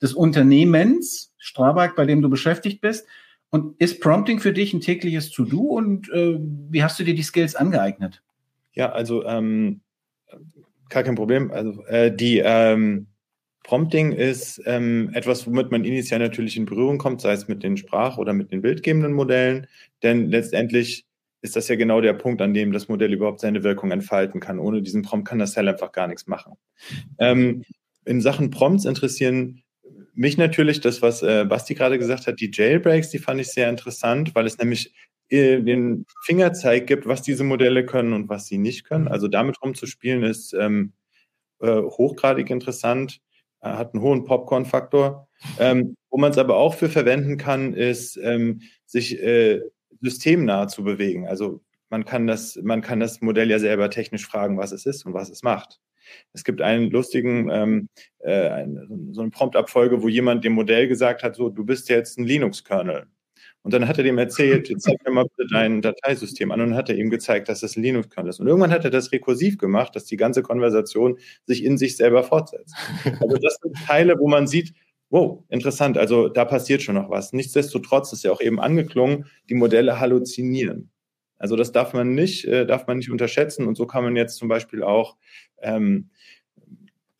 des 0.00 0.12
Unternehmens, 0.12 1.32
Strabag, 1.38 1.96
bei 1.96 2.06
dem 2.06 2.22
du 2.22 2.30
beschäftigt 2.30 2.80
bist. 2.80 3.04
Und 3.50 3.80
ist 3.80 4.00
Prompting 4.00 4.38
für 4.38 4.52
dich 4.52 4.72
ein 4.72 4.80
tägliches 4.80 5.32
To-Do 5.32 5.58
und 5.58 6.08
äh, 6.10 6.38
wie 6.38 6.84
hast 6.84 7.00
du 7.00 7.04
dir 7.04 7.16
die 7.16 7.24
Skills 7.24 7.56
angeeignet? 7.56 8.22
Ja, 8.74 8.92
also 8.92 9.24
ähm, 9.24 9.80
gar 10.88 11.02
kein 11.02 11.16
Problem. 11.16 11.50
Also 11.50 11.84
äh, 11.86 12.14
die 12.14 12.38
ähm, 12.38 13.08
Prompting 13.64 14.12
ist 14.12 14.60
ähm, 14.66 15.10
etwas, 15.14 15.46
womit 15.46 15.70
man 15.70 15.84
initial 15.84 16.18
natürlich 16.18 16.56
in 16.56 16.64
Berührung 16.64 16.98
kommt, 16.98 17.20
sei 17.20 17.32
es 17.32 17.48
mit 17.48 17.62
den 17.62 17.76
Sprach- 17.76 18.18
oder 18.18 18.32
mit 18.32 18.50
den 18.50 18.62
bildgebenden 18.62 19.12
Modellen, 19.12 19.66
denn 20.02 20.30
letztendlich 20.30 21.06
ist 21.42 21.56
das 21.56 21.68
ja 21.68 21.76
genau 21.76 22.00
der 22.00 22.12
Punkt, 22.12 22.40
an 22.40 22.54
dem 22.54 22.72
das 22.72 22.88
Modell 22.88 23.12
überhaupt 23.12 23.40
seine 23.40 23.64
Wirkung 23.64 23.90
entfalten 23.90 24.40
kann. 24.40 24.58
Ohne 24.58 24.80
diesen 24.80 25.02
Prompt 25.02 25.28
kann 25.28 25.40
das 25.40 25.52
Cell 25.52 25.68
einfach 25.68 25.92
gar 25.92 26.06
nichts 26.06 26.26
machen. 26.26 26.54
Ähm, 27.18 27.64
in 28.04 28.20
Sachen 28.20 28.50
Prompts 28.50 28.84
interessieren 28.84 29.62
mich 30.14 30.36
natürlich 30.36 30.80
das, 30.80 31.02
was 31.02 31.22
äh, 31.22 31.44
Basti 31.44 31.74
gerade 31.74 31.98
gesagt 31.98 32.26
hat, 32.26 32.40
die 32.40 32.50
Jailbreaks, 32.52 33.10
die 33.10 33.18
fand 33.18 33.40
ich 33.40 33.48
sehr 33.48 33.68
interessant, 33.68 34.34
weil 34.34 34.46
es 34.46 34.58
nämlich 34.58 34.92
äh, 35.30 35.60
den 35.60 36.04
Fingerzeig 36.24 36.86
gibt, 36.86 37.06
was 37.06 37.22
diese 37.22 37.44
Modelle 37.44 37.86
können 37.86 38.12
und 38.12 38.28
was 38.28 38.46
sie 38.46 38.58
nicht 38.58 38.84
können. 38.84 39.08
Also 39.08 39.28
damit 39.28 39.60
rumzuspielen 39.62 40.22
ist 40.22 40.52
ähm, 40.52 40.92
äh, 41.60 41.80
hochgradig 41.80 42.50
interessant, 42.50 43.20
hat 43.62 43.94
einen 43.94 44.02
hohen 44.02 44.24
Popcorn-Faktor. 44.24 45.28
Ähm, 45.58 45.96
wo 46.10 46.18
man 46.18 46.30
es 46.30 46.38
aber 46.38 46.56
auch 46.56 46.74
für 46.74 46.88
verwenden 46.88 47.36
kann, 47.36 47.74
ist, 47.74 48.16
ähm, 48.16 48.60
sich 48.86 49.20
äh, 49.22 49.60
systemnah 50.00 50.68
zu 50.68 50.84
bewegen. 50.84 51.26
Also 51.26 51.62
man 51.88 52.04
kann, 52.04 52.26
das, 52.26 52.58
man 52.62 52.80
kann 52.80 53.00
das 53.00 53.20
Modell 53.20 53.50
ja 53.50 53.58
selber 53.58 53.90
technisch 53.90 54.26
fragen, 54.26 54.58
was 54.58 54.72
es 54.72 54.86
ist 54.86 55.06
und 55.06 55.14
was 55.14 55.30
es 55.30 55.42
macht. 55.42 55.80
Es 56.32 56.44
gibt 56.44 56.60
einen 56.60 56.90
lustigen, 56.90 57.48
ähm, 57.50 57.88
äh, 58.18 58.66
so 59.12 59.22
eine 59.22 59.30
Promptabfolge, 59.30 60.02
wo 60.02 60.08
jemand 60.08 60.44
dem 60.44 60.52
Modell 60.52 60.88
gesagt 60.88 61.22
hat, 61.22 61.36
so, 61.36 61.48
du 61.48 61.64
bist 61.64 61.88
jetzt 61.88 62.18
ein 62.18 62.24
Linux-Kernel. 62.24 63.06
Und 63.62 63.72
dann 63.72 63.86
hat 63.86 63.96
er 63.98 64.04
dem 64.04 64.18
erzählt, 64.18 64.72
zeig 64.78 65.04
mir 65.06 65.12
mal 65.12 65.24
bitte 65.24 65.48
dein 65.52 65.82
Dateisystem 65.82 66.50
an 66.50 66.60
und 66.60 66.74
hat 66.74 66.88
er 66.88 66.96
ihm 66.96 67.10
gezeigt, 67.10 67.48
dass 67.48 67.60
das 67.60 67.76
Linux-Kernel 67.76 68.30
ist. 68.30 68.40
Und 68.40 68.48
irgendwann 68.48 68.72
hat 68.72 68.84
er 68.84 68.90
das 68.90 69.12
rekursiv 69.12 69.56
gemacht, 69.56 69.94
dass 69.94 70.04
die 70.04 70.16
ganze 70.16 70.42
Konversation 70.42 71.18
sich 71.46 71.64
in 71.64 71.78
sich 71.78 71.96
selber 71.96 72.24
fortsetzt. 72.24 72.74
Also 73.20 73.36
das 73.36 73.58
sind 73.62 73.76
Teile, 73.86 74.18
wo 74.18 74.28
man 74.28 74.46
sieht, 74.48 74.74
wow, 75.10 75.44
interessant, 75.48 75.98
also 75.98 76.28
da 76.28 76.44
passiert 76.44 76.82
schon 76.82 76.96
noch 76.96 77.10
was. 77.10 77.32
Nichtsdestotrotz 77.32 78.12
ist 78.12 78.24
ja 78.24 78.32
auch 78.32 78.40
eben 78.40 78.58
angeklungen, 78.58 79.26
die 79.48 79.54
Modelle 79.54 80.00
halluzinieren. 80.00 80.90
Also 81.38 81.54
das 81.54 81.70
darf 81.70 81.92
man 81.92 82.14
nicht, 82.14 82.44
äh, 82.46 82.66
darf 82.66 82.86
man 82.86 82.98
nicht 82.98 83.10
unterschätzen. 83.10 83.66
Und 83.66 83.76
so 83.76 83.86
kann 83.86 84.04
man 84.04 84.16
jetzt 84.16 84.36
zum 84.36 84.48
Beispiel 84.48 84.82
auch 84.82 85.16
ähm, 85.60 86.10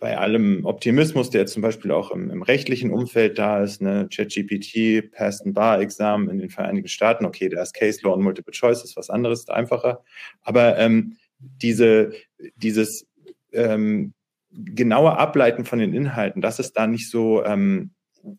bei 0.03 0.19
allem 0.19 0.65
Optimismus, 0.65 1.31
der 1.31 1.47
zum 1.47 1.63
Beispiel 1.63 1.93
auch 1.93 2.11
im, 2.11 2.29
im 2.29 2.43
rechtlichen 2.43 2.91
Umfeld 2.91 3.39
da 3.39 3.63
ist, 3.63 3.81
ne, 3.81 4.09
ChatGPT, 4.13 5.13
passt 5.13 5.47
ein 5.47 5.55
Bar-Examen 5.55 6.29
in 6.29 6.39
den 6.39 6.51
Vereinigten 6.51 6.89
Staaten, 6.89 7.25
okay, 7.25 7.49
da 7.49 7.63
ist 7.63 7.73
Case 7.73 8.01
Law 8.03 8.15
und 8.15 8.25
Multiple 8.25 8.53
Choice, 8.53 8.83
ist 8.83 8.97
was 8.97 9.11
anderes, 9.11 9.39
ist 9.43 9.51
einfacher. 9.53 10.03
Aber 10.43 10.77
ähm, 10.77 11.19
diese, 11.39 12.11
dieses 12.57 13.07
ähm, 13.53 14.13
genaue 14.51 15.17
Ableiten 15.17 15.65
von 15.65 15.79
den 15.79 15.95
Inhalten, 15.95 16.43
das 16.43 16.59
ist 16.59 16.73
da 16.73 16.89
nicht 16.89 17.09
so, 17.09 17.45
ähm, 17.45 17.93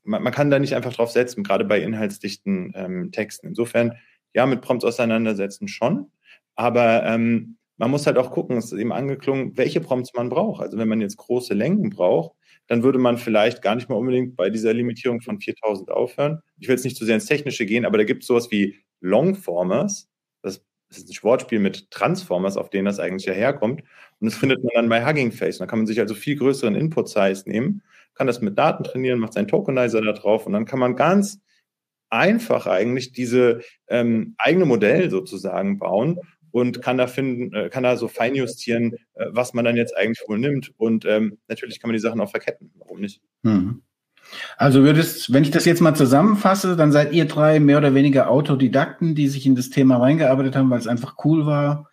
man, 0.03 0.21
man, 0.21 0.33
kann 0.33 0.49
da 0.49 0.59
nicht 0.59 0.75
einfach 0.75 0.93
drauf 0.93 1.11
setzen, 1.11 1.45
gerade 1.45 1.63
bei 1.63 1.79
inhaltsdichten 1.79 2.73
ähm, 2.75 3.11
Texten. 3.13 3.47
Insofern 3.47 3.93
ja, 4.33 4.45
mit 4.45 4.59
Prompts 4.59 4.83
auseinandersetzen 4.83 5.69
schon. 5.69 6.11
Aber 6.55 7.05
ähm, 7.05 7.55
man 7.77 7.91
muss 7.91 8.05
halt 8.05 8.17
auch 8.17 8.31
gucken, 8.31 8.57
es 8.57 8.71
ist 8.71 8.79
eben 8.79 8.91
angeklungen, 8.91 9.57
welche 9.57 9.81
Prompts 9.81 10.13
man 10.13 10.29
braucht. 10.29 10.61
Also 10.61 10.77
wenn 10.77 10.87
man 10.87 11.01
jetzt 11.01 11.17
große 11.17 11.53
Längen 11.53 11.89
braucht, 11.89 12.35
dann 12.67 12.83
würde 12.83 12.99
man 12.99 13.17
vielleicht 13.17 13.61
gar 13.61 13.75
nicht 13.75 13.89
mal 13.89 13.95
unbedingt 13.95 14.35
bei 14.35 14.49
dieser 14.49 14.73
Limitierung 14.73 15.21
von 15.21 15.39
4000 15.39 15.91
aufhören. 15.91 16.41
Ich 16.59 16.67
will 16.67 16.75
jetzt 16.75 16.85
nicht 16.85 16.95
zu 16.95 17.05
sehr 17.05 17.15
ins 17.15 17.25
Technische 17.25 17.65
gehen, 17.65 17.85
aber 17.85 17.97
da 17.97 18.03
gibt 18.03 18.23
es 18.23 18.27
sowas 18.27 18.51
wie 18.51 18.79
Longformers. 19.01 20.09
Das 20.41 20.61
ist 20.89 21.09
ein 21.09 21.23
Wortspiel 21.23 21.59
mit 21.59 21.89
Transformers, 21.91 22.55
auf 22.55 22.69
denen 22.69 22.85
das 22.85 22.99
eigentlich 22.99 23.25
ja 23.25 23.33
herkommt. 23.33 23.81
Und 24.19 24.31
das 24.31 24.35
findet 24.35 24.63
man 24.63 24.71
dann 24.75 24.89
bei 24.89 25.05
Hugging 25.05 25.31
Face. 25.31 25.57
Da 25.57 25.65
kann 25.65 25.79
man 25.79 25.87
sich 25.87 25.99
also 25.99 26.13
viel 26.13 26.37
größeren 26.37 26.75
Input-Size 26.75 27.49
nehmen, 27.49 27.81
kann 28.13 28.27
das 28.27 28.41
mit 28.41 28.57
Daten 28.57 28.83
trainieren, 28.83 29.19
macht 29.19 29.33
seinen 29.33 29.47
Tokenizer 29.47 30.01
da 30.01 30.13
drauf 30.13 30.45
und 30.45 30.53
dann 30.53 30.65
kann 30.65 30.79
man 30.79 30.95
ganz 30.95 31.39
einfach 32.09 32.67
eigentlich 32.67 33.11
diese 33.11 33.61
ähm, 33.87 34.35
eigene 34.37 34.65
Modell 34.65 35.09
sozusagen 35.09 35.79
bauen 35.79 36.19
und 36.53 36.83
kann 36.83 36.99
da 36.99 37.07
finden, 37.07 37.51
äh, 37.53 37.69
kann 37.69 37.81
da 37.81 37.97
so 37.97 38.07
feinjustieren, 38.07 38.93
äh, 39.15 39.25
was 39.29 39.55
man 39.55 39.65
dann 39.65 39.75
jetzt 39.75 39.97
eigentlich 39.97 40.23
wohl 40.27 40.37
nimmt. 40.37 40.71
Und 40.77 41.03
ähm, 41.03 41.39
natürlich 41.47 41.81
kann 41.81 41.89
man 41.89 41.95
die 41.95 41.99
Sachen 41.99 42.21
auch 42.21 42.29
verketten. 42.29 42.71
Warum 42.77 43.01
nicht? 43.01 43.21
Mhm. 43.41 43.81
Also 44.55 44.83
würdest, 44.83 45.33
wenn 45.33 45.43
ich 45.43 45.49
das 45.49 45.65
jetzt 45.65 45.81
mal 45.81 45.95
zusammenfasse, 45.95 46.75
dann 46.75 46.91
seid 46.91 47.11
ihr 47.11 47.25
drei 47.25 47.59
mehr 47.59 47.79
oder 47.79 47.95
weniger 47.95 48.29
Autodidakten, 48.29 49.15
die 49.15 49.27
sich 49.29 49.47
in 49.47 49.55
das 49.55 49.71
Thema 49.71 49.97
reingearbeitet 49.97 50.55
haben, 50.55 50.69
weil 50.69 50.79
es 50.79 50.87
einfach 50.87 51.15
cool 51.25 51.47
war. 51.47 51.89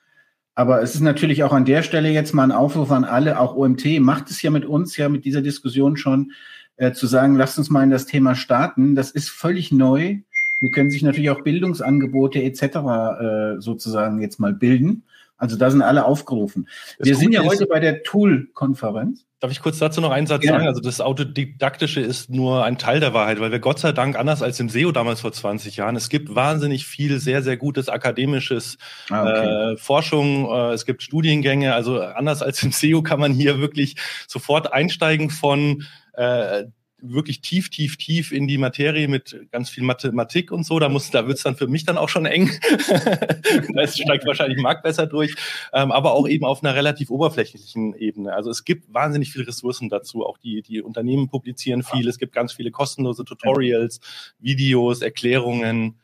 Aber 0.55 0.83
es 0.83 0.95
ist 0.95 1.01
natürlich 1.01 1.43
auch 1.43 1.55
an 1.55 1.65
der 1.65 1.83
Stelle 1.83 2.11
jetzt 2.11 2.35
mal 2.35 2.45
ein 2.45 2.53
Aufruf 2.53 2.91
an 2.91 3.05
alle, 3.05 3.41
auch 3.41 3.57
OMT 3.57 3.99
macht 4.01 4.31
es 4.31 4.43
ja 4.43 4.51
mit 4.51 4.67
uns, 4.67 4.95
ja 4.99 5.09
mit 5.09 5.25
dieser 5.25 5.41
Diskussion 5.41 5.97
schon, 5.97 6.33
äh, 6.77 6.93
zu 6.93 7.07
sagen, 7.07 7.35
lasst 7.35 7.57
uns 7.57 7.71
mal 7.71 7.83
in 7.83 7.91
das 7.91 8.05
Thema 8.05 8.35
starten. 8.35 8.95
Das 8.95 9.11
ist 9.11 9.31
völlig 9.31 9.73
neu. 9.73 10.19
Wir 10.61 10.71
können 10.71 10.91
sich 10.91 11.03
natürlich 11.03 11.31
auch 11.31 11.43
Bildungsangebote 11.43 12.43
etc. 12.43 12.63
Äh, 12.63 13.61
sozusagen 13.61 14.21
jetzt 14.21 14.39
mal 14.39 14.53
bilden. 14.53 15.05
Also 15.41 15.57
da 15.57 15.71
sind 15.71 15.81
alle 15.81 16.05
aufgerufen. 16.05 16.69
Das 16.99 17.09
Wir 17.09 17.17
sind 17.17 17.33
ja 17.33 17.43
heute 17.43 17.67
bei 17.67 17.81
der 17.81 18.03
Tool-Konferenz. 18.03 19.25
Darf 19.41 19.51
ich 19.51 19.63
kurz 19.63 19.79
dazu 19.79 20.03
noch 20.03 20.11
einen 20.11 20.27
Satz 20.27 20.45
ja. 20.45 20.53
sagen? 20.53 20.67
Also 20.67 20.83
das 20.83 21.01
Autodidaktische 21.01 22.03
ist 22.03 22.29
nur 22.29 22.63
ein 22.63 22.77
Teil 22.77 23.01
der 23.01 23.15
Wahrheit, 23.15 23.41
weil 23.41 23.51
wir 23.51 23.59
Gott 23.59 23.79
sei 23.79 23.93
Dank, 23.93 24.19
anders 24.19 24.43
als 24.43 24.61
im 24.61 24.69
SEO 24.69 24.93
damals 24.93 25.23
vor 25.23 25.33
20 25.33 25.77
Jahren, 25.77 25.97
es 25.97 26.11
gibt 26.11 26.35
wahnsinnig 26.35 26.85
viel 26.85 27.19
sehr, 27.21 27.43
sehr 27.43 27.57
gutes 27.57 27.89
akademisches 27.89 28.77
ah, 29.09 29.23
okay. 29.23 29.73
äh, 29.73 29.77
Forschung, 29.79 30.45
äh, 30.45 30.73
es 30.75 30.85
gibt 30.85 31.03
Studiengänge, 31.03 31.73
also 31.73 32.03
anders 32.03 32.43
als 32.43 32.63
im 32.63 32.71
SEO 32.71 33.01
kann 33.01 33.19
man 33.19 33.33
hier 33.33 33.61
wirklich 33.61 33.97
sofort 34.29 34.75
einsteigen 34.75 35.31
von 35.31 35.85
äh, 36.13 36.65
wirklich 37.03 37.41
tief, 37.41 37.71
tief, 37.71 37.97
tief 37.97 38.33
in 38.33 38.47
die 38.47 38.59
Materie 38.59 39.09
mit 39.09 39.47
ganz 39.51 39.71
viel 39.71 39.85
Mathematik 39.85 40.53
und 40.53 40.65
so. 40.65 40.79
Da 40.79 40.89
muss, 40.89 41.11
da 41.11 41.27
wird's 41.27 41.43
dann 41.43 41.57
für 41.57 41.67
mich 41.67 41.85
dann 41.85 41.99
auch 41.99 42.09
schon 42.09 42.27
eng. 42.27 42.51
da 43.75 43.87
steigt 43.87 44.27
wahrscheinlich 44.27 44.59
Markt 44.59 44.83
besser 44.83 45.07
durch, 45.07 45.35
ähm, 45.73 45.93
aber 45.93 46.13
auch 46.13 46.29
eben 46.29 46.45
auf 46.45 46.63
einer 46.63 46.75
relativ 46.75 47.11
oberflächlichen 47.11 47.95
Ebene. 47.95 48.33
Also 48.33 48.51
es 48.51 48.65
gibt 48.65 48.93
wahnsinnig 48.93 49.33
viele 49.33 49.47
Ressourcen 49.47 49.89
dazu. 49.89 50.25
Auch 50.25 50.39
die, 50.39 50.63
die 50.63 50.83
Unternehmen 50.83 51.29
publizieren 51.29 51.83
viel. 51.83 52.09
Es 52.09 52.19
gibt 52.19 52.33
ganz 52.33 52.53
viele 52.53 52.71
kostenlose 52.71 53.25
Tutorials, 53.25 54.01
Videos, 54.39 55.03
Erklärungen. 55.03 55.97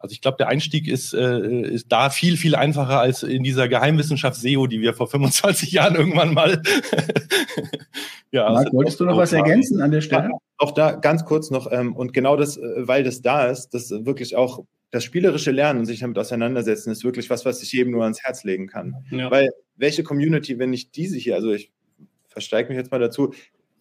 Also 0.00 0.14
ich 0.14 0.22
glaube, 0.22 0.38
der 0.38 0.48
Einstieg 0.48 0.88
ist, 0.88 1.12
äh, 1.12 1.60
ist 1.60 1.92
da 1.92 2.08
viel, 2.08 2.38
viel 2.38 2.54
einfacher 2.54 3.00
als 3.00 3.22
in 3.22 3.42
dieser 3.42 3.68
Geheimwissenschaft 3.68 4.40
SEO, 4.40 4.66
die 4.66 4.80
wir 4.80 4.94
vor 4.94 5.08
25 5.08 5.70
Jahren 5.72 5.94
irgendwann 5.94 6.32
mal. 6.32 6.62
ja, 8.32 8.44
Marc, 8.44 8.66
also 8.66 8.72
wolltest 8.72 9.00
du 9.00 9.04
noch 9.04 9.18
was 9.18 9.34
ergänzen 9.34 9.82
an 9.82 9.90
der 9.90 10.00
Stelle? 10.00 10.30
Auch 10.56 10.72
da 10.72 10.92
ganz 10.92 11.26
kurz 11.26 11.50
noch, 11.50 11.70
ähm, 11.70 11.94
und 11.94 12.14
genau 12.14 12.36
das, 12.36 12.56
äh, 12.56 12.88
weil 12.88 13.04
das 13.04 13.20
da 13.20 13.46
ist, 13.46 13.74
das 13.74 13.90
wirklich 13.90 14.36
auch 14.36 14.64
das 14.90 15.04
spielerische 15.04 15.50
Lernen 15.50 15.80
und 15.80 15.86
sich 15.86 16.00
damit 16.00 16.18
auseinandersetzen, 16.18 16.90
ist 16.90 17.04
wirklich 17.04 17.28
was, 17.28 17.44
was 17.44 17.62
ich 17.62 17.70
jedem 17.70 17.92
nur 17.92 18.02
ans 18.02 18.22
Herz 18.22 18.42
legen 18.42 18.68
kann. 18.68 19.04
Ja. 19.10 19.30
Weil 19.30 19.50
welche 19.76 20.02
Community, 20.02 20.58
wenn 20.58 20.70
nicht 20.70 20.96
diese 20.96 21.18
hier, 21.18 21.34
also 21.34 21.52
ich 21.52 21.70
versteige 22.26 22.70
mich 22.70 22.78
jetzt 22.78 22.90
mal 22.90 22.98
dazu, 22.98 23.34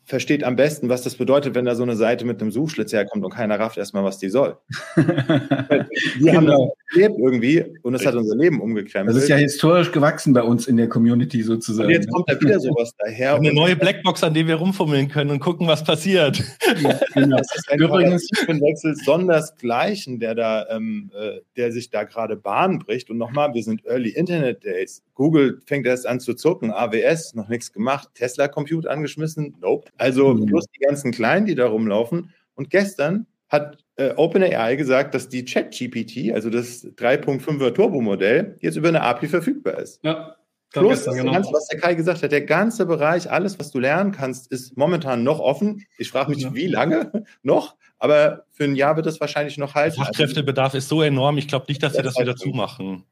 versteht 0.10 0.43
am 0.43 0.56
besten, 0.56 0.89
was 0.89 1.04
das 1.04 1.15
bedeutet, 1.15 1.54
wenn 1.54 1.65
da 1.65 1.76
so 1.76 1.84
eine 1.84 1.95
Seite 1.95 2.26
mit 2.26 2.41
einem 2.41 2.52
Suchschlitz 2.52 2.91
herkommt 2.91 3.24
und 3.24 3.32
keiner 3.32 3.60
rafft 3.60 3.78
erstmal, 3.78 4.04
was 4.04 4.17
die 4.17 4.30
soll. 4.30 4.58
wir 4.95 6.34
haben 6.34 6.45
genau. 6.48 6.74
das 6.89 6.98
erlebt 6.98 7.19
irgendwie 7.19 7.65
und 7.84 7.93
es 7.93 8.06
hat 8.08 8.15
unser 8.15 8.36
Leben 8.36 8.60
umgekrempelt. 8.60 9.15
Das 9.15 9.24
ist 9.24 9.30
ja 9.30 9.36
historisch 9.36 9.91
gewachsen 9.91 10.34
bei 10.34 10.41
uns 10.41 10.65
in 10.65 10.78
der 10.78 10.89
Community 10.89 11.43
sozusagen. 11.43 11.88
Und 11.88 11.93
jetzt 11.93 12.10
kommt 12.10 12.28
da 12.28 12.41
wieder 12.41 12.60
sowas 12.60 12.91
daher. 12.98 13.36
Eine 13.36 13.54
neue 13.54 13.76
Blackbox, 13.76 14.24
an 14.24 14.34
der 14.34 14.48
wir 14.48 14.56
rumfummeln 14.56 15.10
können 15.10 15.30
und 15.30 15.39
gucken, 15.41 15.67
was 15.67 15.84
passiert. 15.84 16.41
Ja, 16.82 17.00
genau. 17.13 17.38
Das 17.38 17.56
ist 17.56 17.69
ein 17.69 17.80
Übrigens 17.80 18.28
Wechsel 18.48 18.95
sondersgleichen, 18.95 20.19
der 20.19 20.34
da, 20.34 20.65
ähm, 20.69 21.12
äh, 21.13 21.41
der 21.56 21.72
sich 21.72 21.91
da 21.91 22.04
gerade 22.04 22.36
Bahn 22.36 22.80
bricht. 22.80 23.12
Und 23.12 23.17
nochmal, 23.17 23.54
wir 23.54 23.63
sind 23.63 23.86
Early 23.86 24.10
Internet 24.10 24.63
Days. 24.63 25.04
Google 25.19 25.60
fängt 25.65 25.86
erst 25.86 26.08
an 26.08 26.22
zu 26.22 26.34
zucken, 26.34 26.72
AWS 26.72 27.36
noch 27.36 27.50
nichts 27.50 27.74
gemacht, 27.74 28.08
Tesla 28.15 28.48
Compute 28.48 28.89
angeschmissen, 28.89 29.54
nope. 29.60 29.89
Also 29.99 30.33
mhm. 30.33 30.45
bloß 30.45 30.65
die 30.75 30.79
ganzen 30.79 31.12
Kleinen, 31.12 31.45
die 31.45 31.55
da 31.55 31.67
rumlaufen. 31.67 32.33
Und 32.55 32.69
gestern 32.69 33.27
hat 33.47 33.77
äh, 33.95 34.13
OpenAI 34.15 34.75
gesagt, 34.75 35.13
dass 35.13 35.29
die 35.29 35.43
ChatGPT, 35.45 36.33
also 36.33 36.49
das 36.49 36.85
3.5er 36.85 37.73
Turbo-Modell, 37.73 38.57
jetzt 38.62 38.77
über 38.77 38.89
eine 38.89 39.01
API 39.01 39.27
verfügbar 39.27 39.79
ist. 39.79 40.03
Ja. 40.03 40.35
Plus, 40.71 41.03
das 41.03 41.15
genau. 41.15 41.31
ganze, 41.31 41.51
was 41.51 41.67
der 41.67 41.79
Kai 41.79 41.95
gesagt 41.95 42.21
hat, 42.21 42.31
der 42.31 42.45
ganze 42.45 42.85
Bereich, 42.85 43.31
alles, 43.31 43.57
was 43.57 43.71
du 43.71 43.79
lernen 43.79 44.12
kannst, 44.12 44.51
ist 44.51 44.77
momentan 44.77 45.23
noch 45.23 45.39
offen. 45.39 45.83
Ich 45.97 46.09
frage 46.09 46.29
mich, 46.29 46.41
ja. 46.41 46.53
wie 46.53 46.67
lange 46.67 47.12
noch, 47.41 47.75
aber 47.97 48.45
für 48.51 48.65
ein 48.65 48.75
Jahr 48.75 48.95
wird 48.95 49.07
es 49.07 49.19
wahrscheinlich 49.19 49.57
noch 49.57 49.73
halten. 49.73 49.97
Fachkräftebedarf 49.97 50.75
ist 50.75 50.88
so 50.88 51.01
enorm, 51.01 51.39
ich 51.39 51.47
glaube 51.47 51.65
nicht, 51.69 51.81
dass 51.81 51.93
sie 51.93 52.03
das 52.03 52.19
wieder 52.19 52.35
zumachen. 52.35 53.03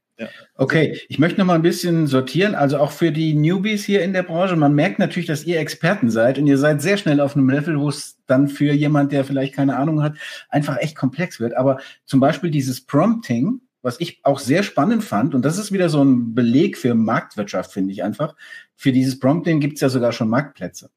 Okay, 0.56 1.00
ich 1.08 1.18
möchte 1.18 1.38
noch 1.38 1.46
mal 1.46 1.54
ein 1.54 1.62
bisschen 1.62 2.06
sortieren. 2.06 2.54
Also 2.54 2.78
auch 2.78 2.90
für 2.90 3.12
die 3.12 3.34
Newbies 3.34 3.84
hier 3.84 4.02
in 4.02 4.12
der 4.12 4.24
Branche. 4.24 4.56
Man 4.56 4.74
merkt 4.74 4.98
natürlich, 4.98 5.26
dass 5.26 5.44
ihr 5.44 5.60
Experten 5.60 6.10
seid 6.10 6.38
und 6.38 6.46
ihr 6.46 6.58
seid 6.58 6.82
sehr 6.82 6.96
schnell 6.96 7.20
auf 7.20 7.36
einem 7.36 7.48
Level, 7.48 7.78
wo 7.78 7.88
es 7.88 8.18
dann 8.26 8.48
für 8.48 8.72
jemand, 8.72 9.12
der 9.12 9.24
vielleicht 9.24 9.54
keine 9.54 9.76
Ahnung 9.76 10.02
hat, 10.02 10.16
einfach 10.48 10.78
echt 10.78 10.96
komplex 10.96 11.38
wird. 11.38 11.56
Aber 11.56 11.78
zum 12.04 12.20
Beispiel 12.20 12.50
dieses 12.50 12.80
Prompting, 12.80 13.60
was 13.82 14.00
ich 14.00 14.20
auch 14.24 14.40
sehr 14.40 14.64
spannend 14.64 15.04
fand, 15.04 15.34
und 15.34 15.44
das 15.44 15.58
ist 15.58 15.72
wieder 15.72 15.88
so 15.88 16.02
ein 16.02 16.34
Beleg 16.34 16.76
für 16.76 16.94
Marktwirtschaft, 16.94 17.72
finde 17.72 17.92
ich 17.92 18.02
einfach. 18.02 18.34
Für 18.74 18.92
dieses 18.92 19.18
Prompting 19.20 19.60
gibt 19.60 19.74
es 19.74 19.80
ja 19.80 19.88
sogar 19.88 20.12
schon 20.12 20.28
Marktplätze. 20.28 20.90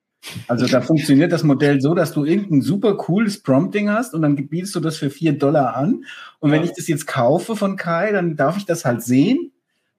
Also 0.47 0.67
da 0.67 0.81
funktioniert 0.81 1.31
das 1.31 1.43
Modell 1.43 1.81
so, 1.81 1.95
dass 1.95 2.13
du 2.13 2.25
irgendein 2.25 2.61
super 2.61 2.95
cooles 2.95 3.41
Prompting 3.41 3.89
hast 3.89 4.13
und 4.13 4.21
dann 4.21 4.35
bietest 4.35 4.75
du 4.75 4.79
das 4.79 4.97
für 4.97 5.09
vier 5.09 5.33
Dollar 5.33 5.75
an. 5.75 6.05
Und 6.39 6.51
wenn 6.51 6.63
ich 6.63 6.73
das 6.73 6.87
jetzt 6.87 7.07
kaufe 7.07 7.55
von 7.55 7.75
Kai, 7.75 8.11
dann 8.11 8.35
darf 8.35 8.57
ich 8.57 8.65
das 8.65 8.85
halt 8.85 9.01
sehen 9.01 9.51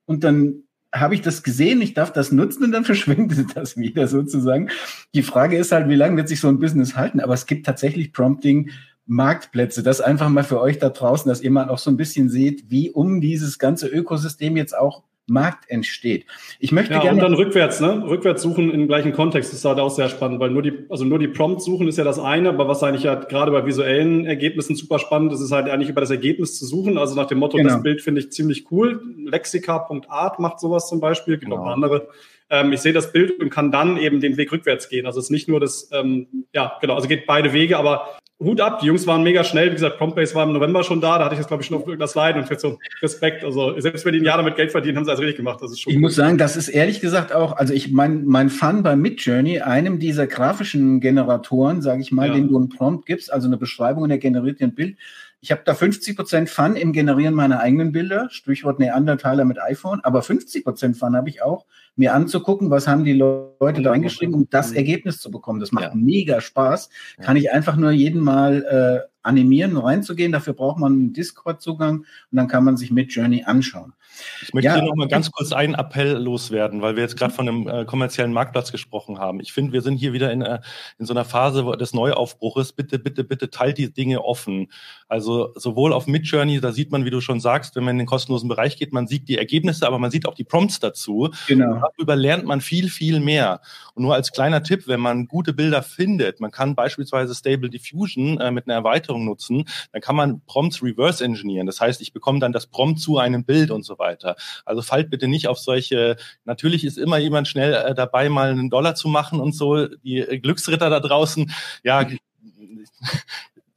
und 0.07 0.25
dann 0.25 0.63
habe 0.95 1.15
ich 1.15 1.23
das 1.23 1.43
gesehen, 1.43 1.81
ich 1.81 1.95
darf 1.95 2.13
das 2.13 2.33
nutzen 2.33 2.65
und 2.65 2.73
dann 2.73 2.85
verschwindet 2.87 3.57
das 3.57 3.77
wieder 3.77 4.07
sozusagen. 4.09 4.69
Die 5.15 5.23
Frage 5.23 5.57
ist 5.57 5.73
halt, 5.73 5.89
wie 5.89 5.97
lange 5.97 6.17
wird 6.17 6.29
sich 6.29 6.41
so 6.41 6.49
ein 6.49 6.59
Business 6.59 6.97
halten? 6.97 7.21
Aber 7.21 7.35
es 7.35 7.47
gibt 7.47 7.67
tatsächlich 7.67 8.13
Prompting 8.13 8.71
Marktplätze. 9.07 9.83
Das 9.83 10.01
einfach 10.01 10.29
mal 10.29 10.45
für 10.45 10.61
euch 10.61 10.79
da 10.79 10.91
draußen, 10.91 11.29
dass 11.29 11.41
ihr 11.41 11.51
mal 11.51 11.69
auch 11.69 11.79
so 11.79 11.91
ein 11.91 11.97
bisschen 11.97 12.29
seht, 12.29 12.71
wie 12.71 12.91
um 12.91 13.21
dieses 13.21 13.59
ganze 13.59 13.89
Ökosystem 13.89 14.57
jetzt 14.57 14.77
auch 14.77 15.03
Markt 15.27 15.71
entsteht. 15.71 16.27
Ich 16.59 16.73
möchte 16.73 16.95
ja, 16.95 17.01
gerne. 17.01 17.17
Und 17.17 17.23
dann 17.23 17.35
rückwärts, 17.35 17.81
ne? 17.81 18.05
Rückwärts 18.07 18.43
suchen 18.43 18.73
im 18.73 18.89
gleichen 18.89 19.13
Kontext 19.13 19.53
ist 19.53 19.65
halt 19.65 19.79
auch 19.79 19.91
sehr 19.91 20.09
spannend, 20.09 20.41
weil 20.41 20.51
nur 20.51 20.63
die, 20.63 20.73
also 20.89 21.05
nur 21.05 21.19
die 21.19 21.29
Prompt 21.29 21.63
suchen 21.63 21.87
ist 21.89 21.97
ja 21.99 22.05
das 22.05 22.19
eine, 22.19 22.49
aber 22.49 22.67
was 22.69 22.83
eigentlich 22.83 23.05
ja 23.05 23.15
gerade 23.15 23.53
bei 23.53 23.65
visuellen 23.65 24.27
Ergebnissen 24.27 24.75
super 24.75 24.99
spannend 24.99 25.33
ist, 25.33 25.41
ist 25.41 25.53
halt 25.53 25.69
eigentlich 25.69 25.89
über 25.89 26.01
das 26.01 26.11
Ergebnis 26.11 26.59
zu 26.59 26.67
suchen. 26.67 26.99
Also 26.99 27.15
nach 27.15 27.27
dem 27.27 27.39
Motto, 27.39 27.57
genau. 27.57 27.71
das 27.71 27.83
Bild 27.83 28.03
finde 28.03 28.21
ich 28.21 28.33
ziemlich 28.33 28.71
cool. 28.71 29.01
Lexika.art 29.25 30.39
macht 30.39 30.59
sowas 30.61 30.89
zum 30.89 31.01
Beispiel, 31.01 31.35
gibt 31.35 31.51
genau. 31.51 31.63
auch 31.63 31.69
andere. 31.69 32.09
Ähm, 32.51 32.73
ich 32.73 32.81
sehe 32.81 32.93
das 32.93 33.13
Bild 33.13 33.41
und 33.41 33.49
kann 33.51 33.71
dann 33.71 33.97
eben 33.97 34.21
den 34.21 34.37
Weg 34.37 34.53
rückwärts 34.53 34.89
gehen. 34.89 35.07
Also 35.07 35.21
es 35.21 35.27
ist 35.27 35.31
nicht 35.31 35.49
nur 35.49 35.61
das, 35.61 35.89
ähm, 35.93 36.45
ja, 36.53 36.77
genau, 36.81 36.95
also 36.97 37.09
geht 37.09 37.27
beide 37.27 37.53
Wege, 37.53 37.79
aber 37.79 38.19
Hut 38.41 38.61
ab, 38.61 38.81
die 38.81 38.87
Jungs 38.87 39.07
waren 39.07 39.23
mega 39.23 39.45
schnell. 39.45 39.69
Wie 39.69 39.75
gesagt, 39.75 39.99
Promptbase 39.99 40.35
war 40.35 40.45
im 40.45 40.53
November 40.53 40.83
schon 40.83 41.01
da. 41.01 41.19
Da 41.19 41.25
hatte 41.25 41.35
ich 41.35 41.39
jetzt, 41.39 41.49
glaube 41.49 41.63
ich, 41.63 41.69
schon 41.69 41.77
auf 41.77 41.87
irgendeiner 41.87 42.09
Slide 42.09 42.39
und 42.39 42.51
jetzt 42.51 42.63
so 42.63 42.79
Respekt. 43.01 43.45
Also, 43.45 43.79
selbst 43.79 44.05
wenn 44.05 44.13
die 44.13 44.21
ein 44.21 44.25
Jahr 44.25 44.37
damit 44.37 44.57
Geld 44.57 44.73
verdienen, 44.73 44.97
haben 44.97 45.05
sie 45.05 45.11
alles 45.11 45.21
richtig 45.21 45.37
gemacht. 45.37 45.61
Das 45.63 45.71
ist 45.71 45.81
schon 45.81 45.93
ich 45.93 45.97
gut. 45.97 46.03
muss 46.03 46.15
sagen, 46.17 46.39
das 46.39 46.57
ist 46.57 46.69
ehrlich 46.69 47.01
gesagt 47.01 47.33
auch, 47.33 47.57
also 47.57 47.73
ich, 47.73 47.93
mein, 47.93 48.25
mein 48.25 48.51
Fun 48.51 48.83
bei 48.83 48.97
Midjourney, 48.97 49.61
einem 49.61 49.99
dieser 49.99 50.27
grafischen 50.27 51.01
Generatoren, 51.01 51.83
sage 51.83 52.03
ich 52.03 52.11
mal, 52.11 52.29
ja. 52.29 52.35
den 52.35 52.49
du 52.49 52.57
einen 52.57 52.69
Prompt 52.69 53.07
gibst, 53.07 53.33
also 53.33 53.47
eine 53.47 53.59
Beschreibung 53.59 54.03
und 54.03 54.11
er 54.11 54.19
generiert 54.19 54.61
dir 54.61 54.65
ein 54.65 54.75
Bild. 54.75 54.97
Ich 55.45 55.51
habe 55.51 55.63
da 55.65 55.75
50 55.75 56.17
Prozent 56.17 56.51
Fun 56.51 56.77
im 56.77 56.93
Generieren 56.93 57.35
meiner 57.35 57.59
eigenen 57.59 57.91
Bilder, 57.91 58.29
Stichwort 58.31 58.79
Neandertaler 58.79 59.45
mit 59.45 59.61
iPhone, 59.61 59.99
aber 60.05 60.23
50 60.23 60.63
Prozent 60.63 60.97
Fun 60.97 61.17
habe 61.17 61.29
ich 61.29 61.43
auch, 61.43 61.67
mir 61.97 62.15
anzugucken, 62.15 62.71
was 62.71 62.87
haben 62.87 63.03
die 63.03 63.15
Leute 63.15 63.83
da 63.83 63.91
reingeschrieben, 63.91 64.37
um 64.37 64.49
das 64.49 64.71
Ergebnis 64.71 65.19
zu 65.19 65.33
bekommen. 65.33 65.59
Das 65.59 65.73
macht 65.73 65.87
ja. 65.87 65.95
mega 65.97 66.41
Spaß. 66.41 66.91
Kann 67.21 67.37
ich 67.37 67.51
einfach 67.51 67.75
nur 67.75 67.91
jeden 67.91 68.21
Mal 68.21 69.05
äh, 69.05 69.13
animieren, 69.23 69.77
reinzugehen. 69.77 70.33
Dafür 70.33 70.53
braucht 70.53 70.79
man 70.79 70.93
einen 70.93 71.13
Discord-Zugang 71.13 71.99
und 71.99 72.07
dann 72.31 72.49
kann 72.49 72.65
man 72.65 72.77
sich 72.77 72.91
mit 72.91 73.13
Journey 73.13 73.45
anschauen. 73.45 73.95
Ich 74.43 74.53
möchte 74.53 74.67
ja, 74.67 74.75
hier 74.75 74.85
noch 74.85 74.95
mal 74.95 75.09
ganz 75.09 75.31
kurz 75.31 75.53
einen 75.53 75.75
Appell 75.75 76.19
loswerden, 76.19 76.83
weil 76.83 76.97
wir 76.97 77.03
jetzt 77.03 77.17
gerade 77.17 77.33
von 77.33 77.49
einem 77.49 77.67
äh, 77.67 77.85
kommerziellen 77.85 78.33
Marktplatz 78.33 78.73
gesprochen 78.73 79.19
haben. 79.19 79.41
Ich 79.41 79.53
finde, 79.53 79.73
wir 79.73 79.81
sind 79.81 79.97
hier 79.97 80.13
wieder 80.13 80.31
in, 80.33 80.43
äh, 80.43 80.61
in 80.99 81.07
so 81.07 81.15
einer 81.15 81.25
Phase 81.25 81.65
des 81.79 81.95
Neuaufbruches. 81.95 82.73
Bitte, 82.73 82.99
bitte, 82.99 83.25
bitte 83.25 83.51
teilt 83.51 83.79
die 83.79 83.93
Dinge 83.93 84.23
offen. 84.23 84.71
Also 85.13 85.53
sowohl 85.57 85.93
auf 85.93 86.07
Midjourney, 86.07 86.59
da 86.63 86.73
sieht 86.73 86.91
man, 86.91 87.05
wie 87.05 87.11
du 87.11 87.21
schon 87.21 87.39
sagst, 87.39 87.77
wenn 87.77 87.85
man 87.85 87.97
in 87.97 87.99
den 87.99 88.07
kostenlosen 88.07 88.49
Bereich 88.49 88.79
geht, 88.79 88.95
man 88.95 89.07
sieht 89.07 89.29
die 89.29 89.37
Ergebnisse, 89.37 89.87
aber 89.87 89.99
man 89.99 90.11
sieht 90.11 90.27
auch 90.27 90.35
die 90.35 90.43
Prompts 90.43 90.81
dazu. 90.81 91.29
Genau. 91.49 91.83
Darüber 91.99 92.17
lernt 92.17 92.47
man 92.47 92.63
viel, 92.63 92.89
viel 92.89 93.21
mehr. 93.21 93.61
Und 93.93 94.05
nur 94.05 94.15
als 94.15 94.33
kleiner 94.33 94.63
Tipp, 94.63 94.89
wenn 94.89 95.01
man 95.01 95.27
gute 95.27 95.53
Bilder 95.53 95.83
findet, 95.83 96.41
man 96.41 96.51
kann 96.51 96.75
beispielsweise 96.75 97.35
Stable 97.35 97.69
Diffusion 97.69 98.41
äh, 98.41 98.51
mit 98.51 98.67
einer 98.67 98.75
Erweiterung 98.75 99.27
nutzen, 99.27 99.67
dann 99.93 100.01
kann 100.01 100.17
man 100.17 100.41
Prompts 100.47 100.83
reverse 100.83 101.23
engineeren. 101.23 101.67
Das 101.67 101.79
heißt, 101.79 102.01
ich 102.01 102.15
bekomme 102.15 102.39
dann 102.39 102.53
das 102.53 102.67
Prompt 102.67 102.99
zu 102.99 103.19
einem 103.19 103.45
Bild 103.45 103.71
und 103.71 103.83
so 103.83 103.99
weiter. 103.99 104.37
Also 104.65 104.81
fallt 104.81 105.11
bitte 105.11 105.29
nicht 105.29 105.47
auf 105.47 105.59
solche, 105.59 106.17
natürlich 106.47 106.87
ist 106.87 106.97
immer 106.97 107.19
jemand 107.19 107.49
schnell 107.49 107.75
äh, 107.75 107.95
dabei, 107.95 108.31
mal 108.31 108.51
einen 108.51 108.71
Dollar 108.71 108.95
zu 108.95 109.09
machen 109.09 109.41
und 109.41 109.55
so, 109.55 109.89
die 109.89 110.23
Glücksritter 110.41 110.89
da 110.89 111.01
draußen, 111.01 111.53
ja, 111.85 112.07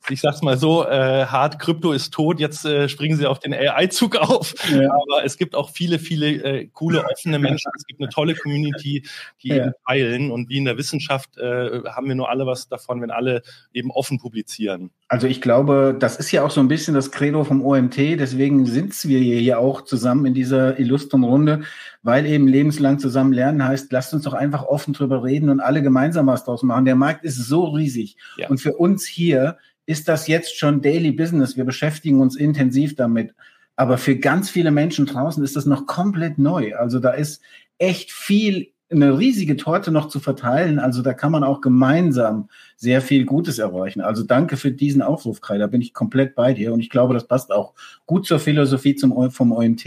ich 0.09 0.21
sag's 0.21 0.41
mal 0.41 0.57
so, 0.57 0.85
äh, 0.85 1.25
hart, 1.25 1.59
Krypto 1.59 1.91
ist 1.91 2.13
tot, 2.13 2.39
jetzt 2.39 2.65
äh, 2.65 2.87
springen 2.89 3.17
sie 3.17 3.25
auf 3.25 3.39
den 3.39 3.53
AI-Zug 3.53 4.15
auf. 4.17 4.53
Ja. 4.69 4.89
Aber 4.91 5.25
es 5.25 5.37
gibt 5.37 5.55
auch 5.55 5.69
viele, 5.69 5.99
viele 5.99 6.27
äh, 6.43 6.67
coole, 6.67 7.03
offene 7.05 7.39
Menschen. 7.39 7.71
Es 7.75 7.85
gibt 7.85 8.01
eine 8.01 8.09
tolle 8.09 8.35
Community, 8.35 9.03
die 9.41 9.49
ja. 9.49 9.55
eben 9.57 9.71
teilen. 9.87 10.31
Und 10.31 10.49
wie 10.49 10.57
in 10.57 10.65
der 10.65 10.77
Wissenschaft 10.77 11.37
äh, 11.37 11.81
haben 11.85 12.07
wir 12.07 12.15
nur 12.15 12.29
alle 12.29 12.45
was 12.45 12.67
davon, 12.67 13.01
wenn 13.01 13.11
alle 13.11 13.41
eben 13.73 13.91
offen 13.91 14.19
publizieren. 14.19 14.91
Also 15.07 15.27
ich 15.27 15.39
glaube, 15.39 15.95
das 15.97 16.17
ist 16.17 16.31
ja 16.31 16.43
auch 16.43 16.49
so 16.49 16.59
ein 16.61 16.67
bisschen 16.67 16.95
das 16.95 17.11
Credo 17.11 17.43
vom 17.43 17.63
OMT. 17.63 17.97
Deswegen 17.97 18.65
sind 18.65 18.95
wir 19.05 19.19
hier 19.19 19.59
auch 19.59 19.81
zusammen 19.81 20.25
in 20.25 20.33
dieser 20.33 20.79
illustren 20.79 21.23
Runde, 21.23 21.61
weil 22.01 22.25
eben 22.25 22.47
lebenslang 22.47 22.97
zusammen 22.97 23.31
lernen 23.31 23.63
heißt, 23.63 23.91
lasst 23.91 24.13
uns 24.13 24.23
doch 24.23 24.33
einfach 24.33 24.63
offen 24.63 24.93
drüber 24.93 25.23
reden 25.23 25.49
und 25.49 25.59
alle 25.59 25.83
gemeinsam 25.83 26.27
was 26.27 26.43
draus 26.43 26.63
machen. 26.63 26.85
Der 26.85 26.95
Markt 26.95 27.23
ist 27.23 27.37
so 27.37 27.65
riesig. 27.65 28.17
Ja. 28.37 28.49
Und 28.49 28.59
für 28.59 28.73
uns 28.73 29.05
hier 29.05 29.57
ist 29.85 30.07
das 30.07 30.27
jetzt 30.27 30.57
schon 30.57 30.81
Daily 30.81 31.11
Business. 31.11 31.57
Wir 31.57 31.65
beschäftigen 31.65 32.21
uns 32.21 32.35
intensiv 32.35 32.95
damit. 32.95 33.33
Aber 33.75 33.97
für 33.97 34.15
ganz 34.15 34.49
viele 34.49 34.71
Menschen 34.71 35.05
draußen 35.05 35.43
ist 35.43 35.55
das 35.55 35.65
noch 35.65 35.85
komplett 35.85 36.37
neu. 36.37 36.75
Also 36.75 36.99
da 36.99 37.11
ist 37.11 37.41
echt 37.77 38.11
viel, 38.11 38.69
eine 38.89 39.17
riesige 39.17 39.57
Torte 39.57 39.91
noch 39.91 40.07
zu 40.07 40.19
verteilen. 40.19 40.79
Also 40.79 41.01
da 41.01 41.13
kann 41.13 41.31
man 41.31 41.43
auch 41.43 41.59
gemeinsam 41.59 42.49
sehr 42.77 43.01
viel 43.01 43.25
Gutes 43.25 43.59
erreichen. 43.59 44.01
Also 44.01 44.23
danke 44.23 44.57
für 44.57 44.71
diesen 44.71 45.01
Aufruf, 45.01 45.41
Kai. 45.41 45.57
Da 45.57 45.67
bin 45.67 45.81
ich 45.81 45.93
komplett 45.93 46.35
bei 46.35 46.53
dir. 46.53 46.73
Und 46.73 46.79
ich 46.79 46.89
glaube, 46.89 47.13
das 47.13 47.27
passt 47.27 47.51
auch 47.51 47.73
gut 48.05 48.25
zur 48.25 48.39
Philosophie 48.39 48.95
zum, 48.95 49.31
vom 49.31 49.51
OMT. 49.51 49.85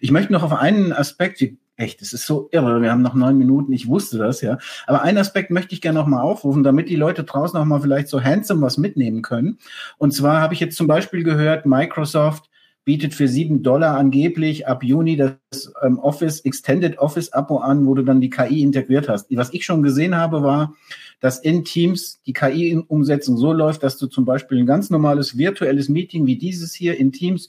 Ich 0.00 0.10
möchte 0.10 0.32
noch 0.32 0.42
auf 0.42 0.52
einen 0.52 0.92
Aspekt, 0.92 1.42
Echt, 1.80 2.02
es 2.02 2.12
ist 2.12 2.26
so 2.26 2.50
irre. 2.52 2.82
Wir 2.82 2.90
haben 2.90 3.00
noch 3.00 3.14
neun 3.14 3.38
Minuten. 3.38 3.72
Ich 3.72 3.88
wusste 3.88 4.18
das, 4.18 4.42
ja. 4.42 4.58
Aber 4.86 5.00
einen 5.00 5.16
Aspekt 5.16 5.50
möchte 5.50 5.72
ich 5.72 5.80
gerne 5.80 5.98
noch 5.98 6.06
mal 6.06 6.20
aufrufen, 6.20 6.62
damit 6.62 6.90
die 6.90 6.96
Leute 6.96 7.24
draußen 7.24 7.58
noch 7.58 7.64
mal 7.64 7.80
vielleicht 7.80 8.08
so 8.08 8.22
handsome 8.22 8.60
was 8.60 8.76
mitnehmen 8.76 9.22
können. 9.22 9.56
Und 9.96 10.12
zwar 10.12 10.42
habe 10.42 10.52
ich 10.52 10.60
jetzt 10.60 10.76
zum 10.76 10.86
Beispiel 10.86 11.24
gehört, 11.24 11.64
Microsoft 11.64 12.50
bietet 12.84 13.14
für 13.14 13.28
sieben 13.28 13.62
Dollar 13.62 13.96
angeblich 13.96 14.66
ab 14.66 14.84
Juni 14.84 15.16
das 15.16 15.72
ähm, 15.82 15.98
Office, 15.98 16.40
Extended 16.40 16.98
Office 16.98 17.32
Abo 17.32 17.58
an, 17.58 17.86
wo 17.86 17.94
du 17.94 18.02
dann 18.02 18.20
die 18.20 18.28
KI 18.28 18.62
integriert 18.62 19.08
hast. 19.08 19.28
Was 19.30 19.54
ich 19.54 19.64
schon 19.64 19.82
gesehen 19.82 20.14
habe, 20.14 20.42
war, 20.42 20.74
dass 21.20 21.38
in 21.38 21.64
Teams 21.64 22.20
die 22.26 22.34
KI-Umsetzung 22.34 23.38
so 23.38 23.54
läuft, 23.54 23.82
dass 23.84 23.96
du 23.96 24.06
zum 24.06 24.26
Beispiel 24.26 24.58
ein 24.58 24.66
ganz 24.66 24.90
normales 24.90 25.38
virtuelles 25.38 25.88
Meeting 25.88 26.26
wie 26.26 26.36
dieses 26.36 26.74
hier 26.74 26.98
in 26.98 27.10
Teams 27.10 27.48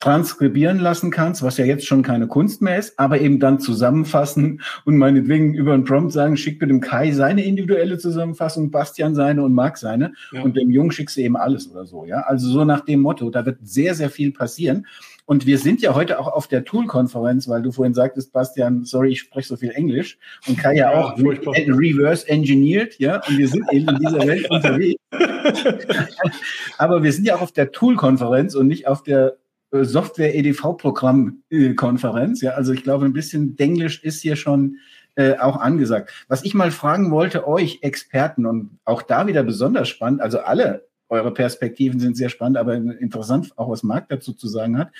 transkribieren 0.00 0.78
lassen 0.78 1.10
kannst, 1.10 1.42
was 1.42 1.56
ja 1.56 1.64
jetzt 1.64 1.86
schon 1.86 2.02
keine 2.02 2.26
Kunst 2.26 2.60
mehr 2.60 2.78
ist, 2.78 2.98
aber 2.98 3.20
eben 3.20 3.40
dann 3.40 3.58
zusammenfassen 3.58 4.60
und 4.84 4.98
meinetwegen 4.98 5.54
über 5.54 5.72
einen 5.72 5.84
Prompt 5.84 6.12
sagen, 6.12 6.36
schick 6.36 6.60
mir 6.60 6.66
dem 6.66 6.80
Kai 6.80 7.12
seine 7.12 7.44
individuelle 7.44 7.96
Zusammenfassung, 7.96 8.70
Bastian 8.70 9.14
seine 9.14 9.42
und 9.42 9.54
Marc 9.54 9.78
seine 9.78 10.12
ja. 10.32 10.42
und 10.42 10.56
dem 10.56 10.70
Jungen 10.70 10.92
schickst 10.92 11.16
du 11.16 11.22
eben 11.22 11.36
alles 11.36 11.70
oder 11.70 11.86
so, 11.86 12.04
ja. 12.04 12.20
Also 12.20 12.48
so 12.48 12.64
nach 12.64 12.82
dem 12.82 13.00
Motto, 13.00 13.30
da 13.30 13.46
wird 13.46 13.58
sehr, 13.62 13.94
sehr 13.94 14.10
viel 14.10 14.32
passieren. 14.32 14.86
Und 15.24 15.44
wir 15.44 15.58
sind 15.58 15.82
ja 15.82 15.94
heute 15.94 16.20
auch 16.20 16.28
auf 16.28 16.46
der 16.46 16.64
Tool-Konferenz, 16.64 17.48
weil 17.48 17.60
du 17.60 17.72
vorhin 17.72 17.94
sagtest, 17.94 18.32
Bastian, 18.32 18.84
sorry, 18.84 19.10
ich 19.10 19.20
spreche 19.20 19.48
so 19.48 19.56
viel 19.56 19.70
Englisch 19.70 20.18
und 20.46 20.56
Kai 20.56 20.76
ja, 20.76 20.92
ja 20.92 21.00
auch 21.00 21.18
reverse 21.18 22.28
engineert, 22.28 22.98
ja, 22.98 23.20
und 23.26 23.36
wir 23.36 23.48
sind 23.48 23.64
eben 23.72 23.88
in 23.88 23.96
dieser 23.96 24.26
Welt 24.26 24.48
unterwegs. 24.50 25.02
aber 26.78 27.02
wir 27.02 27.12
sind 27.12 27.26
ja 27.26 27.34
auch 27.34 27.40
auf 27.40 27.52
der 27.52 27.72
Tool-Konferenz 27.72 28.54
und 28.54 28.68
nicht 28.68 28.86
auf 28.86 29.02
der 29.02 29.36
Software-EDV-Programm-Konferenz. 29.70 32.40
Ja, 32.40 32.52
also 32.52 32.72
ich 32.72 32.82
glaube, 32.82 33.04
ein 33.04 33.12
bisschen 33.12 33.56
Denglisch 33.56 34.02
ist 34.02 34.22
hier 34.22 34.36
schon 34.36 34.78
äh, 35.16 35.36
auch 35.38 35.56
angesagt. 35.56 36.12
Was 36.28 36.44
ich 36.44 36.54
mal 36.54 36.70
fragen 36.70 37.10
wollte, 37.10 37.48
euch 37.48 37.80
Experten 37.82 38.46
und 38.46 38.78
auch 38.84 39.02
da 39.02 39.26
wieder 39.26 39.42
besonders 39.42 39.88
spannend, 39.88 40.20
also 40.20 40.40
alle 40.40 40.86
eure 41.08 41.32
Perspektiven 41.32 42.00
sind 42.00 42.16
sehr 42.16 42.28
spannend, 42.28 42.58
aber 42.58 42.74
interessant 42.74 43.52
auch, 43.56 43.70
was 43.70 43.82
Marc 43.82 44.08
dazu 44.08 44.32
zu 44.32 44.48
sagen 44.48 44.78
hat. 44.78 44.90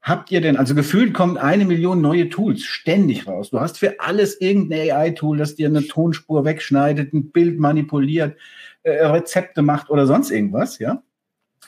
Habt 0.00 0.30
ihr 0.30 0.40
denn, 0.40 0.56
also 0.56 0.76
gefühlt 0.76 1.14
kommt 1.14 1.36
eine 1.36 1.64
Million 1.64 2.00
neue 2.00 2.28
Tools 2.28 2.62
ständig 2.62 3.26
raus. 3.26 3.50
Du 3.50 3.60
hast 3.60 3.78
für 3.78 3.98
alles 3.98 4.40
irgendein 4.40 4.92
AI-Tool, 4.92 5.36
das 5.36 5.56
dir 5.56 5.66
eine 5.66 5.84
Tonspur 5.84 6.44
wegschneidet, 6.44 7.12
ein 7.12 7.32
Bild 7.32 7.58
manipuliert, 7.58 8.36
äh, 8.84 9.04
Rezepte 9.04 9.62
macht 9.62 9.90
oder 9.90 10.06
sonst 10.06 10.30
irgendwas, 10.30 10.78
ja? 10.78 11.02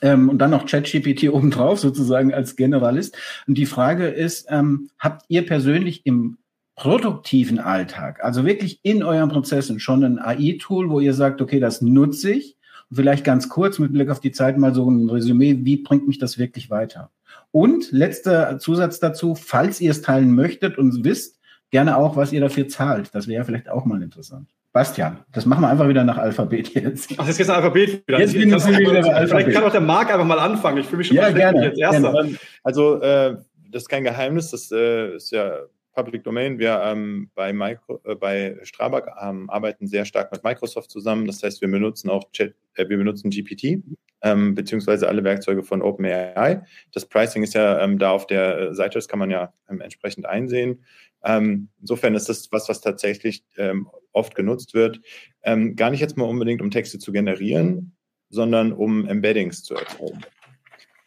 Ähm, 0.02 0.28
und 0.28 0.38
dann 0.38 0.50
noch 0.50 0.66
ChatGPT 0.66 1.28
obendrauf 1.32 1.80
sozusagen 1.80 2.32
als 2.32 2.56
Generalist. 2.56 3.16
Und 3.46 3.56
die 3.56 3.66
Frage 3.66 4.08
ist, 4.08 4.46
ähm, 4.50 4.90
habt 4.98 5.24
ihr 5.28 5.44
persönlich 5.44 6.06
im 6.06 6.38
produktiven 6.76 7.58
Alltag, 7.58 8.22
also 8.22 8.44
wirklich 8.44 8.78
in 8.84 9.02
euren 9.02 9.30
Prozessen 9.30 9.80
schon 9.80 10.04
ein 10.04 10.20
AI-Tool, 10.20 10.90
wo 10.90 11.00
ihr 11.00 11.12
sagt, 11.12 11.42
okay, 11.42 11.58
das 11.58 11.82
nutze 11.82 12.30
ich. 12.30 12.56
Und 12.88 12.96
vielleicht 12.96 13.24
ganz 13.24 13.48
kurz 13.48 13.80
mit 13.80 13.92
Blick 13.92 14.10
auf 14.10 14.20
die 14.20 14.30
Zeit 14.30 14.56
mal 14.58 14.72
so 14.72 14.88
ein 14.88 15.10
Resümee, 15.10 15.58
wie 15.62 15.78
bringt 15.78 16.06
mich 16.06 16.18
das 16.18 16.38
wirklich 16.38 16.70
weiter? 16.70 17.10
Und 17.50 17.90
letzter 17.90 18.58
Zusatz 18.58 19.00
dazu, 19.00 19.34
falls 19.34 19.80
ihr 19.80 19.90
es 19.90 20.02
teilen 20.02 20.34
möchtet 20.34 20.78
und 20.78 21.04
wisst, 21.04 21.38
gerne 21.70 21.96
auch, 21.96 22.16
was 22.16 22.32
ihr 22.32 22.40
dafür 22.40 22.68
zahlt. 22.68 23.10
Das 23.12 23.26
wäre 23.26 23.44
vielleicht 23.44 23.68
auch 23.68 23.84
mal 23.84 24.02
interessant. 24.02 24.48
Bastian, 24.72 25.24
das 25.32 25.46
machen 25.46 25.62
wir 25.62 25.68
einfach 25.68 25.88
wieder 25.88 26.04
nach 26.04 26.18
Alphabet 26.18 26.68
jetzt. 26.74 27.14
Ach, 27.16 27.26
jetzt 27.26 27.38
geht's 27.38 27.48
nach 27.48 27.56
Alphabet 27.56 28.06
wieder. 28.06 28.20
Jetzt 28.20 28.32
bin 28.34 28.42
ich 28.42 28.46
wieder 28.48 29.00
nach 29.00 29.08
Alphabet. 29.08 29.28
Vielleicht 29.28 29.50
kann 29.52 29.64
auch 29.64 29.72
der 29.72 29.80
Marc 29.80 30.12
einfach 30.12 30.26
mal 30.26 30.38
anfangen. 30.38 30.78
Ich 30.78 30.86
fühle 30.86 30.98
mich 30.98 31.08
schon 31.08 31.16
ja, 31.16 31.30
gerne, 31.30 31.64
jetzt 31.64 31.78
erster. 31.78 32.12
Gerne. 32.12 32.38
Also, 32.62 33.00
äh, 33.00 33.36
das 33.70 33.82
ist 33.82 33.88
kein 33.88 34.04
Geheimnis, 34.04 34.50
das 34.50 34.70
äh, 34.70 35.16
ist 35.16 35.30
ja 35.30 35.58
Public 35.98 36.22
Domain. 36.22 36.58
Wir 36.60 36.80
ähm, 36.84 37.30
bei, 37.34 37.52
Micro, 37.52 38.00
äh, 38.04 38.14
bei 38.14 38.56
Strabag 38.62 39.16
ähm, 39.20 39.50
arbeiten 39.50 39.88
sehr 39.88 40.04
stark 40.04 40.30
mit 40.30 40.44
Microsoft 40.44 40.90
zusammen. 40.90 41.26
Das 41.26 41.42
heißt, 41.42 41.60
wir 41.60 41.68
benutzen 41.68 42.08
auch 42.08 42.30
Chat, 42.30 42.54
äh, 42.74 42.88
wir 42.88 42.98
benutzen 42.98 43.30
GPT, 43.30 43.82
ähm, 44.22 44.54
beziehungsweise 44.54 45.08
alle 45.08 45.24
Werkzeuge 45.24 45.64
von 45.64 45.82
OpenAI. 45.82 46.62
Das 46.92 47.06
Pricing 47.06 47.42
ist 47.42 47.54
ja 47.54 47.80
ähm, 47.80 47.98
da 47.98 48.12
auf 48.12 48.28
der 48.28 48.74
Seite, 48.74 48.94
das 48.94 49.08
kann 49.08 49.18
man 49.18 49.30
ja 49.30 49.52
ähm, 49.68 49.80
entsprechend 49.80 50.26
einsehen. 50.26 50.84
Ähm, 51.24 51.68
insofern 51.80 52.14
ist 52.14 52.28
das 52.28 52.50
was, 52.52 52.68
was 52.68 52.80
tatsächlich 52.80 53.44
ähm, 53.56 53.88
oft 54.12 54.34
genutzt 54.34 54.74
wird. 54.74 55.00
Ähm, 55.42 55.76
gar 55.76 55.90
nicht 55.90 56.00
jetzt 56.00 56.16
mal 56.16 56.24
unbedingt, 56.24 56.62
um 56.62 56.70
Texte 56.70 56.98
zu 56.98 57.12
generieren, 57.12 57.96
sondern 58.30 58.72
um 58.72 59.06
Embeddings 59.06 59.62
zu 59.62 59.74
erzeugen. 59.74 60.20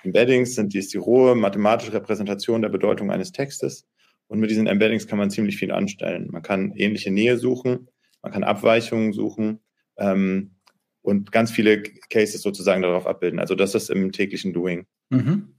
Embeddings 0.03 0.55
sind 0.55 0.74
die, 0.74 0.80
ist 0.80 0.93
die 0.93 0.97
rohe 0.97 1.36
mathematische 1.36 1.93
Repräsentation 1.93 2.62
der 2.62 2.70
Bedeutung 2.70 3.12
eines 3.12 3.32
Textes. 3.32 3.88
Und 4.28 4.39
mit 4.39 4.49
diesen 4.49 4.68
Embeddings 4.68 5.07
kann 5.07 5.18
man 5.20 5.30
ziemlich 5.30 5.57
viel 5.57 5.72
anstellen. 5.72 6.30
Man 6.32 6.41
kann 6.41 6.74
ähnliche 6.76 7.12
Nähe 7.12 7.38
suchen, 7.38 7.89
man 8.22 8.32
kann 8.32 8.43
Abweichungen 8.43 9.14
suchen 9.14 9.59
ähm, 9.97 10.55
und 11.01 11.32
ganz 11.32 11.51
viele 11.51 11.84
Cases 12.09 12.41
sozusagen 12.41 12.82
darauf 12.82 13.07
abbilden. 13.07 13.39
Also 13.39 13.55
das 13.55 13.76
ist 13.76 13.89
im 13.89 14.12
täglichen 14.12 14.53
Doing. 14.53 14.86
Mhm. 15.09 15.55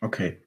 Okay. 0.00 0.42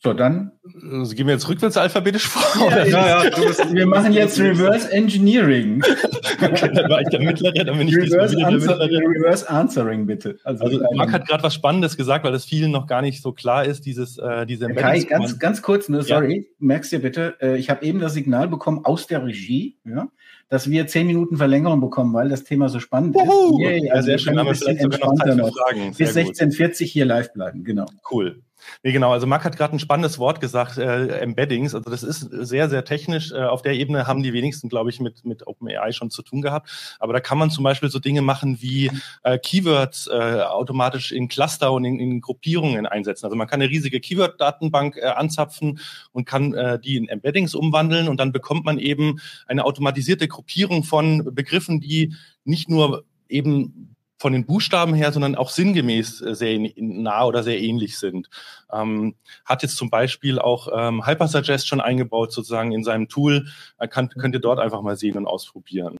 So, 0.00 0.12
dann. 0.12 0.52
Also 0.92 1.16
gehen 1.16 1.26
wir 1.26 1.34
jetzt 1.34 1.48
rückwärts 1.48 1.76
alphabetisch 1.76 2.28
vor? 2.28 2.70
Ja, 2.70 2.86
ja, 2.86 3.24
ja. 3.24 3.72
wir 3.72 3.86
machen 3.86 4.12
jetzt 4.12 4.38
Reverse 4.38 4.92
Engineering. 4.92 5.82
okay, 6.40 6.70
dann 6.72 6.88
war 6.88 7.00
ich 7.00 7.08
der 7.08 7.20
Mittlere, 7.20 7.64
dann 7.64 7.76
bin 7.76 7.88
ich 7.88 7.96
Reverse, 7.96 8.36
Answer, 8.44 8.78
Reverse 8.78 9.50
Answering, 9.50 10.06
bitte. 10.06 10.38
Also, 10.44 10.64
also 10.64 10.84
Marc 10.94 11.10
hat 11.10 11.26
gerade 11.26 11.42
was 11.42 11.54
Spannendes 11.54 11.96
gesagt, 11.96 12.24
weil 12.24 12.32
es 12.34 12.44
vielen 12.44 12.70
noch 12.70 12.86
gar 12.86 13.02
nicht 13.02 13.22
so 13.22 13.32
klar 13.32 13.64
ist, 13.64 13.86
dieses, 13.86 14.18
äh, 14.18 14.46
diese 14.46 14.68
Kai, 14.68 15.00
ganz, 15.00 15.36
ganz 15.40 15.62
kurz, 15.62 15.88
ne, 15.88 16.02
sorry, 16.02 16.36
ja. 16.36 16.54
merkst 16.60 16.92
du 16.92 17.00
bitte, 17.00 17.36
äh, 17.40 17.56
ich 17.56 17.68
habe 17.68 17.84
eben 17.84 17.98
das 17.98 18.12
Signal 18.14 18.46
bekommen 18.46 18.84
aus 18.84 19.08
der 19.08 19.24
Regie, 19.24 19.78
ja, 19.84 20.06
dass 20.48 20.70
wir 20.70 20.86
zehn 20.86 21.08
Minuten 21.08 21.38
Verlängerung 21.38 21.80
bekommen, 21.80 22.14
weil 22.14 22.28
das 22.28 22.44
Thema 22.44 22.68
so 22.68 22.78
spannend 22.78 23.16
Uhu. 23.16 23.58
ist. 23.58 23.64
Yay, 23.64 23.90
also 23.90 23.96
ja, 23.96 24.02
sehr 24.02 24.18
schön, 24.18 24.38
aber 24.38 24.54
vielleicht 24.54 24.80
sogar 24.80 25.00
noch 25.00 25.14
Zeit 25.16 25.34
für 25.34 25.52
Fragen. 25.52 25.94
Bis 25.96 26.16
16.40 26.16 26.84
hier 26.84 27.04
live 27.04 27.32
bleiben, 27.32 27.64
genau. 27.64 27.86
Cool. 28.08 28.42
Nee, 28.82 28.92
genau. 28.92 29.12
Also 29.12 29.26
Marc 29.26 29.44
hat 29.44 29.56
gerade 29.56 29.76
ein 29.76 29.78
spannendes 29.78 30.18
Wort 30.18 30.40
gesagt, 30.40 30.78
äh, 30.78 31.18
Embeddings. 31.18 31.74
Also 31.74 31.90
das 31.90 32.02
ist 32.02 32.20
sehr, 32.20 32.68
sehr 32.68 32.84
technisch. 32.84 33.32
Äh, 33.32 33.44
auf 33.44 33.62
der 33.62 33.74
Ebene 33.74 34.06
haben 34.06 34.22
die 34.22 34.32
wenigsten, 34.32 34.68
glaube 34.68 34.90
ich, 34.90 35.00
mit, 35.00 35.24
mit 35.24 35.46
OpenAI 35.46 35.92
schon 35.92 36.10
zu 36.10 36.22
tun 36.22 36.42
gehabt. 36.42 36.96
Aber 36.98 37.12
da 37.12 37.20
kann 37.20 37.38
man 37.38 37.50
zum 37.50 37.64
Beispiel 37.64 37.90
so 37.90 37.98
Dinge 37.98 38.22
machen 38.22 38.60
wie 38.60 38.90
äh, 39.22 39.38
Keywords 39.38 40.06
äh, 40.06 40.42
automatisch 40.42 41.12
in 41.12 41.28
Cluster 41.28 41.72
und 41.72 41.84
in, 41.84 41.98
in 41.98 42.20
Gruppierungen 42.20 42.86
einsetzen. 42.86 43.26
Also 43.26 43.36
man 43.36 43.46
kann 43.46 43.60
eine 43.60 43.70
riesige 43.70 44.00
Keyword-Datenbank 44.00 44.96
äh, 44.96 45.06
anzapfen 45.06 45.80
und 46.12 46.24
kann 46.24 46.54
äh, 46.54 46.78
die 46.78 46.96
in 46.96 47.08
Embeddings 47.08 47.54
umwandeln 47.54 48.08
und 48.08 48.18
dann 48.18 48.32
bekommt 48.32 48.64
man 48.64 48.78
eben 48.78 49.20
eine 49.46 49.64
automatisierte 49.64 50.28
Gruppierung 50.28 50.84
von 50.84 51.34
Begriffen, 51.34 51.80
die 51.80 52.14
nicht 52.44 52.68
nur 52.68 53.04
eben 53.28 53.87
von 54.18 54.32
den 54.32 54.44
Buchstaben 54.44 54.94
her, 54.94 55.12
sondern 55.12 55.36
auch 55.36 55.50
sinngemäß 55.50 56.20
äh, 56.20 56.34
sehr 56.34 56.58
nah 56.76 57.24
oder 57.24 57.42
sehr 57.42 57.60
ähnlich 57.60 57.98
sind. 57.98 58.28
Ähm, 58.72 59.14
hat 59.44 59.62
jetzt 59.62 59.76
zum 59.76 59.90
Beispiel 59.90 60.38
auch 60.38 60.68
ähm, 60.76 61.06
Hypersuggest 61.06 61.66
schon 61.66 61.80
eingebaut 61.80 62.32
sozusagen 62.32 62.72
in 62.72 62.84
seinem 62.84 63.08
Tool. 63.08 63.46
Äh, 63.78 63.88
kann, 63.88 64.08
könnt 64.08 64.34
ihr 64.34 64.40
dort 64.40 64.58
einfach 64.58 64.82
mal 64.82 64.96
sehen 64.96 65.16
und 65.16 65.26
ausprobieren. 65.26 65.98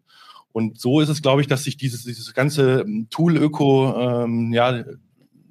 Und 0.52 0.80
so 0.80 1.00
ist 1.00 1.08
es, 1.08 1.22
glaube 1.22 1.40
ich, 1.40 1.46
dass 1.46 1.64
sich 1.64 1.76
dieses, 1.76 2.02
dieses 2.02 2.34
ganze 2.34 2.84
Tool-Öko, 3.10 4.24
ähm, 4.24 4.52
ja, 4.52 4.84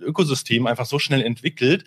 Ökosystem 0.01 0.67
einfach 0.67 0.85
so 0.85 0.99
schnell 0.99 1.21
entwickelt. 1.21 1.85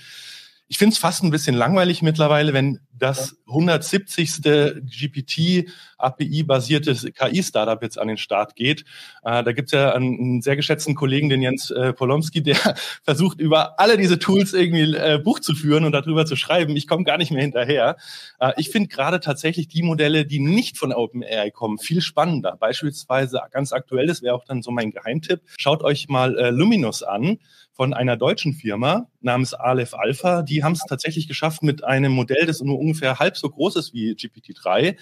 Ich 0.69 0.79
finde 0.79 0.95
es 0.95 0.99
fast 0.99 1.23
ein 1.23 1.31
bisschen 1.31 1.57
langweilig 1.57 2.03
mittlerweile, 2.03 2.53
wenn 2.55 2.81
das 3.01 3.37
170. 3.49 4.43
GPT 4.43 5.69
API-basierte 5.99 7.13
KI-Startup 7.13 7.83
jetzt 7.83 7.99
an 7.99 8.09
den 8.09 8.17
Start 8.17 8.55
geht. 8.55 8.85
Äh, 9.25 9.43
da 9.43 9.53
gibt's 9.53 9.73
ja 9.73 9.93
einen, 9.93 10.19
einen, 10.19 10.43
sehr 10.43 10.57
geschätzten 10.57 10.95
Kollegen, 10.95 11.29
den 11.29 11.43
Jens 11.43 11.71
äh, 11.71 11.93
Polomski, 11.93 12.43
der 12.43 12.57
versucht, 13.03 13.41
über 13.41 13.79
alle 13.79 13.97
diese 13.97 14.19
Tools 14.19 14.53
irgendwie 14.53 14.95
äh, 14.95 15.19
Buch 15.19 15.41
zu 15.41 15.55
führen 15.55 15.85
und 15.85 15.93
darüber 15.93 16.27
zu 16.27 16.37
schreiben. 16.37 16.77
Ich 16.77 16.87
komme 16.87 17.05
gar 17.05 17.19
nicht 17.19 17.31
mehr 17.31 17.43
hinterher. 17.43 17.97
Äh, 18.39 18.53
ich 18.57 18.71
finde 18.71 18.89
gerade 18.89 19.21
tatsächlich 19.21 19.69
die 19.69 19.83
Modelle, 19.83 20.25
die 20.25 20.41
nicht 20.41 20.79
von 20.79 20.93
OpenAI 20.93 21.51
kommen, 21.51 21.79
viel 21.79 22.01
spannender. 22.01 22.57
Beispielsweise 22.59 23.41
ganz 23.51 23.73
aktuell, 23.73 24.07
das 24.07 24.23
wäre 24.23 24.35
auch 24.35 24.45
dann 24.45 24.63
so 24.63 24.71
mein 24.71 24.91
Geheimtipp. 24.91 25.41
Schaut 25.57 25.83
euch 25.83 26.09
mal 26.09 26.39
äh, 26.39 26.51
Luminous 26.51 27.03
an 27.03 27.39
von 27.73 27.95
einer 27.95 28.19
deutschen 28.19 28.53
Firma 28.53 29.07
namens 29.21 29.55
Aleph 29.55 29.95
Alpha. 29.95 30.43
Die 30.43 30.63
haben 30.63 30.73
es 30.73 30.85
tatsächlich 30.87 31.29
geschafft 31.29 31.63
mit 31.63 31.83
einem 31.83 32.13
Modell, 32.13 32.45
das 32.47 32.61
nur 32.61 32.79
ungefähr 32.91 33.19
halb 33.19 33.37
so 33.37 33.49
groß 33.49 33.77
ist 33.77 33.95
wie 33.95 34.13
GPT-3, 34.13 34.97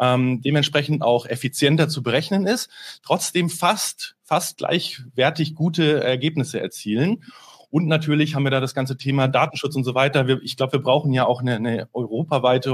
ähm, 0.00 0.40
dementsprechend 0.42 1.02
auch 1.02 1.26
effizienter 1.26 1.88
zu 1.88 2.02
berechnen 2.02 2.46
ist, 2.46 2.70
trotzdem 3.02 3.50
fast, 3.50 4.16
fast 4.22 4.58
gleichwertig 4.58 5.54
gute 5.54 6.02
Ergebnisse 6.02 6.60
erzielen. 6.60 7.24
Und 7.70 7.86
natürlich 7.86 8.34
haben 8.34 8.44
wir 8.44 8.50
da 8.50 8.60
das 8.60 8.74
ganze 8.74 8.96
Thema 8.96 9.28
Datenschutz 9.28 9.76
und 9.76 9.84
so 9.84 9.94
weiter. 9.94 10.26
Wir, 10.26 10.40
ich 10.42 10.56
glaube, 10.56 10.74
wir 10.74 10.80
brauchen 10.80 11.12
ja 11.12 11.26
auch 11.26 11.40
eine, 11.40 11.56
eine 11.56 11.88
europaweite 11.92 12.70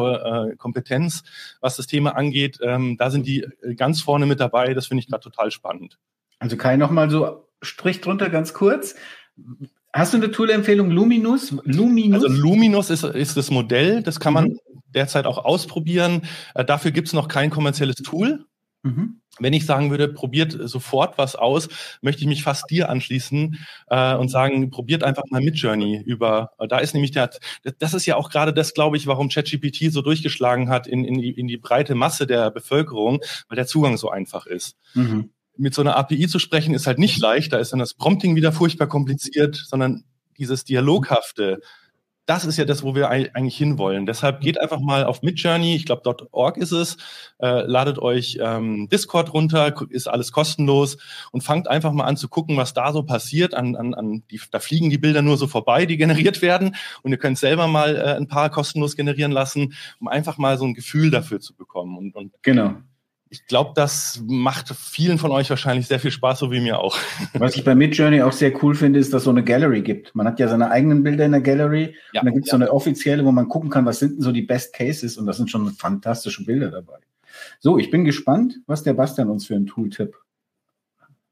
äh, 0.52 0.56
Kompetenz, 0.56 1.24
was 1.60 1.76
das 1.76 1.88
Thema 1.88 2.14
angeht. 2.16 2.58
Ähm, 2.62 2.96
da 2.96 3.10
sind 3.10 3.26
die 3.26 3.44
ganz 3.76 4.00
vorne 4.00 4.26
mit 4.26 4.38
dabei. 4.38 4.72
Das 4.72 4.86
finde 4.86 5.00
ich 5.00 5.08
gerade 5.08 5.22
total 5.22 5.50
spannend. 5.50 5.98
Also 6.38 6.56
Kai, 6.56 6.76
nochmal 6.76 7.10
so 7.10 7.48
Strich 7.60 8.00
drunter 8.02 8.30
ganz 8.30 8.54
kurz. 8.54 8.94
Hast 9.94 10.12
du 10.12 10.16
eine 10.16 10.32
Tool-Empfehlung? 10.32 10.90
Luminous? 10.90 11.54
Luminous? 11.62 12.24
Also 12.24 12.36
Luminous 12.36 12.90
ist, 12.90 13.04
ist 13.04 13.36
das 13.36 13.52
Modell, 13.52 14.02
das 14.02 14.18
kann 14.18 14.34
man 14.34 14.46
mhm. 14.46 14.58
derzeit 14.88 15.24
auch 15.24 15.44
ausprobieren. 15.44 16.22
Äh, 16.56 16.64
dafür 16.64 16.90
gibt 16.90 17.06
es 17.06 17.14
noch 17.14 17.28
kein 17.28 17.48
kommerzielles 17.48 17.94
Tool. 17.96 18.44
Mhm. 18.82 19.20
Wenn 19.38 19.52
ich 19.52 19.66
sagen 19.66 19.90
würde, 19.90 20.08
probiert 20.08 20.56
sofort 20.68 21.16
was 21.16 21.36
aus, 21.36 21.68
möchte 22.02 22.22
ich 22.22 22.26
mich 22.26 22.42
fast 22.42 22.68
dir 22.70 22.88
anschließen 22.88 23.56
äh, 23.86 24.16
und 24.16 24.30
sagen, 24.30 24.68
probiert 24.70 25.04
einfach 25.04 25.22
mal 25.30 25.40
Midjourney 25.40 26.02
über. 26.04 26.50
Äh, 26.58 26.66
da 26.66 26.78
ist 26.78 26.94
nämlich 26.94 27.12
der, 27.12 27.30
das 27.78 27.94
ist 27.94 28.06
ja 28.06 28.16
auch 28.16 28.30
gerade 28.30 28.52
das, 28.52 28.74
glaube 28.74 28.96
ich, 28.96 29.06
warum 29.06 29.28
ChatGPT 29.28 29.92
so 29.92 30.02
durchgeschlagen 30.02 30.70
hat 30.70 30.88
in, 30.88 31.04
in, 31.04 31.18
die, 31.18 31.30
in 31.30 31.46
die 31.46 31.56
breite 31.56 31.94
Masse 31.94 32.26
der 32.26 32.50
Bevölkerung, 32.50 33.20
weil 33.48 33.54
der 33.54 33.68
Zugang 33.68 33.96
so 33.96 34.10
einfach 34.10 34.46
ist. 34.46 34.76
Mhm 34.94 35.30
mit 35.56 35.74
so 35.74 35.82
einer 35.82 35.96
API 35.96 36.26
zu 36.28 36.38
sprechen, 36.38 36.74
ist 36.74 36.86
halt 36.86 36.98
nicht 36.98 37.20
leicht. 37.20 37.52
Da 37.52 37.58
ist 37.58 37.72
dann 37.72 37.78
das 37.78 37.94
Prompting 37.94 38.36
wieder 38.36 38.52
furchtbar 38.52 38.86
kompliziert, 38.86 39.56
sondern 39.56 40.04
dieses 40.38 40.64
Dialoghafte, 40.64 41.60
das 42.26 42.46
ist 42.46 42.56
ja 42.56 42.64
das, 42.64 42.82
wo 42.82 42.94
wir 42.94 43.10
eigentlich 43.10 43.56
hinwollen. 43.56 44.06
Deshalb 44.06 44.40
geht 44.40 44.58
einfach 44.58 44.80
mal 44.80 45.04
auf 45.04 45.22
Midjourney, 45.22 45.76
ich 45.76 45.84
glaube 45.84 46.02
.org 46.30 46.56
ist 46.56 46.72
es, 46.72 46.96
äh, 47.38 47.62
ladet 47.66 47.98
euch 47.98 48.38
ähm, 48.40 48.88
Discord 48.90 49.34
runter, 49.34 49.74
ist 49.90 50.08
alles 50.08 50.32
kostenlos 50.32 50.96
und 51.32 51.42
fangt 51.42 51.68
einfach 51.68 51.92
mal 51.92 52.04
an 52.04 52.16
zu 52.16 52.28
gucken, 52.28 52.56
was 52.56 52.72
da 52.72 52.92
so 52.92 53.02
passiert. 53.02 53.54
An, 53.54 53.76
an, 53.76 53.92
an 53.92 54.22
die, 54.30 54.40
da 54.50 54.58
fliegen 54.58 54.88
die 54.88 54.98
Bilder 54.98 55.20
nur 55.20 55.36
so 55.36 55.46
vorbei, 55.46 55.84
die 55.84 55.96
generiert 55.98 56.40
werden 56.40 56.74
und 57.02 57.12
ihr 57.12 57.18
könnt 57.18 57.38
selber 57.38 57.66
mal 57.66 57.96
äh, 57.96 58.16
ein 58.16 58.28
paar 58.28 58.50
kostenlos 58.50 58.96
generieren 58.96 59.32
lassen, 59.32 59.74
um 60.00 60.08
einfach 60.08 60.38
mal 60.38 60.56
so 60.56 60.64
ein 60.64 60.74
Gefühl 60.74 61.10
dafür 61.10 61.40
zu 61.40 61.54
bekommen. 61.54 61.98
Und, 61.98 62.16
und 62.16 62.32
genau 62.42 62.74
ich 63.34 63.46
glaube, 63.48 63.72
das 63.74 64.22
macht 64.24 64.68
vielen 64.68 65.18
von 65.18 65.32
euch 65.32 65.50
wahrscheinlich 65.50 65.88
sehr 65.88 65.98
viel 65.98 66.12
Spaß, 66.12 66.38
so 66.38 66.52
wie 66.52 66.60
mir 66.60 66.78
auch. 66.78 66.96
Was 67.34 67.56
ich 67.56 67.64
bei 67.64 67.74
Midjourney 67.74 68.22
auch 68.22 68.32
sehr 68.32 68.52
cool 68.62 68.76
finde, 68.76 69.00
ist, 69.00 69.12
dass 69.12 69.22
es 69.22 69.24
so 69.24 69.30
eine 69.30 69.42
Gallery 69.42 69.82
gibt. 69.82 70.14
Man 70.14 70.28
hat 70.28 70.38
ja 70.38 70.46
seine 70.46 70.70
eigenen 70.70 71.02
Bilder 71.02 71.24
in 71.24 71.32
der 71.32 71.40
Gallery 71.40 71.96
ja, 72.12 72.20
und 72.20 72.26
dann 72.26 72.34
gibt 72.34 72.46
es 72.46 72.52
ja. 72.52 72.58
so 72.58 72.62
eine 72.62 72.72
offizielle, 72.72 73.24
wo 73.24 73.32
man 73.32 73.48
gucken 73.48 73.70
kann, 73.70 73.86
was 73.86 73.98
sind 73.98 74.14
denn 74.14 74.22
so 74.22 74.30
die 74.30 74.42
Best 74.42 74.72
Cases 74.72 75.18
und 75.18 75.26
das 75.26 75.36
sind 75.36 75.50
schon 75.50 75.68
fantastische 75.72 76.44
Bilder 76.44 76.70
dabei. 76.70 76.98
So, 77.58 77.76
ich 77.76 77.90
bin 77.90 78.04
gespannt, 78.04 78.60
was 78.68 78.84
der 78.84 78.94
Bastian 78.94 79.28
uns 79.28 79.46
für 79.46 79.56
einen 79.56 79.66
Tooltip 79.66 80.14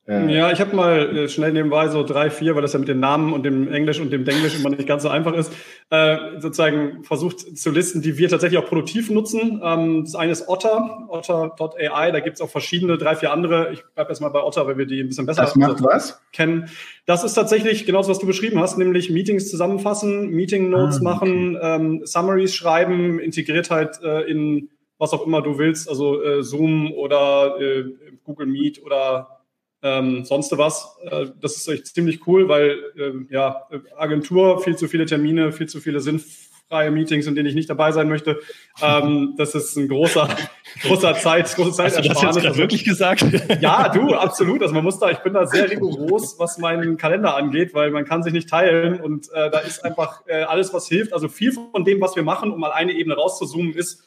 ja, 0.09 0.51
ich 0.51 0.61
habe 0.61 0.75
mal 0.75 1.17
äh, 1.17 1.29
schnell 1.29 1.53
nebenbei 1.53 1.89
so 1.89 2.03
drei, 2.03 2.29
vier, 2.29 2.57
weil 2.57 2.63
das 2.63 2.73
ja 2.73 2.81
mit 2.81 2.89
den 2.89 2.99
Namen 2.99 3.33
und 3.33 3.45
dem 3.45 3.73
Englisch 3.73 4.01
und 4.01 4.11
dem 4.13 4.25
Denglisch 4.25 4.59
immer 4.59 4.71
nicht 4.71 4.89
ganz 4.89 5.05
so 5.05 5.09
einfach 5.09 5.33
ist, 5.33 5.53
äh, 5.91 6.17
sozusagen 6.39 7.05
versucht 7.05 7.57
zu 7.57 7.71
listen, 7.71 8.03
die 8.03 8.19
wir 8.19 8.29
tatsächlich 8.29 8.59
auch 8.59 8.69
produktiv 8.69 9.11
nutzen. 9.11 9.61
Ähm, 9.63 10.03
das 10.03 10.17
eine 10.17 10.33
ist 10.33 10.49
Otter, 10.49 11.07
otter.ai, 11.09 12.11
da 12.11 12.19
gibt 12.19 12.37
es 12.37 12.41
auch 12.41 12.51
verschiedene, 12.51 12.99
drei, 12.99 13.15
vier 13.15 13.33
andere. 13.33 13.73
Ich 13.73 13.85
bleibe 13.95 14.09
erstmal 14.09 14.33
bei 14.33 14.43
Otter, 14.43 14.67
weil 14.67 14.77
wir 14.77 14.87
die 14.87 15.01
ein 15.01 15.07
bisschen 15.07 15.27
besser 15.27 15.43
das 15.43 15.55
macht 15.55 15.81
was? 15.85 16.21
kennen. 16.33 16.69
Das 17.07 17.23
ist 17.23 17.35
tatsächlich 17.35 17.87
genau 17.87 17.99
das, 17.99 18.09
was 18.09 18.19
du 18.19 18.27
beschrieben 18.27 18.59
hast, 18.59 18.79
nämlich 18.79 19.09
Meetings 19.09 19.51
zusammenfassen, 19.51 20.31
Meeting 20.31 20.69
Notes 20.69 20.97
ah, 20.97 20.99
okay. 20.99 21.05
machen, 21.05 21.59
ähm, 21.63 22.01
Summaries 22.05 22.57
schreiben, 22.57 23.21
integriert 23.21 23.71
halt 23.71 24.03
äh, 24.03 24.23
in 24.23 24.69
was 24.99 25.13
auch 25.13 25.27
immer 25.27 25.43
du 25.43 25.59
willst, 25.59 25.89
also 25.89 26.23
äh, 26.23 26.43
Zoom 26.45 26.93
oder 26.93 27.61
äh, 27.61 27.85
Google 28.25 28.47
Meet 28.47 28.85
oder 28.85 29.42
ähm, 29.83 30.25
sonst 30.25 30.57
was. 30.57 30.97
Äh, 31.05 31.27
das 31.41 31.57
ist 31.57 31.69
echt 31.69 31.87
ziemlich 31.89 32.27
cool, 32.27 32.49
weil 32.49 32.79
äh, 32.97 33.13
ja, 33.35 33.67
Agentur, 33.97 34.63
viel 34.63 34.77
zu 34.77 34.89
viele 34.89 35.07
Termine, 35.07 35.53
viel 35.53 35.69
zu 35.69 35.81
viele 35.81 36.01
sinnfreie 36.01 36.91
Meetings, 36.91 37.27
in 37.27 37.35
denen 37.35 37.49
ich 37.49 37.55
nicht 37.55 37.69
dabei 37.69 37.91
sein 37.91 38.09
möchte. 38.09 38.39
Ähm, 38.81 39.35
das 39.37 39.55
ist 39.55 39.77
ein 39.77 39.89
großer, 39.89 40.29
großer 40.83 41.15
Zeit, 41.15 41.53
große 41.55 41.73
Zeit. 41.73 41.97
Hast 41.97 42.23
du 42.23 42.27
das 42.27 42.43
jetzt 42.43 42.57
wirklich 42.57 42.85
gesagt? 42.85 43.25
Ja, 43.61 43.89
du, 43.89 44.15
absolut. 44.15 44.63
Also 44.63 44.73
man 44.73 44.85
muss 44.85 45.01
da, 45.01 45.11
ich 45.11 45.19
bin 45.19 45.35
da 45.35 45.47
sehr 45.47 45.69
rigoros, 45.69 46.39
was 46.39 46.59
meinen 46.59 46.97
Kalender 46.97 47.37
angeht, 47.37 47.75
weil 47.75 47.91
man 47.91 48.05
kann 48.05 48.23
sich 48.23 48.33
nicht 48.33 48.49
teilen 48.49 49.01
und 49.01 49.31
äh, 49.33 49.51
da 49.51 49.59
ist 49.59 49.85
einfach 49.85 50.23
äh, 50.27 50.43
alles, 50.43 50.73
was 50.73 50.87
hilft. 50.87 51.13
Also 51.13 51.29
viel 51.29 51.53
von 51.53 51.85
dem, 51.85 52.01
was 52.01 52.15
wir 52.15 52.23
machen, 52.23 52.53
um 52.53 52.61
mal 52.61 52.73
eine 52.73 52.93
Ebene 52.93 53.17
rauszuzoomen, 53.17 53.75
ist, 53.75 54.05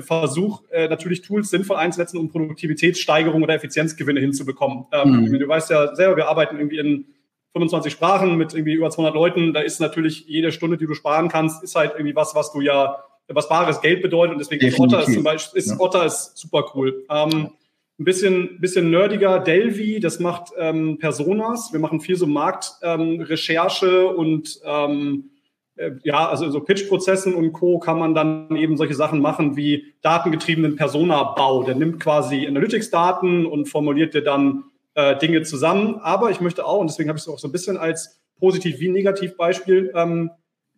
Versuch, 0.00 0.62
äh, 0.70 0.88
natürlich 0.88 1.22
Tools 1.22 1.50
sinnvoll 1.50 1.76
einzusetzen, 1.76 2.18
um 2.18 2.28
Produktivitätssteigerung 2.28 3.42
oder 3.42 3.54
Effizienzgewinne 3.54 4.20
hinzubekommen. 4.20 4.86
Ähm, 4.92 5.22
mhm. 5.22 5.38
Du 5.38 5.48
weißt 5.48 5.70
ja 5.70 5.94
selber, 5.94 6.16
wir 6.16 6.28
arbeiten 6.28 6.56
irgendwie 6.56 6.78
in 6.78 7.06
25 7.52 7.92
Sprachen 7.92 8.36
mit 8.36 8.54
irgendwie 8.54 8.74
über 8.74 8.90
200 8.90 9.14
Leuten. 9.14 9.52
Da 9.52 9.60
ist 9.60 9.80
natürlich 9.80 10.26
jede 10.26 10.52
Stunde, 10.52 10.76
die 10.76 10.86
du 10.86 10.94
sparen 10.94 11.28
kannst, 11.28 11.62
ist 11.62 11.74
halt 11.74 11.92
irgendwie 11.92 12.14
was, 12.14 12.34
was 12.34 12.52
du 12.52 12.60
ja, 12.60 13.02
was 13.28 13.48
bares 13.48 13.80
Geld 13.80 14.02
bedeutet. 14.02 14.34
Und 14.34 14.38
deswegen 14.38 14.66
ist 14.66 14.78
Otter 14.78 15.00
ist 15.00 15.14
zum 15.14 15.24
Beispiel, 15.24 15.58
ist, 15.58 15.70
ja. 15.70 15.80
Otter 15.80 16.04
ist 16.04 16.36
super 16.36 16.70
cool. 16.74 17.04
Ähm, 17.10 17.50
ein 18.00 18.04
bisschen, 18.04 18.60
bisschen 18.60 18.90
nerdiger, 18.90 19.40
Delvi, 19.40 19.98
das 19.98 20.20
macht 20.20 20.52
ähm, 20.56 20.98
Personas. 20.98 21.72
Wir 21.72 21.80
machen 21.80 22.00
viel 22.00 22.16
so 22.16 22.26
Marktrecherche 22.26 23.86
ähm, 23.86 24.16
und 24.16 24.60
ähm, 24.64 25.24
äh, 25.24 25.37
ja, 26.02 26.28
also 26.28 26.50
so 26.50 26.60
Pitch-Prozessen 26.60 27.34
und 27.34 27.52
Co. 27.52 27.78
kann 27.78 27.98
man 27.98 28.14
dann 28.14 28.54
eben 28.56 28.76
solche 28.76 28.94
Sachen 28.94 29.20
machen 29.20 29.56
wie 29.56 29.94
datengetriebenen 30.02 30.76
Persona-Bau. 30.76 31.62
Der 31.64 31.74
nimmt 31.74 32.00
quasi 32.00 32.46
Analytics-Daten 32.46 33.46
und 33.46 33.66
formuliert 33.66 34.14
dir 34.14 34.22
dann 34.22 34.64
äh, 34.94 35.16
Dinge 35.16 35.42
zusammen. 35.42 36.00
Aber 36.02 36.30
ich 36.30 36.40
möchte 36.40 36.64
auch, 36.66 36.80
und 36.80 36.90
deswegen 36.90 37.08
habe 37.08 37.18
ich 37.18 37.22
es 37.22 37.28
auch 37.28 37.38
so 37.38 37.48
ein 37.48 37.52
bisschen 37.52 37.76
als 37.76 38.20
positiv 38.40 38.80
wie 38.80 38.88
negativ 38.88 39.36
Beispiel 39.36 39.92
ähm, 39.94 40.30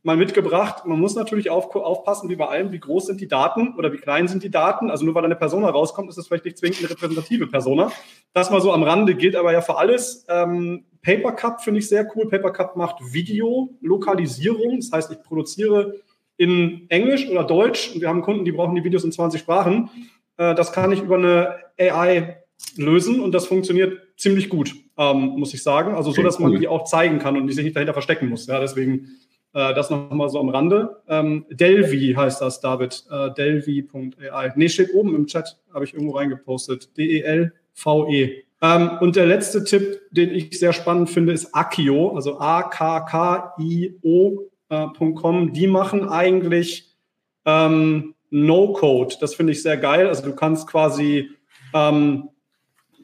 mal 0.02 0.16
mitgebracht. 0.16 0.86
Man 0.86 0.98
muss 0.98 1.14
natürlich 1.14 1.50
auf, 1.50 1.74
aufpassen, 1.74 2.28
wie 2.30 2.36
bei 2.36 2.46
allem, 2.46 2.72
wie 2.72 2.80
groß 2.80 3.06
sind 3.06 3.20
die 3.20 3.28
Daten 3.28 3.74
oder 3.76 3.92
wie 3.92 3.98
klein 3.98 4.28
sind 4.28 4.42
die 4.42 4.50
Daten. 4.50 4.90
Also 4.90 5.04
nur 5.04 5.14
weil 5.14 5.24
eine 5.24 5.36
Persona 5.36 5.68
rauskommt, 5.68 6.08
ist 6.08 6.16
das 6.16 6.26
vielleicht 6.26 6.44
nicht 6.44 6.58
zwingend 6.58 6.80
eine 6.80 6.90
repräsentative 6.90 7.46
Persona. 7.46 7.92
Das 8.32 8.50
mal 8.50 8.60
so 8.60 8.72
am 8.72 8.82
Rande 8.82 9.14
gilt 9.14 9.36
aber 9.36 9.52
ja 9.52 9.60
für 9.60 9.76
alles. 9.76 10.24
Ähm, 10.28 10.84
Papercup 11.02 11.60
finde 11.60 11.80
ich 11.80 11.88
sehr 11.88 12.06
cool. 12.14 12.28
Papercup 12.28 12.76
macht 12.76 12.96
Video-Lokalisierung. 13.12 14.76
Das 14.76 14.92
heißt, 14.92 15.12
ich 15.12 15.22
produziere 15.22 15.94
in 16.36 16.86
Englisch 16.88 17.28
oder 17.28 17.44
Deutsch 17.44 17.92
und 17.94 18.00
wir 18.00 18.08
haben 18.08 18.22
Kunden, 18.22 18.44
die 18.44 18.52
brauchen 18.52 18.74
die 18.74 18.84
Videos 18.84 19.04
in 19.04 19.12
20 19.12 19.40
Sprachen. 19.40 19.90
Äh, 20.38 20.54
das 20.54 20.72
kann 20.72 20.92
ich 20.92 21.02
über 21.02 21.16
eine 21.16 21.56
AI 21.78 22.38
lösen 22.76 23.20
und 23.20 23.32
das 23.32 23.46
funktioniert 23.46 23.98
ziemlich 24.16 24.48
gut, 24.48 24.74
ähm, 24.96 25.34
muss 25.36 25.54
ich 25.54 25.62
sagen. 25.62 25.94
Also 25.94 26.12
so, 26.12 26.22
dass 26.22 26.38
man 26.38 26.58
die 26.58 26.68
auch 26.68 26.84
zeigen 26.84 27.18
kann 27.18 27.36
und 27.36 27.46
die 27.46 27.52
sich 27.52 27.64
nicht 27.64 27.76
dahinter 27.76 27.92
verstecken 27.92 28.28
muss. 28.28 28.46
Ja, 28.46 28.60
deswegen 28.60 29.19
äh, 29.52 29.74
das 29.74 29.90
nochmal 29.90 30.28
so 30.28 30.38
am 30.40 30.48
Rande. 30.48 31.02
Ähm, 31.08 31.46
Delvi 31.50 32.14
heißt 32.16 32.40
das, 32.40 32.60
David. 32.60 33.04
Äh, 33.10 33.32
Delvi.ai. 33.32 34.52
Nee, 34.56 34.68
steht 34.68 34.94
oben 34.94 35.14
im 35.14 35.26
Chat, 35.26 35.58
habe 35.72 35.84
ich 35.84 35.94
irgendwo 35.94 36.16
reingepostet. 36.16 36.96
D-E-L-V-E. 36.96 38.24
-E. 38.24 38.42
Ähm, 38.62 38.90
und 39.00 39.16
der 39.16 39.26
letzte 39.26 39.64
Tipp, 39.64 40.00
den 40.10 40.30
ich 40.30 40.58
sehr 40.58 40.72
spannend 40.72 41.10
finde, 41.10 41.32
ist 41.32 41.54
Akio, 41.54 42.14
also 42.14 42.38
A-K-K-I-O.com. 42.38 43.58
Äh, 45.48 45.50
Die 45.52 45.66
machen 45.66 46.08
eigentlich 46.08 46.94
ähm, 47.46 48.14
No-Code. 48.30 49.16
Das 49.20 49.34
finde 49.34 49.52
ich 49.52 49.62
sehr 49.62 49.76
geil. 49.78 50.06
Also 50.06 50.22
du 50.24 50.34
kannst 50.34 50.66
quasi 50.66 51.30
ähm, 51.74 52.28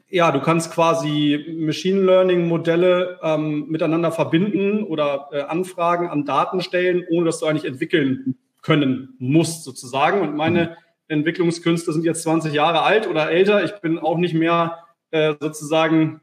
ja, 0.09 0.31
du 0.31 0.39
kannst 0.39 0.71
quasi 0.71 1.57
Machine 1.59 2.01
Learning 2.01 2.47
Modelle 2.47 3.19
ähm, 3.21 3.67
miteinander 3.67 4.11
verbinden 4.11 4.83
oder 4.83 5.29
äh, 5.31 5.41
Anfragen 5.41 6.07
an 6.07 6.25
Daten 6.25 6.61
stellen, 6.61 7.03
ohne 7.09 7.25
dass 7.25 7.39
du 7.39 7.45
eigentlich 7.45 7.65
entwickeln 7.65 8.35
können 8.61 9.15
musst 9.19 9.63
sozusagen. 9.63 10.21
Und 10.21 10.35
meine 10.35 10.61
mhm. 10.61 10.75
Entwicklungskünste 11.09 11.91
sind 11.91 12.05
jetzt 12.05 12.23
20 12.23 12.53
Jahre 12.53 12.83
alt 12.83 13.07
oder 13.07 13.29
älter. 13.29 13.63
Ich 13.63 13.73
bin 13.81 13.99
auch 13.99 14.17
nicht 14.17 14.33
mehr 14.33 14.79
äh, 15.11 15.35
sozusagen 15.39 16.21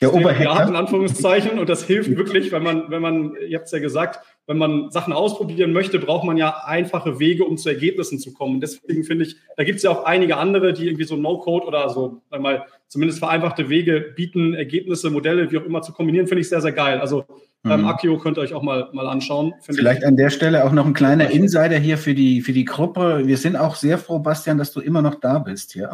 Der 0.00 0.14
Oberhacker. 0.14 0.68
in 0.68 0.76
Anführungszeichen. 0.76 1.58
Und 1.58 1.68
das 1.68 1.84
hilft 1.84 2.16
wirklich, 2.16 2.52
wenn 2.52 2.62
man, 2.62 2.90
wenn 2.90 3.02
man, 3.02 3.34
ihr 3.48 3.58
habt 3.58 3.66
es 3.66 3.72
ja 3.72 3.80
gesagt, 3.80 4.20
wenn 4.46 4.56
man 4.56 4.90
Sachen 4.90 5.12
ausprobieren 5.12 5.72
möchte, 5.72 5.98
braucht 5.98 6.24
man 6.24 6.36
ja 6.36 6.62
einfache 6.64 7.18
Wege, 7.18 7.44
um 7.44 7.58
zu 7.58 7.68
Ergebnissen 7.68 8.18
zu 8.18 8.32
kommen. 8.32 8.60
Deswegen 8.60 9.04
finde 9.04 9.24
ich, 9.24 9.36
da 9.56 9.64
gibt 9.64 9.78
es 9.78 9.82
ja 9.82 9.90
auch 9.90 10.04
einige 10.04 10.36
andere, 10.36 10.72
die 10.72 10.86
irgendwie 10.86 11.04
so 11.04 11.16
No-Code 11.16 11.66
oder 11.66 11.90
so, 11.90 12.22
mal, 12.30 12.64
zumindest 12.86 13.18
vereinfachte 13.18 13.68
Wege 13.68 14.12
bieten, 14.14 14.54
Ergebnisse, 14.54 15.10
Modelle, 15.10 15.50
wie 15.50 15.58
auch 15.58 15.64
immer 15.64 15.82
zu 15.82 15.92
kombinieren, 15.92 16.28
finde 16.28 16.40
ich 16.40 16.48
sehr, 16.48 16.60
sehr 16.60 16.72
geil. 16.72 17.00
Also 17.00 17.24
ähm, 17.64 17.80
mhm. 17.80 17.88
Akio 17.88 18.18
könnt 18.18 18.38
ihr 18.38 18.42
euch 18.42 18.54
auch 18.54 18.62
mal, 18.62 18.88
mal 18.92 19.08
anschauen. 19.08 19.52
Vielleicht 19.60 20.04
an 20.04 20.16
der 20.16 20.30
Stelle 20.30 20.64
auch 20.64 20.70
noch 20.70 20.86
ein 20.86 20.94
kleiner 20.94 21.30
Insider 21.30 21.76
hier 21.76 21.98
für 21.98 22.14
die, 22.14 22.40
für 22.40 22.52
die 22.52 22.64
Gruppe. 22.64 23.22
Wir 23.24 23.36
sind 23.36 23.56
auch 23.56 23.74
sehr 23.74 23.98
froh, 23.98 24.20
Bastian, 24.20 24.58
dass 24.58 24.72
du 24.72 24.80
immer 24.80 25.02
noch 25.02 25.16
da 25.16 25.40
bist. 25.40 25.74
Ja, 25.74 25.90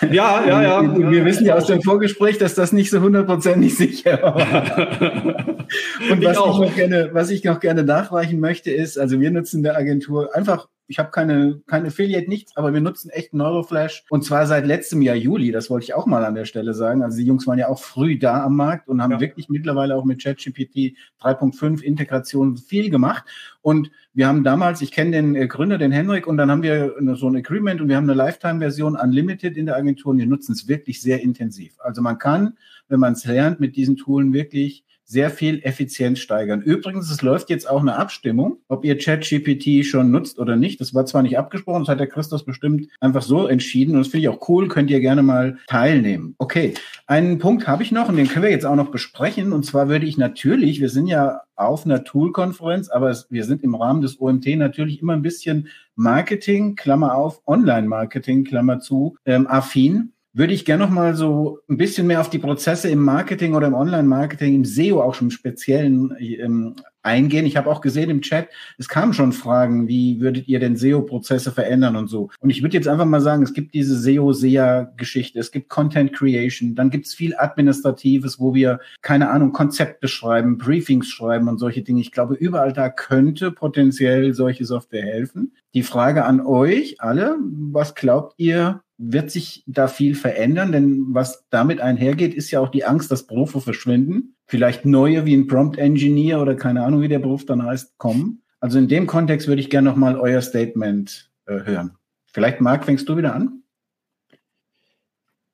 ja, 0.00 0.46
ja. 0.46 0.62
ja 0.62 0.96
wir, 0.96 1.10
wir 1.10 1.24
wissen 1.24 1.44
ja 1.44 1.56
aus 1.56 1.66
dem 1.66 1.82
Vorgespräch, 1.82 2.38
dass 2.38 2.54
das 2.54 2.72
nicht 2.72 2.90
so 2.90 3.00
hundertprozentig 3.00 3.76
sicher 3.76 4.22
war. 4.22 4.36
Und 6.10 6.24
was 6.24 6.36
ich, 6.36 6.44
ich, 6.44 6.58
noch 6.60 6.74
gerne, 6.74 7.10
was 7.12 7.30
ich 7.30 7.44
noch 7.44 7.60
gerne 7.60 7.82
nachreichen 7.82 8.38
möchte, 8.38 8.70
ist, 8.70 8.96
also 8.96 9.20
wir 9.20 9.32
nutzen 9.32 9.64
der 9.64 9.76
Agentur 9.76 10.34
einfach 10.36 10.68
ich 10.88 10.98
habe 10.98 11.10
keine, 11.10 11.60
keine 11.66 11.88
Affiliate, 11.88 12.28
nichts, 12.28 12.56
aber 12.56 12.72
wir 12.72 12.80
nutzen 12.80 13.10
echt 13.10 13.34
Neuroflash 13.34 14.04
und 14.08 14.24
zwar 14.24 14.46
seit 14.46 14.66
letztem 14.66 15.02
Jahr 15.02 15.16
Juli, 15.16 15.50
das 15.50 15.68
wollte 15.68 15.84
ich 15.84 15.94
auch 15.94 16.06
mal 16.06 16.24
an 16.24 16.34
der 16.34 16.44
Stelle 16.44 16.74
sagen. 16.74 17.02
Also 17.02 17.18
die 17.18 17.24
Jungs 17.24 17.46
waren 17.46 17.58
ja 17.58 17.68
auch 17.68 17.80
früh 17.80 18.18
da 18.18 18.44
am 18.44 18.56
Markt 18.56 18.88
und 18.88 19.02
haben 19.02 19.12
ja. 19.12 19.20
wirklich 19.20 19.48
mittlerweile 19.48 19.96
auch 19.96 20.04
mit 20.04 20.22
ChatGPT 20.22 20.96
3.5 21.20 21.82
Integration 21.82 22.56
viel 22.56 22.90
gemacht. 22.90 23.24
Und 23.62 23.90
wir 24.14 24.28
haben 24.28 24.44
damals, 24.44 24.80
ich 24.80 24.92
kenne 24.92 25.10
den 25.10 25.34
äh, 25.34 25.48
Gründer, 25.48 25.78
den 25.78 25.92
Henrik, 25.92 26.26
und 26.26 26.36
dann 26.36 26.50
haben 26.50 26.62
wir 26.62 26.94
so 27.14 27.28
ein 27.28 27.36
Agreement 27.36 27.80
und 27.80 27.88
wir 27.88 27.96
haben 27.96 28.08
eine 28.08 28.14
Lifetime-Version 28.14 28.96
Unlimited 28.96 29.56
in 29.56 29.66
der 29.66 29.76
Agentur 29.76 30.12
und 30.12 30.18
wir 30.18 30.26
nutzen 30.26 30.52
es 30.52 30.68
wirklich 30.68 31.02
sehr 31.02 31.20
intensiv. 31.20 31.74
Also 31.80 32.00
man 32.00 32.18
kann, 32.18 32.54
wenn 32.88 33.00
man 33.00 33.14
es 33.14 33.24
lernt, 33.24 33.60
mit 33.60 33.76
diesen 33.76 33.96
Toolen 33.96 34.32
wirklich 34.32 34.85
sehr 35.06 35.30
viel 35.30 35.60
Effizienz 35.62 36.18
steigern. 36.18 36.60
Übrigens, 36.60 37.10
es 37.10 37.22
läuft 37.22 37.48
jetzt 37.48 37.70
auch 37.70 37.80
eine 37.80 37.96
Abstimmung, 37.96 38.58
ob 38.68 38.84
ihr 38.84 38.98
ChatGPT 38.98 39.86
schon 39.86 40.10
nutzt 40.10 40.40
oder 40.40 40.56
nicht. 40.56 40.80
Das 40.80 40.94
war 40.94 41.06
zwar 41.06 41.22
nicht 41.22 41.38
abgesprochen, 41.38 41.82
das 41.82 41.88
hat 41.88 42.00
der 42.00 42.08
Christus 42.08 42.44
bestimmt 42.44 42.88
einfach 43.00 43.22
so 43.22 43.46
entschieden 43.46 43.92
und 43.92 43.98
das 43.98 44.08
finde 44.08 44.22
ich 44.22 44.28
auch 44.28 44.48
cool, 44.48 44.66
könnt 44.66 44.90
ihr 44.90 45.00
gerne 45.00 45.22
mal 45.22 45.58
teilnehmen. 45.68 46.34
Okay, 46.38 46.74
einen 47.06 47.38
Punkt 47.38 47.68
habe 47.68 47.84
ich 47.84 47.92
noch 47.92 48.08
und 48.08 48.16
den 48.16 48.26
können 48.26 48.42
wir 48.42 48.50
jetzt 48.50 48.66
auch 48.66 48.74
noch 48.74 48.90
besprechen 48.90 49.52
und 49.52 49.64
zwar 49.64 49.88
würde 49.88 50.06
ich 50.06 50.18
natürlich, 50.18 50.80
wir 50.80 50.90
sind 50.90 51.06
ja 51.06 51.42
auf 51.54 51.86
einer 51.86 52.04
Tool-Konferenz, 52.04 52.88
aber 52.88 53.16
wir 53.30 53.44
sind 53.44 53.62
im 53.62 53.76
Rahmen 53.76 54.02
des 54.02 54.20
OMT 54.20 54.46
natürlich 54.56 55.00
immer 55.00 55.14
ein 55.14 55.22
bisschen 55.22 55.68
Marketing, 55.94 56.74
Klammer 56.74 57.14
auf, 57.14 57.40
Online-Marketing, 57.46 58.44
Klammer 58.44 58.80
zu, 58.80 59.16
ähm, 59.24 59.46
affin 59.46 60.12
würde 60.36 60.52
ich 60.52 60.66
gerne 60.66 60.84
noch 60.84 60.92
mal 60.92 61.16
so 61.16 61.60
ein 61.66 61.78
bisschen 61.78 62.06
mehr 62.06 62.20
auf 62.20 62.28
die 62.28 62.38
Prozesse 62.38 62.90
im 62.90 63.02
Marketing 63.02 63.54
oder 63.54 63.68
im 63.68 63.74
Online-Marketing, 63.74 64.54
im 64.54 64.64
SEO 64.66 65.00
auch 65.00 65.14
schon 65.14 65.30
Speziellen 65.30 66.14
ähm, 66.20 66.76
eingehen. 67.02 67.46
Ich 67.46 67.56
habe 67.56 67.70
auch 67.70 67.80
gesehen 67.80 68.10
im 68.10 68.20
Chat, 68.20 68.48
es 68.76 68.86
kamen 68.86 69.14
schon 69.14 69.32
Fragen, 69.32 69.88
wie 69.88 70.20
würdet 70.20 70.46
ihr 70.46 70.60
denn 70.60 70.76
SEO-Prozesse 70.76 71.52
verändern 71.52 71.96
und 71.96 72.08
so. 72.08 72.28
Und 72.40 72.50
ich 72.50 72.62
würde 72.62 72.76
jetzt 72.76 72.86
einfach 72.86 73.06
mal 73.06 73.22
sagen, 73.22 73.44
es 73.44 73.54
gibt 73.54 73.72
diese 73.72 73.98
SEO-SEA-Geschichte, 73.98 75.38
es 75.38 75.52
gibt 75.52 75.70
Content 75.70 76.12
Creation, 76.12 76.74
dann 76.74 76.90
gibt 76.90 77.06
es 77.06 77.14
viel 77.14 77.34
Administratives, 77.34 78.38
wo 78.38 78.52
wir, 78.52 78.80
keine 79.00 79.30
Ahnung, 79.30 79.52
Konzepte 79.52 80.06
schreiben, 80.06 80.58
Briefings 80.58 81.08
schreiben 81.08 81.48
und 81.48 81.58
solche 81.58 81.80
Dinge. 81.80 82.02
Ich 82.02 82.12
glaube, 82.12 82.34
überall 82.34 82.74
da 82.74 82.90
könnte 82.90 83.52
potenziell 83.52 84.34
solche 84.34 84.66
Software 84.66 85.04
helfen. 85.04 85.52
Die 85.72 85.82
Frage 85.82 86.26
an 86.26 86.44
euch 86.44 86.96
alle, 87.00 87.36
was 87.40 87.94
glaubt 87.94 88.34
ihr, 88.36 88.82
wird 88.98 89.30
sich 89.30 89.62
da 89.66 89.88
viel 89.88 90.14
verändern, 90.14 90.72
denn 90.72 91.06
was 91.10 91.46
damit 91.50 91.80
einhergeht, 91.80 92.34
ist 92.34 92.50
ja 92.50 92.60
auch 92.60 92.70
die 92.70 92.84
Angst, 92.84 93.10
dass 93.10 93.26
Berufe 93.26 93.60
verschwinden. 93.60 94.36
Vielleicht 94.46 94.84
neue 94.84 95.26
wie 95.26 95.34
ein 95.34 95.46
Prompt 95.46 95.78
Engineer 95.78 96.40
oder 96.40 96.54
keine 96.54 96.82
Ahnung, 96.82 97.02
wie 97.02 97.08
der 97.08 97.18
Beruf 97.18 97.44
dann 97.44 97.62
heißt, 97.62 97.98
kommen. 97.98 98.42
Also 98.60 98.78
in 98.78 98.88
dem 98.88 99.06
Kontext 99.06 99.48
würde 99.48 99.60
ich 99.60 99.70
gerne 99.70 99.88
nochmal 99.88 100.18
euer 100.18 100.40
Statement 100.40 101.30
äh, 101.46 101.60
hören. 101.64 101.96
Vielleicht, 102.32 102.60
Marc, 102.60 102.84
fängst 102.84 103.08
du 103.08 103.16
wieder 103.16 103.34
an? 103.34 103.62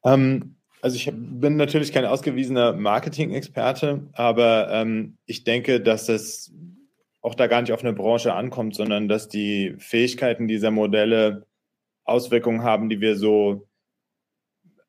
Ähm, 0.04 0.56
also 0.80 0.96
ich 0.96 1.10
bin 1.12 1.56
natürlich 1.56 1.92
kein 1.92 2.04
ausgewiesener 2.04 2.72
Marketing-Experte, 2.72 4.08
aber 4.12 4.68
ähm, 4.70 5.16
ich 5.26 5.44
denke, 5.44 5.80
dass 5.80 6.08
es 6.08 6.52
auch 7.20 7.34
da 7.34 7.46
gar 7.46 7.60
nicht 7.60 7.72
auf 7.72 7.84
eine 7.84 7.92
Branche 7.92 8.34
ankommt, 8.34 8.74
sondern 8.74 9.08
dass 9.08 9.28
die 9.28 9.74
Fähigkeiten 9.78 10.48
dieser 10.48 10.72
Modelle 10.72 11.46
Auswirkungen 12.04 12.62
haben, 12.62 12.88
die 12.88 13.00
wir 13.00 13.16
so 13.16 13.68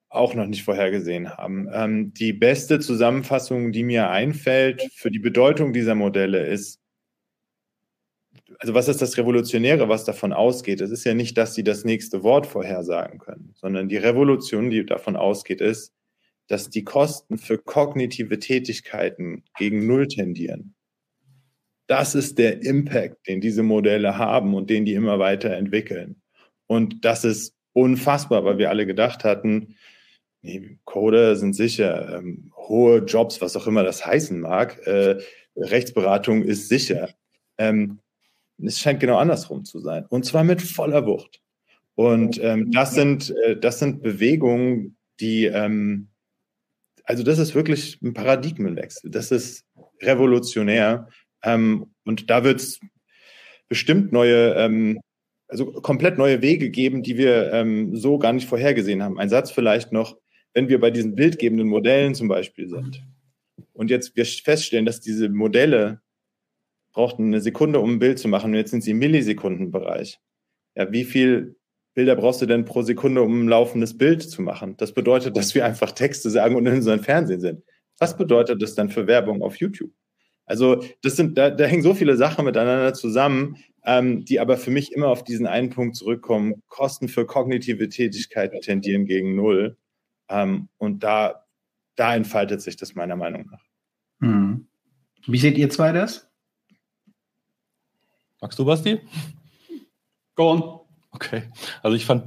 auch 0.09 0.35
noch 0.35 0.45
nicht 0.45 0.63
vorhergesehen 0.63 1.29
haben. 1.29 1.67
Ähm, 1.73 2.13
die 2.13 2.33
beste 2.33 2.79
Zusammenfassung, 2.79 3.71
die 3.71 3.83
mir 3.83 4.09
einfällt 4.09 4.83
für 4.93 5.09
die 5.09 5.19
Bedeutung 5.19 5.73
dieser 5.73 5.95
Modelle 5.95 6.45
ist, 6.45 6.79
also 8.59 8.73
was 8.73 8.87
ist 8.87 9.01
das 9.01 9.17
Revolutionäre, 9.17 9.89
was 9.89 10.05
davon 10.05 10.31
ausgeht? 10.31 10.79
Es 10.79 10.91
ist 10.91 11.03
ja 11.03 11.13
nicht, 11.13 11.37
dass 11.37 11.55
sie 11.55 11.63
das 11.63 11.83
nächste 11.83 12.23
Wort 12.23 12.45
vorhersagen 12.45 13.19
können, 13.19 13.51
sondern 13.55 13.89
die 13.89 13.97
Revolution, 13.97 14.69
die 14.69 14.85
davon 14.85 15.15
ausgeht, 15.15 15.59
ist, 15.59 15.93
dass 16.47 16.69
die 16.69 16.83
Kosten 16.83 17.37
für 17.37 17.57
kognitive 17.57 18.39
Tätigkeiten 18.39 19.43
gegen 19.57 19.87
Null 19.87 20.07
tendieren. 20.07 20.75
Das 21.87 22.15
ist 22.15 22.37
der 22.37 22.63
Impact, 22.63 23.27
den 23.27 23.41
diese 23.41 23.63
Modelle 23.63 24.17
haben 24.17 24.53
und 24.53 24.69
den 24.69 24.85
die 24.85 24.93
immer 24.93 25.19
weiter 25.19 25.51
entwickeln. 25.51 26.22
Und 26.73 27.05
das 27.05 27.23
ist 27.23 27.53
unfassbar, 27.73 28.43
weil 28.45 28.57
wir 28.57 28.69
alle 28.69 28.85
gedacht 28.85 29.23
hatten, 29.23 29.75
nee, 30.41 30.77
Coder 30.85 31.35
sind 31.35 31.53
sicher, 31.53 32.17
ähm, 32.17 32.51
hohe 32.55 32.99
Jobs, 32.99 33.41
was 33.41 33.55
auch 33.55 33.67
immer 33.67 33.83
das 33.83 34.05
heißen 34.05 34.39
mag, 34.39 34.85
äh, 34.85 35.19
Rechtsberatung 35.55 36.43
ist 36.43 36.69
sicher. 36.69 37.09
Ähm, 37.57 37.99
es 38.61 38.79
scheint 38.79 38.99
genau 38.99 39.17
andersrum 39.17 39.65
zu 39.65 39.79
sein. 39.79 40.05
Und 40.09 40.25
zwar 40.25 40.43
mit 40.43 40.61
voller 40.61 41.05
Wucht. 41.05 41.41
Und 41.95 42.41
ähm, 42.41 42.71
das, 42.71 42.95
sind, 42.95 43.35
äh, 43.45 43.57
das 43.57 43.79
sind 43.79 44.01
Bewegungen, 44.01 44.97
die, 45.19 45.45
ähm, 45.45 46.09
also 47.03 47.23
das 47.23 47.37
ist 47.37 47.53
wirklich 47.53 48.01
ein 48.01 48.13
Paradigmenwechsel. 48.13 49.11
Das 49.11 49.31
ist 49.31 49.65
revolutionär. 50.01 51.07
Ähm, 51.43 51.93
und 52.03 52.29
da 52.29 52.43
wird 52.43 52.61
es 52.61 52.79
bestimmt 53.69 54.11
neue 54.11 54.55
ähm, 54.55 54.99
also 55.53 55.71
komplett 55.71 56.17
neue 56.17 56.41
Wege 56.41 56.71
geben, 56.71 57.03
die 57.03 57.15
wir 57.15 57.53
ähm, 57.53 57.95
so 57.95 58.17
gar 58.17 58.33
nicht 58.33 58.47
vorhergesehen 58.47 59.03
haben. 59.03 59.19
Ein 59.19 59.29
Satz 59.29 59.51
vielleicht 59.51 59.91
noch, 59.91 60.17
wenn 60.53 60.67
wir 60.67 60.79
bei 60.79 60.89
diesen 60.89 61.13
bildgebenden 61.13 61.67
Modellen 61.67 62.15
zum 62.15 62.27
Beispiel 62.27 62.67
sind 62.67 63.05
und 63.73 63.91
jetzt 63.91 64.15
wir 64.15 64.25
feststellen, 64.25 64.85
dass 64.85 64.99
diese 64.99 65.29
Modelle 65.29 66.01
brauchten 66.91 67.27
eine 67.27 67.39
Sekunde, 67.39 67.79
um 67.79 67.93
ein 67.93 67.99
Bild 67.99 68.17
zu 68.17 68.27
machen 68.27 68.51
und 68.51 68.57
jetzt 68.57 68.71
sind 68.71 68.83
sie 68.83 68.91
im 68.91 68.99
Millisekundenbereich. 68.99 70.19
Ja, 70.75 70.91
wie 70.91 71.03
viel 71.03 71.55
Bilder 71.93 72.15
brauchst 72.15 72.41
du 72.41 72.47
denn 72.47 72.65
pro 72.65 72.81
Sekunde, 72.81 73.21
um 73.21 73.45
ein 73.45 73.47
laufendes 73.47 73.95
Bild 73.95 74.23
zu 74.23 74.41
machen? 74.41 74.75
Das 74.77 74.93
bedeutet, 74.93 75.37
dass 75.37 75.53
wir 75.53 75.65
einfach 75.65 75.91
Texte 75.91 76.31
sagen 76.31 76.55
und 76.55 76.65
in 76.65 76.73
unserem 76.73 77.01
Fernsehen 77.01 77.41
sind. 77.41 77.63
Was 77.99 78.17
bedeutet 78.17 78.59
das 78.61 78.73
dann 78.73 78.89
für 78.89 79.05
Werbung 79.05 79.43
auf 79.43 79.57
YouTube? 79.57 79.91
Also 80.45 80.83
das 81.01 81.15
sind, 81.15 81.37
da, 81.37 81.49
da 81.49 81.65
hängen 81.65 81.83
so 81.83 81.93
viele 81.93 82.17
Sachen 82.17 82.45
miteinander 82.45 82.93
zusammen, 82.93 83.57
ähm, 83.85 84.25
die 84.25 84.39
aber 84.39 84.57
für 84.57 84.71
mich 84.71 84.91
immer 84.91 85.07
auf 85.07 85.23
diesen 85.23 85.47
einen 85.47 85.69
Punkt 85.69 85.95
zurückkommen. 85.95 86.63
Kosten 86.67 87.07
für 87.07 87.25
kognitive 87.25 87.89
Tätigkeiten 87.89 88.61
tendieren 88.61 89.05
gegen 89.05 89.35
Null. 89.35 89.77
Ähm, 90.29 90.69
und 90.77 91.03
da, 91.03 91.45
da 91.95 92.15
entfaltet 92.15 92.61
sich 92.61 92.75
das 92.75 92.95
meiner 92.95 93.15
Meinung 93.15 93.45
nach. 93.49 93.63
Hm. 94.19 94.67
Wie 95.27 95.37
seht 95.37 95.57
ihr 95.57 95.69
zwei 95.69 95.91
das? 95.91 96.29
Magst 98.41 98.59
du, 98.59 98.65
Basti? 98.65 98.99
Go 100.35 100.51
on. 100.51 100.79
Okay. 101.11 101.43
Also 101.81 101.95
ich 101.95 102.05
fand, 102.05 102.25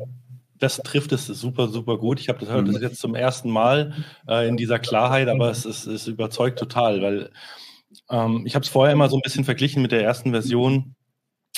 das 0.58 0.78
trifft 0.78 1.12
es 1.12 1.26
super, 1.26 1.68
super 1.68 1.98
gut. 1.98 2.20
Ich 2.20 2.28
habe 2.28 2.38
das, 2.38 2.48
das 2.48 2.80
jetzt 2.80 3.00
zum 3.00 3.14
ersten 3.14 3.50
Mal 3.50 3.94
äh, 4.28 4.48
in 4.48 4.56
dieser 4.56 4.78
Klarheit, 4.78 5.28
aber 5.28 5.50
es, 5.50 5.64
es, 5.64 5.86
es 5.86 6.06
überzeugt 6.06 6.58
total, 6.58 7.02
weil 7.02 7.30
ähm, 8.10 8.42
ich 8.46 8.54
habe 8.54 8.64
es 8.64 8.68
vorher 8.68 8.92
immer 8.92 9.08
so 9.08 9.16
ein 9.16 9.22
bisschen 9.22 9.44
verglichen 9.44 9.82
mit 9.82 9.92
der 9.92 10.02
ersten 10.02 10.30
Version 10.30 10.94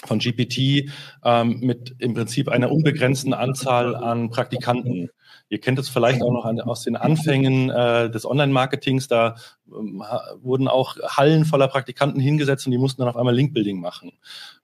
von 0.05 0.19
GPT 0.19 0.91
ähm, 1.25 1.59
mit 1.61 1.97
im 1.99 2.15
Prinzip 2.15 2.49
einer 2.49 2.71
unbegrenzten 2.71 3.35
Anzahl 3.35 3.97
an 3.97 4.31
Praktikanten. 4.31 5.11
Ihr 5.51 5.61
kennt 5.61 5.79
es 5.79 5.89
vielleicht 5.89 6.23
auch 6.23 6.33
noch 6.33 6.45
an, 6.45 6.61
aus 6.61 6.83
den 6.83 6.97
Anfängen 6.97 7.71
äh, 7.71 8.11
des 8.11 8.27
Online-Marketings. 8.27 9.09
Da 9.09 9.37
ähm, 9.67 10.05
wurden 10.41 10.69
auch 10.69 10.97
Hallen 10.99 11.45
voller 11.45 11.69
Praktikanten 11.69 12.21
hingesetzt 12.21 12.67
und 12.67 12.73
die 12.73 12.79
mussten 12.79 13.01
dann 13.01 13.09
auf 13.09 13.17
einmal 13.17 13.35
Link-Building 13.35 13.81
machen. 13.81 14.13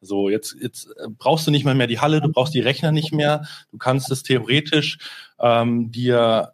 So, 0.00 0.28
jetzt, 0.28 0.56
jetzt 0.60 0.86
äh, 0.98 1.08
brauchst 1.08 1.46
du 1.46 1.50
nicht 1.50 1.64
mal 1.64 1.74
mehr 1.74 1.86
die 1.86 2.00
Halle, 2.00 2.20
du 2.20 2.28
brauchst 2.28 2.54
die 2.54 2.60
Rechner 2.60 2.92
nicht 2.92 3.12
mehr. 3.12 3.44
Du 3.70 3.78
kannst 3.78 4.10
es 4.10 4.22
theoretisch 4.22 4.98
ähm, 5.40 5.90
dir 5.90 6.53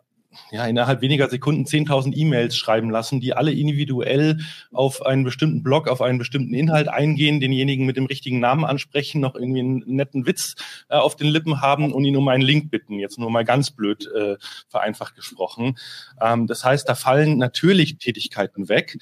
ja, 0.51 0.67
innerhalb 0.67 1.01
weniger 1.01 1.29
Sekunden 1.29 1.65
10.000 1.65 2.15
E-Mails 2.17 2.57
schreiben 2.57 2.91
lassen, 2.91 3.21
die 3.21 3.35
alle 3.35 3.53
individuell 3.53 4.39
auf 4.73 5.05
einen 5.05 5.25
bestimmten 5.25 5.63
Blog, 5.63 5.89
auf 5.89 6.03
einen 6.03 6.19
bestimmten 6.19 6.55
Inhalt 6.55 6.89
eingehen, 6.89 7.41
denjenigen 7.41 7.87
mit 7.87 7.97
dem 7.97 8.07
richtigen 8.07 8.41
Namen 8.41 8.65
ansprechen, 8.65 9.21
noch 9.21 9.35
irgendwie 9.35 9.61
einen 9.61 9.83
netten 9.87 10.27
Witz 10.27 10.55
äh, 10.89 10.97
auf 10.97 11.17
den 11.17 11.29
Lippen 11.29 11.61
haben 11.61 11.93
und 11.93 12.05
ihn 12.05 12.17
um 12.17 12.29
einen 12.29 12.43
Link 12.43 12.71
bitten. 12.71 12.99
Jetzt 12.99 13.19
nur 13.19 13.31
mal 13.31 13.45
ganz 13.45 13.71
blöd 13.71 14.09
äh, 14.15 14.37
vereinfacht 14.69 15.17
gesprochen. 15.17 15.77
Ähm, 16.21 16.47
das 16.47 16.65
heißt, 16.65 16.89
da 16.89 16.95
fallen 16.95 17.39
natürlich 17.39 17.99
Tätigkeiten 17.99 18.69
weg 18.69 18.99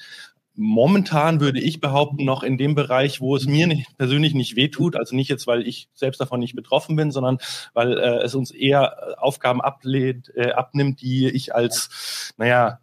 momentan 0.59 1.39
würde 1.39 1.59
ich 1.59 1.79
behaupten, 1.79 2.25
noch 2.25 2.43
in 2.43 2.57
dem 2.57 2.75
Bereich, 2.75 3.21
wo 3.21 3.35
es 3.35 3.47
mir 3.47 3.65
nicht, 3.65 3.97
persönlich 3.97 4.33
nicht 4.33 4.55
wehtut, 4.55 4.95
also 4.95 5.15
nicht 5.15 5.29
jetzt, 5.29 5.47
weil 5.47 5.65
ich 5.65 5.87
selbst 5.93 6.19
davon 6.19 6.39
nicht 6.41 6.55
betroffen 6.55 6.95
bin, 6.95 7.11
sondern 7.11 7.37
weil 7.73 7.97
äh, 7.97 8.23
es 8.23 8.35
uns 8.35 8.51
eher 8.51 9.15
Aufgaben 9.21 9.61
ablehnt, 9.61 10.31
äh, 10.35 10.51
abnimmt, 10.51 11.01
die 11.01 11.29
ich 11.29 11.55
als, 11.55 12.33
naja, 12.37 12.79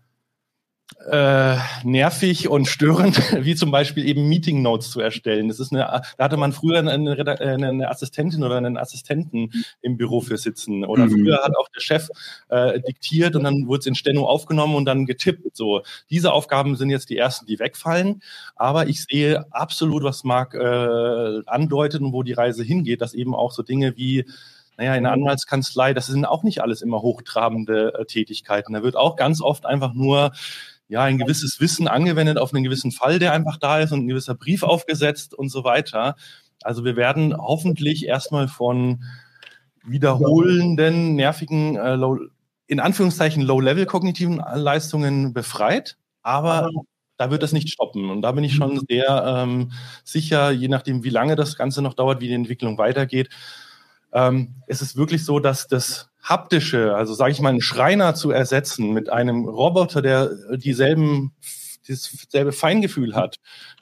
äh, 1.11 1.57
nervig 1.85 2.49
und 2.49 2.67
störend, 2.67 3.19
wie 3.45 3.55
zum 3.55 3.71
Beispiel 3.71 4.07
eben 4.07 4.29
Meeting 4.29 4.63
Notes 4.63 4.91
zu 4.91 5.01
erstellen. 5.01 5.49
Das 5.49 5.61
ist 5.61 5.73
eine, 5.73 6.03
da 6.17 6.25
hatte 6.25 6.37
man 6.37 6.53
früher 6.53 6.79
eine, 6.79 7.17
eine 7.39 7.91
Assistentin 7.91 8.45
oder 8.45 8.57
einen 8.57 8.77
Assistenten 8.77 9.51
im 9.83 9.97
Büro 9.97 10.21
für 10.21 10.37
sitzen. 10.37 10.85
Oder 10.85 11.07
mhm. 11.07 11.11
früher 11.11 11.39
hat 11.43 11.57
auch 11.57 11.69
der 11.69 11.81
Chef 11.81 12.09
äh, 12.49 12.81
diktiert 12.81 13.37
und 13.37 13.45
dann 13.45 13.67
wurde 13.67 13.81
es 13.81 13.87
in 13.87 13.95
Steno 13.95 14.27
aufgenommen 14.27 14.75
und 14.75 14.85
dann 14.85 15.07
getippt. 15.07 15.57
So, 15.57 15.83
diese 16.11 16.33
Aufgaben 16.33 16.77
sind 16.77 16.91
jetzt 16.91 17.11
die 17.11 17.19
ersten, 17.19 17.47
die 17.47 17.59
wegfallen. 17.59 18.23
Aber 18.55 18.89
ich 18.89 19.05
sehe 19.05 19.45
absolut, 19.53 20.03
was 20.03 20.25
Marc 20.25 20.55
äh, 20.55 21.43
andeutet 21.47 22.01
und 22.01 22.13
wo 22.13 22.23
die 22.23 22.33
Reise 22.33 22.63
hingeht, 22.63 23.01
dass 23.01 23.15
eben 23.15 23.35
auch 23.35 23.53
so 23.53 23.63
Dinge 23.63 23.97
wie 23.97 24.25
naja, 24.79 24.95
in 24.95 25.05
der 25.05 25.13
Anwaltskanzlei, 25.13 25.95
das 25.95 26.07
sind 26.07 26.27
auch 26.27 26.43
nicht 26.43 26.61
alles 26.61 26.83
immer 26.83 27.01
hochtrabende 27.01 27.95
äh, 27.95 28.05
Tätigkeiten. 28.05 28.75
Da 28.75 28.83
wird 28.83 28.95
auch 28.95 29.17
ganz 29.17 29.41
oft 29.41 29.65
einfach 29.65 29.95
nur 29.95 30.33
ja, 30.89 31.03
ein 31.03 31.19
gewisses 31.19 31.61
Wissen 31.61 31.89
angewendet 31.89 32.39
auf 32.39 32.55
einen 32.55 32.65
gewissen 32.65 32.93
Fall, 32.93 33.19
der 33.19 33.33
einfach 33.33 33.57
da 33.57 33.81
ist 33.81 33.93
und 33.93 34.05
ein 34.05 34.09
gewisser 34.09 34.35
Brief 34.35 34.63
aufgesetzt 34.63 35.35
und 35.35 35.49
so 35.49 35.65
weiter. 35.65 36.17
Also 36.63 36.85
wir 36.85 36.97
werden 36.97 37.37
hoffentlich 37.37 38.07
erstmal 38.07 38.49
von 38.49 39.03
wiederholenden, 39.85 41.15
nervigen, 41.15 41.77
äh, 41.77 41.95
low, 41.95 42.19
in 42.67 42.81
Anführungszeichen 42.81 43.43
low-level 43.43 43.87
kognitiven 43.87 44.43
Leistungen 44.55 45.33
befreit, 45.33 45.97
aber 46.23 46.71
da 47.17 47.31
wird 47.31 47.43
das 47.43 47.53
nicht 47.53 47.71
stoppen. 47.71 48.11
Und 48.11 48.23
da 48.23 48.33
bin 48.33 48.45
ich 48.45 48.55
schon 48.55 48.75
mhm. 48.75 48.83
sehr 48.89 49.25
ähm, 49.27 49.73
sicher, 50.05 50.51
je 50.51 50.69
nachdem, 50.69 51.05
wie 51.05 51.11
lange 51.11 51.37
das 51.37 51.57
Ganze 51.57 51.83
noch 51.83 51.95
dauert, 51.95 52.21
wie 52.21 52.29
die 52.29 52.35
Entwicklung 52.35 52.79
weitergeht, 52.79 53.31
ähm, 54.13 54.55
ist 54.67 54.83
es 54.83 54.97
wirklich 54.97 55.25
so, 55.25 55.41
dass 55.41 55.69
das 55.69 56.09
haptische, 56.23 56.95
also 56.95 57.15
sage 57.15 57.33
ich 57.33 57.41
mal, 57.41 57.51
einen 57.51 57.61
Schreiner 57.61 58.15
zu 58.15 58.31
ersetzen 58.31 58.93
mit 58.93 59.11
einem 59.11 59.45
Roboter, 59.45 60.03
der 60.03 60.31
dieselben 60.57 61.33
dasselbe 61.89 62.53
Feingefühl 62.53 63.15
hat, 63.15 63.37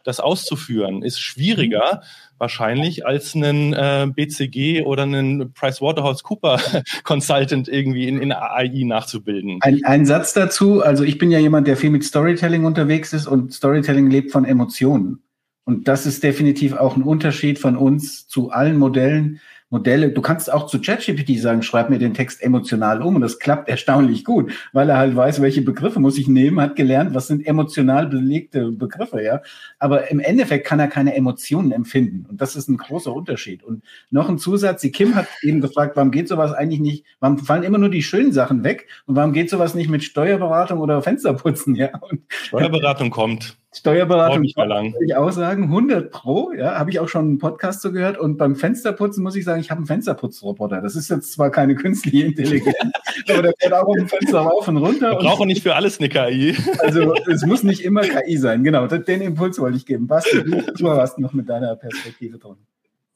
das 0.04 0.20
auszuführen, 0.20 1.02
ist 1.02 1.20
schwieriger 1.20 2.02
wahrscheinlich 2.38 3.06
als 3.06 3.34
einen 3.34 3.72
äh, 3.72 4.06
BCG 4.14 4.82
oder 4.82 5.04
einen 5.04 5.52
PricewaterhouseCooper 5.52 6.60
Consultant 7.04 7.68
irgendwie 7.68 8.08
in, 8.08 8.20
in 8.20 8.32
AI 8.32 8.82
nachzubilden. 8.84 9.58
Ein, 9.62 9.84
ein 9.84 10.06
Satz 10.06 10.32
dazu, 10.32 10.82
also 10.82 11.04
ich 11.04 11.18
bin 11.18 11.30
ja 11.30 11.38
jemand, 11.38 11.66
der 11.66 11.76
viel 11.76 11.90
mit 11.90 12.04
Storytelling 12.04 12.64
unterwegs 12.64 13.12
ist 13.12 13.26
und 13.26 13.54
Storytelling 13.54 14.10
lebt 14.10 14.32
von 14.32 14.44
Emotionen. 14.44 15.22
Und 15.64 15.88
das 15.88 16.04
ist 16.04 16.22
definitiv 16.22 16.74
auch 16.74 16.96
ein 16.96 17.02
Unterschied 17.02 17.58
von 17.58 17.76
uns 17.76 18.28
zu 18.28 18.50
allen 18.50 18.76
Modellen, 18.76 19.40
Modelle. 19.70 20.10
Du 20.10 20.22
kannst 20.22 20.52
auch 20.52 20.66
zu 20.66 20.80
ChatGPT 20.80 21.38
sagen, 21.38 21.62
schreib 21.62 21.90
mir 21.90 21.98
den 21.98 22.14
Text 22.14 22.42
emotional 22.42 23.02
um 23.02 23.16
und 23.16 23.22
das 23.22 23.38
klappt 23.38 23.68
erstaunlich 23.68 24.24
gut, 24.24 24.52
weil 24.72 24.88
er 24.88 24.98
halt 24.98 25.16
weiß, 25.16 25.42
welche 25.42 25.62
Begriffe 25.62 26.00
muss 26.00 26.18
ich 26.18 26.28
nehmen, 26.28 26.60
hat 26.60 26.76
gelernt, 26.76 27.14
was 27.14 27.26
sind 27.26 27.46
emotional 27.46 28.06
belegte 28.06 28.70
Begriffe, 28.70 29.22
ja. 29.22 29.40
Aber 29.78 30.10
im 30.10 30.20
Endeffekt 30.20 30.66
kann 30.66 30.78
er 30.78 30.88
keine 30.88 31.14
Emotionen 31.14 31.72
empfinden 31.72 32.26
und 32.28 32.40
das 32.40 32.56
ist 32.56 32.68
ein 32.68 32.76
großer 32.76 33.12
Unterschied. 33.12 33.64
Und 33.64 33.82
noch 34.10 34.28
ein 34.28 34.38
Zusatz, 34.38 34.80
die 34.82 34.92
Kim 34.92 35.14
hat 35.14 35.26
eben 35.42 35.60
gefragt, 35.60 35.96
warum 35.96 36.10
geht 36.10 36.28
sowas 36.28 36.52
eigentlich 36.52 36.80
nicht, 36.80 37.04
warum 37.20 37.38
fallen 37.38 37.64
immer 37.64 37.78
nur 37.78 37.90
die 37.90 38.02
schönen 38.02 38.32
Sachen 38.32 38.64
weg 38.64 38.86
und 39.06 39.16
warum 39.16 39.32
geht 39.32 39.50
sowas 39.50 39.74
nicht 39.74 39.90
mit 39.90 40.04
Steuerberatung 40.04 40.78
oder 40.78 41.02
Fensterputzen, 41.02 41.74
ja. 41.74 41.90
Und 41.98 42.20
Steuerberatung 42.28 43.10
kommt. 43.10 43.56
Steuerberatung 43.76 44.42
würde 44.44 45.04
ich 45.04 45.16
auch 45.16 45.30
sagen, 45.32 45.64
100 45.64 46.10
pro, 46.10 46.52
ja, 46.52 46.78
habe 46.78 46.90
ich 46.90 47.00
auch 47.00 47.08
schon 47.08 47.24
einen 47.24 47.38
Podcast 47.38 47.82
so 47.82 47.90
gehört. 47.90 48.18
Und 48.18 48.36
beim 48.36 48.54
Fensterputzen 48.54 49.22
muss 49.22 49.34
ich 49.34 49.44
sagen, 49.44 49.60
ich 49.60 49.70
habe 49.70 49.78
einen 49.78 49.86
Fensterputzroboter. 49.86 50.80
Das 50.80 50.94
ist 50.94 51.10
jetzt 51.10 51.32
zwar 51.32 51.50
keine 51.50 51.74
künstliche 51.74 52.26
Intelligenz, 52.26 52.76
aber 53.28 53.42
der 53.42 53.54
fährt 53.58 53.72
auch 53.72 53.86
auf 53.86 53.96
dem 53.96 54.08
Fenster 54.08 54.40
rauf 54.40 54.68
und 54.68 54.76
runter. 54.76 55.10
Wir 55.10 55.18
brauchen 55.18 55.48
nicht 55.48 55.62
für 55.62 55.74
alles 55.74 55.98
eine 55.98 56.08
KI. 56.08 56.56
Also 56.78 57.14
es 57.30 57.44
muss 57.46 57.64
nicht 57.64 57.84
immer 57.84 58.02
KI 58.02 58.36
sein, 58.36 58.62
genau. 58.62 58.86
Den 58.86 59.20
Impuls 59.20 59.58
wollte 59.58 59.76
ich 59.76 59.86
geben. 59.86 60.06
Basti, 60.06 60.42
du 60.44 60.90
hast 60.90 61.18
noch 61.18 61.32
mit 61.32 61.48
deiner 61.48 61.74
Perspektive 61.74 62.38
drin. 62.38 62.56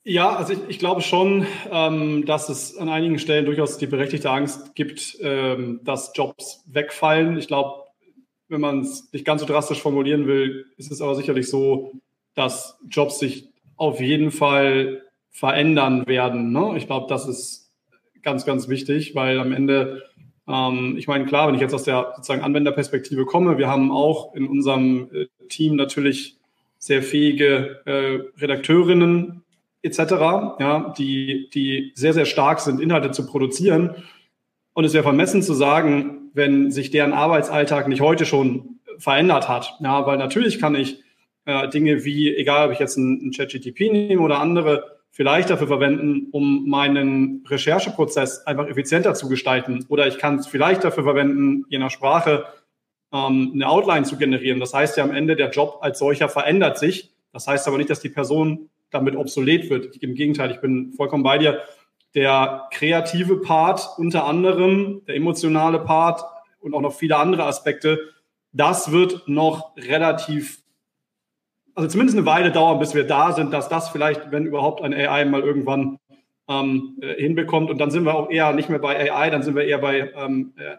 Ja, 0.04 0.36
also 0.36 0.54
ich, 0.54 0.61
ich 0.68 0.78
glaube 0.78 1.02
schon, 1.02 1.46
ähm, 1.70 2.24
dass 2.24 2.48
es 2.48 2.76
an 2.78 2.88
einigen 2.88 3.18
Stellen 3.18 3.44
durchaus 3.44 3.76
die 3.76 3.86
berechtigte 3.86 4.30
Angst 4.30 4.74
gibt, 4.74 5.18
ähm, 5.20 5.80
dass 5.84 6.12
Jobs 6.14 6.64
wegfallen. 6.66 7.36
Ich 7.36 7.46
glaube, 7.46 7.88
wenn 8.49 8.61
man 8.61 8.80
es 8.80 9.12
nicht 9.12 9.24
ganz 9.24 9.40
so 9.40 9.46
drastisch 9.46 9.82
formulieren 9.82 10.26
will, 10.26 10.66
ist 10.76 10.90
es 10.90 11.01
aber 11.01 11.14
sicherlich 11.14 11.49
so, 11.49 11.92
dass 12.34 12.78
Jobs 12.88 13.18
sich 13.18 13.51
auf 13.76 14.01
jeden 14.01 14.30
Fall 14.30 15.03
verändern 15.30 16.07
werden. 16.07 16.53
Ne? 16.53 16.74
Ich 16.76 16.86
glaube, 16.86 17.07
das 17.09 17.28
ist 17.28 17.70
ganz, 18.22 18.44
ganz 18.44 18.68
wichtig, 18.68 19.14
weil 19.14 19.38
am 19.38 19.53
Ende, 19.53 20.03
ähm, 20.49 20.96
ich 20.99 21.07
meine, 21.07 21.26
klar, 21.26 21.46
wenn 21.46 21.55
ich 21.55 21.61
jetzt 21.61 21.74
aus 21.74 21.84
der 21.84 22.12
sozusagen 22.16 22.42
Anwenderperspektive 22.42 23.24
komme, 23.24 23.59
wir 23.59 23.68
haben 23.68 23.92
auch 23.92 24.34
in 24.34 24.46
unserem 24.46 25.09
äh, 25.12 25.26
Team 25.49 25.76
natürlich 25.76 26.38
sehr 26.78 27.03
fähige 27.03 27.80
äh, 27.86 28.40
Redakteurinnen 28.40 29.44
etc., 29.82 29.99
ja, 30.59 30.94
die, 30.99 31.51
die 31.55 31.92
sehr, 31.94 32.14
sehr 32.14 32.24
stark 32.24 32.61
sind, 32.61 32.80
Inhalte 32.80 33.11
zu 33.11 33.26
produzieren. 33.26 33.94
Und 34.72 34.84
es 34.84 34.94
wäre 34.94 35.05
vermessen 35.05 35.42
zu 35.42 35.55
sagen, 35.55 36.28
wenn 36.39 36.70
sich 36.70 36.91
deren 36.91 37.12
Arbeitsalltag 37.12 37.89
nicht 37.89 38.01
heute 38.01 38.24
schon 38.24 38.78
verändert 38.97 39.49
hat. 39.49 39.74
Ja, 39.80 40.07
weil 40.07 40.16
natürlich 40.16 40.59
kann 40.59 40.74
ich 40.74 41.03
äh, 41.45 41.68
Dinge 41.68 42.05
wie, 42.05 42.34
egal 42.34 42.66
ob 42.66 42.72
ich 42.72 42.78
jetzt 42.78 42.97
ein, 42.97 43.32
ChatGTP 43.36 43.93
nehme 43.93 44.22
oder 44.22 44.39
andere, 44.39 44.99
vielleicht 45.11 45.51
dafür 45.51 45.66
verwenden, 45.66 46.28
um 46.30 46.68
meinen 46.68 47.45
Rechercheprozess 47.47 48.47
einfach 48.47 48.68
effizienter 48.68 49.14
zu 49.14 49.28
gestalten. 49.28 49.84
Oder 49.89 50.07
ich 50.07 50.18
kann 50.18 50.36
es 50.39 50.47
vielleicht 50.47 50.84
dafür 50.84 51.05
verwenden, 51.05 51.64
je 51.68 51.78
nach 51.78 51.91
Sprache 51.91 52.45
ähm, 53.12 53.53
eine 53.55 53.68
Outline 53.68 54.05
zu 54.05 54.16
generieren. 54.16 54.61
Das 54.61 54.72
heißt 54.72 54.97
ja 54.97 55.05
am 55.05 55.11
Ende, 55.11 55.36
der 55.36 55.51
Job 55.51 55.78
als 55.80 55.99
solcher 55.99 56.28
verändert 56.28 56.78
sich. 56.78 57.11
Das 57.32 57.47
heißt 57.47 57.66
aber 57.68 57.78
nicht, 57.78 57.91
dass 57.91 58.01
die 58.01 58.09
Person 58.09 58.70
damit 58.91 59.16
obsolet 59.16 59.68
wird. 59.70 59.97
Im 59.97 60.14
Gegenteil, 60.14 60.51
ich 60.51 60.61
bin 60.61 60.93
vollkommen 60.93 61.22
bei 61.22 61.39
dir 61.39 61.61
der 62.14 62.68
kreative 62.72 63.40
Part 63.40 63.88
unter 63.98 64.24
anderem, 64.24 65.02
der 65.06 65.16
emotionale 65.16 65.78
Part 65.80 66.22
und 66.61 66.74
auch 66.74 66.80
noch 66.80 66.94
viele 66.94 67.16
andere 67.16 67.44
Aspekte, 67.44 68.00
das 68.52 68.92
wird 68.92 69.28
noch 69.28 69.76
relativ, 69.76 70.62
also 71.74 71.88
zumindest 71.88 72.16
eine 72.16 72.26
Weile 72.26 72.50
dauern, 72.50 72.78
bis 72.78 72.94
wir 72.94 73.06
da 73.06 73.32
sind, 73.32 73.52
dass 73.52 73.68
das 73.68 73.90
vielleicht, 73.90 74.32
wenn 74.32 74.46
überhaupt 74.46 74.82
ein 74.82 74.94
AI 74.94 75.24
mal 75.26 75.42
irgendwann 75.42 75.98
ähm, 76.48 76.98
äh, 77.02 77.14
hinbekommt. 77.14 77.70
Und 77.70 77.78
dann 77.78 77.90
sind 77.90 78.04
wir 78.04 78.14
auch 78.14 78.30
eher 78.30 78.52
nicht 78.52 78.68
mehr 78.68 78.78
bei 78.78 79.12
AI, 79.12 79.30
dann 79.30 79.42
sind 79.42 79.54
wir 79.54 79.64
eher 79.64 79.78
bei 79.78 80.11
ähm, 80.16 80.54
äh, 80.56 80.78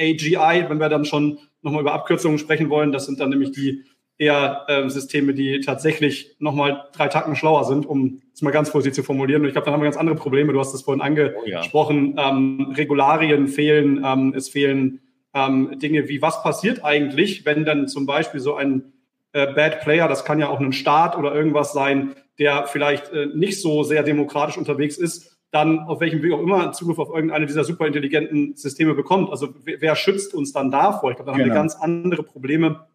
AGI, 0.00 0.68
wenn 0.68 0.78
wir 0.78 0.88
dann 0.88 1.04
schon 1.04 1.38
nochmal 1.60 1.82
über 1.82 1.92
Abkürzungen 1.92 2.38
sprechen 2.38 2.70
wollen. 2.70 2.92
Das 2.92 3.06
sind 3.06 3.20
dann 3.20 3.30
nämlich 3.30 3.52
die 3.52 3.84
eher 4.22 4.64
äh, 4.68 4.88
Systeme, 4.88 5.34
die 5.34 5.60
tatsächlich 5.60 6.36
nochmal 6.38 6.84
drei 6.92 7.08
Tacken 7.08 7.34
schlauer 7.34 7.64
sind, 7.64 7.84
um 7.86 8.22
es 8.32 8.40
mal 8.40 8.52
ganz 8.52 8.70
vorsichtig 8.70 8.94
zu 8.94 9.02
formulieren. 9.02 9.42
Und 9.42 9.48
ich 9.48 9.54
glaube, 9.54 9.64
dann 9.64 9.74
haben 9.74 9.80
wir 9.80 9.86
ganz 9.86 9.96
andere 9.96 10.14
Probleme. 10.14 10.52
Du 10.52 10.60
hast 10.60 10.72
es 10.74 10.82
vorhin 10.82 11.02
angesprochen. 11.02 12.14
Oh, 12.16 12.20
ja. 12.20 12.30
ähm, 12.30 12.72
Regularien 12.76 13.48
fehlen, 13.48 14.04
ähm, 14.04 14.32
es 14.36 14.48
fehlen 14.48 15.00
ähm, 15.34 15.76
Dinge 15.80 16.08
wie, 16.08 16.22
was 16.22 16.42
passiert 16.42 16.84
eigentlich, 16.84 17.44
wenn 17.44 17.64
dann 17.64 17.88
zum 17.88 18.06
Beispiel 18.06 18.38
so 18.38 18.54
ein 18.54 18.92
äh, 19.32 19.52
Bad 19.52 19.80
Player, 19.80 20.06
das 20.06 20.24
kann 20.24 20.38
ja 20.38 20.48
auch 20.48 20.60
ein 20.60 20.72
Staat 20.72 21.16
oder 21.16 21.34
irgendwas 21.34 21.72
sein, 21.72 22.14
der 22.38 22.66
vielleicht 22.66 23.12
äh, 23.12 23.26
nicht 23.34 23.60
so 23.60 23.82
sehr 23.82 24.04
demokratisch 24.04 24.56
unterwegs 24.56 24.98
ist, 24.98 25.36
dann 25.50 25.80
auf 25.80 26.00
welchem 26.00 26.22
Weg 26.22 26.32
auch 26.32 26.40
immer 26.40 26.72
Zugriff 26.72 26.98
auf 26.98 27.10
irgendeine 27.10 27.46
dieser 27.46 27.64
superintelligenten 27.64 28.54
Systeme 28.56 28.94
bekommt. 28.94 29.30
Also 29.30 29.48
wer, 29.64 29.80
wer 29.80 29.96
schützt 29.96 30.32
uns 30.32 30.52
dann 30.52 30.70
davor? 30.70 31.10
Ich 31.10 31.16
glaube, 31.16 31.30
da 31.30 31.32
genau. 31.32 31.32
haben 31.32 31.38
wir 31.38 31.44
genau. 31.44 31.60
ganz 31.60 31.74
andere 31.74 32.22
Probleme. 32.22 32.86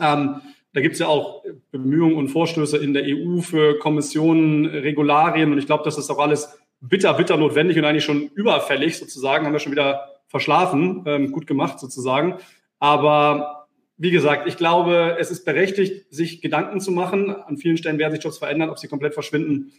Ähm, 0.00 0.40
da 0.72 0.80
gibt 0.80 0.94
es 0.94 1.00
ja 1.00 1.08
auch 1.08 1.44
Bemühungen 1.72 2.16
und 2.16 2.28
Vorstöße 2.28 2.78
in 2.78 2.94
der 2.94 3.04
EU 3.04 3.40
für 3.40 3.78
Kommissionen, 3.78 4.66
Regularien 4.66 5.52
und 5.52 5.58
ich 5.58 5.66
glaube, 5.66 5.84
das 5.84 5.98
ist 5.98 6.10
auch 6.10 6.18
alles 6.18 6.58
bitter, 6.80 7.14
bitter 7.14 7.36
notwendig 7.36 7.76
und 7.78 7.84
eigentlich 7.84 8.04
schon 8.04 8.28
überfällig 8.34 8.98
sozusagen, 8.98 9.46
haben 9.46 9.52
wir 9.52 9.58
schon 9.58 9.72
wieder 9.72 10.20
verschlafen, 10.28 11.02
ähm, 11.06 11.32
gut 11.32 11.46
gemacht 11.46 11.78
sozusagen. 11.80 12.36
Aber 12.78 13.66
wie 13.96 14.10
gesagt, 14.10 14.46
ich 14.48 14.56
glaube, 14.56 15.16
es 15.18 15.30
ist 15.30 15.44
berechtigt, 15.44 16.06
sich 16.10 16.40
Gedanken 16.40 16.80
zu 16.80 16.90
machen. 16.90 17.30
An 17.30 17.58
vielen 17.58 17.76
Stellen 17.76 17.98
werden 17.98 18.14
sich 18.14 18.24
Jobs 18.24 18.38
verändern, 18.38 18.70
ob 18.70 18.78
sie 18.78 18.88
komplett 18.88 19.12
verschwinden, 19.12 19.72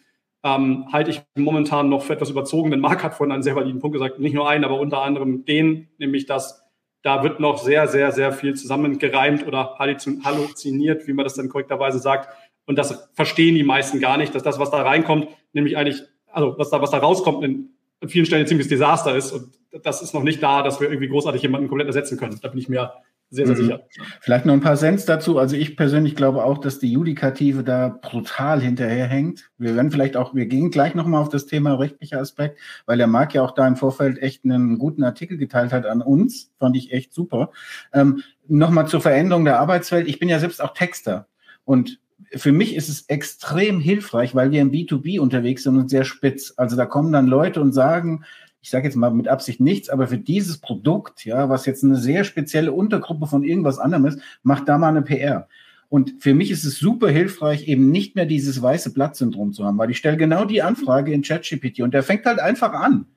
ähm, 0.43 0.85
halte 0.91 1.09
ich 1.09 1.21
momentan 1.35 1.89
noch 1.89 2.03
für 2.03 2.13
etwas 2.13 2.29
überzogen. 2.29 2.69
Denn 2.69 2.81
Marc 2.81 3.03
hat 3.03 3.15
vorhin 3.15 3.31
einen 3.31 3.43
sehr 3.43 3.55
validen 3.55 3.79
Punkt 3.79 3.93
gesagt, 3.93 4.19
nicht 4.19 4.33
nur 4.33 4.47
einen, 4.47 4.63
aber 4.63 4.79
unter 4.79 5.01
anderem 5.01 5.45
den, 5.45 5.87
nämlich 5.97 6.25
dass 6.25 6.60
da 7.03 7.23
wird 7.23 7.39
noch 7.39 7.57
sehr, 7.57 7.87
sehr, 7.87 8.11
sehr 8.11 8.31
viel 8.31 8.55
zusammengereimt 8.55 9.47
oder 9.47 9.77
halluziniert, 9.79 11.07
wie 11.07 11.13
man 11.13 11.23
das 11.25 11.33
dann 11.33 11.49
korrekterweise 11.49 11.99
sagt. 11.99 12.29
Und 12.65 12.77
das 12.77 13.09
verstehen 13.13 13.55
die 13.55 13.63
meisten 13.63 13.99
gar 13.99 14.17
nicht, 14.17 14.35
dass 14.35 14.43
das, 14.43 14.59
was 14.59 14.69
da 14.69 14.81
reinkommt, 14.81 15.27
nämlich 15.53 15.77
eigentlich, 15.77 16.03
also 16.27 16.55
was 16.57 16.69
da, 16.69 16.81
was 16.81 16.91
da 16.91 16.97
rauskommt, 16.97 17.43
in, 17.43 17.69
vielen 18.07 18.25
Stellen 18.25 18.43
ein 18.43 18.47
ziemliches 18.47 18.69
Desaster 18.69 19.15
ist. 19.15 19.31
Und 19.31 19.53
das 19.83 20.01
ist 20.01 20.13
noch 20.13 20.23
nicht 20.23 20.41
da, 20.41 20.63
dass 20.63 20.81
wir 20.81 20.89
irgendwie 20.89 21.07
großartig 21.07 21.41
jemanden 21.41 21.67
komplett 21.67 21.87
ersetzen 21.87 22.17
können. 22.17 22.39
Da 22.41 22.47
bin 22.47 22.59
ich 22.59 22.67
mir 22.67 22.93
sehr, 23.33 23.47
sehr 23.47 23.55
mhm. 23.55 23.61
sicher. 23.61 23.81
Vielleicht 24.19 24.45
noch 24.45 24.53
ein 24.53 24.59
paar 24.59 24.75
Cents 24.75 25.05
dazu. 25.05 25.39
Also 25.39 25.55
ich 25.55 25.77
persönlich 25.77 26.17
glaube 26.17 26.43
auch, 26.43 26.57
dass 26.57 26.79
die 26.79 26.91
Judikative 26.91 27.63
da 27.63 27.87
brutal 27.87 28.59
hinterherhängt. 28.59 29.49
Wir 29.57 29.73
werden 29.75 29.89
vielleicht 29.89 30.17
auch, 30.17 30.35
wir 30.35 30.47
gehen 30.47 30.69
gleich 30.69 30.95
nochmal 30.95 31.21
auf 31.21 31.29
das 31.29 31.45
Thema 31.45 31.75
rechtlicher 31.75 32.19
Aspekt, 32.19 32.59
weil 32.85 32.97
der 32.97 33.07
Marc 33.07 33.33
ja 33.33 33.41
auch 33.41 33.51
da 33.51 33.65
im 33.65 33.77
Vorfeld 33.77 34.21
echt 34.21 34.43
einen 34.43 34.77
guten 34.77 35.05
Artikel 35.05 35.37
geteilt 35.37 35.71
hat 35.71 35.85
an 35.85 36.01
uns. 36.01 36.51
Fand 36.59 36.75
ich 36.75 36.91
echt 36.91 37.13
super. 37.13 37.51
Ähm, 37.93 38.21
nochmal 38.49 38.87
zur 38.87 38.99
Veränderung 38.99 39.45
der 39.45 39.61
Arbeitswelt. 39.61 40.09
Ich 40.09 40.19
bin 40.19 40.27
ja 40.27 40.39
selbst 40.39 40.61
auch 40.61 40.73
Texter. 40.73 41.27
Und 41.63 42.01
für 42.35 42.51
mich 42.51 42.75
ist 42.75 42.89
es 42.89 43.03
extrem 43.07 43.79
hilfreich, 43.79 44.35
weil 44.35 44.51
wir 44.51 44.61
im 44.61 44.71
B2B 44.71 45.19
unterwegs 45.19 45.63
sind 45.63 45.77
und 45.77 45.89
sehr 45.89 46.03
spitz. 46.03 46.53
Also 46.57 46.75
da 46.75 46.85
kommen 46.85 47.11
dann 47.13 47.27
Leute 47.27 47.61
und 47.61 47.71
sagen, 47.71 48.25
ich 48.61 48.69
sage 48.69 48.85
jetzt 48.85 48.95
mal 48.95 49.11
mit 49.11 49.27
Absicht 49.27 49.59
nichts, 49.59 49.89
aber 49.89 50.07
für 50.07 50.17
dieses 50.17 50.59
Produkt, 50.59 51.25
ja, 51.25 51.49
was 51.49 51.65
jetzt 51.65 51.83
eine 51.83 51.97
sehr 51.97 52.23
spezielle 52.23 52.71
Untergruppe 52.71 53.25
von 53.25 53.43
irgendwas 53.43 53.79
anderem 53.79 54.05
ist, 54.05 54.19
macht 54.43 54.69
da 54.69 54.77
mal 54.77 54.89
eine 54.89 55.01
PR. 55.01 55.47
Und 55.89 56.13
für 56.19 56.33
mich 56.33 56.51
ist 56.51 56.63
es 56.63 56.77
super 56.77 57.09
hilfreich, 57.09 57.67
eben 57.67 57.91
nicht 57.91 58.15
mehr 58.15 58.25
dieses 58.25 58.61
weiße 58.61 58.93
Blatt-Syndrom 58.93 59.51
zu 59.51 59.65
haben, 59.65 59.77
weil 59.77 59.89
ich 59.89 59.97
stelle 59.97 60.15
genau 60.15 60.45
die 60.45 60.61
Anfrage 60.61 61.11
in 61.11 61.21
ChatGPT 61.21 61.81
und 61.81 61.93
der 61.93 62.03
fängt 62.03 62.25
halt 62.25 62.39
einfach 62.39 62.73
an. 62.73 63.07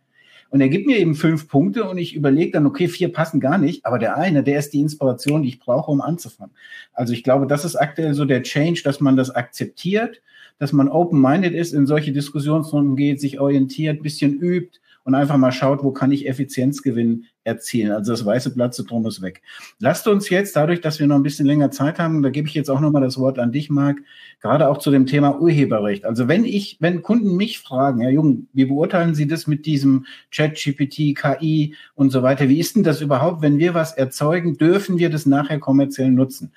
Und 0.51 0.61
er 0.61 0.69
gibt 0.69 0.87
mir 0.87 0.99
eben 0.99 1.15
fünf 1.15 1.49
Punkte 1.49 1.85
und 1.85 1.99
ich 1.99 2.15
überlege 2.15 2.53
dann, 2.53 2.67
okay, 2.67 2.89
vier 2.89 3.13
passen 3.13 3.41
gar 3.41 3.59
nicht, 3.59 3.85
aber 3.87 3.99
der 3.99 4.17
eine, 4.17 4.43
der 4.43 4.59
ist 4.59 4.73
die 4.73 4.81
Inspiration, 4.81 5.43
die 5.43 5.51
ich 5.51 5.59
brauche, 5.59 5.91
um 5.91 6.01
anzufangen. 6.01 6.55
Also 6.93 7.13
ich 7.13 7.23
glaube, 7.23 7.47
das 7.47 7.65
ist 7.65 7.77
aktuell 7.77 8.15
so 8.15 8.25
der 8.25 8.43
Change, 8.43 8.83
dass 8.85 9.01
man 9.01 9.17
das 9.17 9.31
akzeptiert, 9.31 10.23
dass 10.59 10.73
man 10.73 10.89
open-minded 10.89 11.55
ist, 11.55 11.75
in 11.75 11.87
solche 11.87 12.13
Diskussionsrunden 12.13 12.97
geht, 12.97 13.21
sich 13.21 13.41
orientiert, 13.41 14.03
bisschen 14.03 14.39
übt 14.39 14.79
und 15.05 15.15
einfach 15.15 15.37
mal 15.37 15.53
schaut, 15.53 15.85
wo 15.85 15.93
kann 15.93 16.13
ich 16.13 16.27
Effizienzgewinn 16.27 17.27
erzielen. 17.45 17.93
Also 17.93 18.13
das 18.13 18.25
weiße 18.25 18.55
Blatt-Syndrom 18.55 19.07
ist 19.07 19.21
weg. 19.21 19.43
Lasst 19.79 20.09
uns 20.09 20.31
jetzt, 20.31 20.57
dadurch, 20.57 20.81
dass 20.81 20.99
wir 20.99 21.07
noch 21.07 21.17
ein 21.17 21.23
bisschen 21.23 21.47
länger 21.47 21.71
Zeit 21.71 21.99
haben, 21.99 22.23
da 22.23 22.31
gebe 22.31 22.49
ich 22.49 22.55
jetzt 22.55 22.71
auch 22.71 22.81
nochmal 22.81 23.03
das 23.03 23.19
Wort 23.19 23.39
an 23.39 23.53
dich, 23.53 23.69
Marc, 23.69 23.99
gerade 24.41 24.69
auch 24.69 24.79
zu 24.79 24.91
dem 24.91 25.05
Thema 25.05 25.39
Urheberrecht. 25.41 26.07
Also 26.07 26.27
wenn 26.27 26.45
ich, 26.45 26.79
wenn 26.81 27.03
Kunden 27.03 27.37
mich 27.37 27.59
fragen, 27.59 28.01
Herr 28.01 28.11
Jung, 28.11 28.49
wie 28.55 28.65
beurteilen 28.65 29.15
Sie 29.15 29.27
das 29.27 29.47
mit 29.47 29.67
diesem 29.67 30.07
Chat, 30.31 30.55
GPT, 30.55 31.15
KI 31.15 31.75
und 31.95 32.11
so 32.11 32.23
weiter? 32.23 32.49
Wie 32.49 32.59
ist 32.59 32.75
denn 32.75 32.83
das 32.83 33.03
überhaupt, 33.03 33.43
wenn 33.43 33.59
wir 33.59 33.75
was 33.75 33.93
erzeugen, 33.93 34.57
dürfen 34.57 34.99
wir 34.99 35.11
das 35.11 35.27
nachher 35.27 35.59
kommerziell 35.59 36.11
nutzen? 36.11 36.53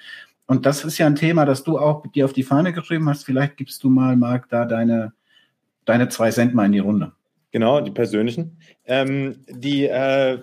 Und 0.45 0.65
das 0.65 0.85
ist 0.85 0.97
ja 0.97 1.05
ein 1.05 1.15
Thema, 1.15 1.43
das 1.43 1.63
du 1.63 1.77
auch 1.77 2.07
dir 2.07 2.23
auf 2.23 2.31
die 2.31 2.43
Fahne 2.43 2.71
geschrieben 2.71 3.09
hast. 3.09 3.25
Vielleicht 3.25 3.57
gibst 3.57 3.83
du 3.83 3.89
mal, 3.89 4.15
Marc, 4.15 4.47
da 4.47 4.63
deine, 4.63 5.11
deine 5.83 6.07
zwei 6.07 6.31
Cent 6.31 6.53
mal 6.53 6.67
in 6.67 6.71
die 6.71 6.79
Runde. 6.79 7.11
Genau, 7.57 7.81
die 7.81 7.89
persönlichen. 7.89 8.59
Ähm, 8.85 9.43
die 9.49 9.85
äh, 9.85 10.37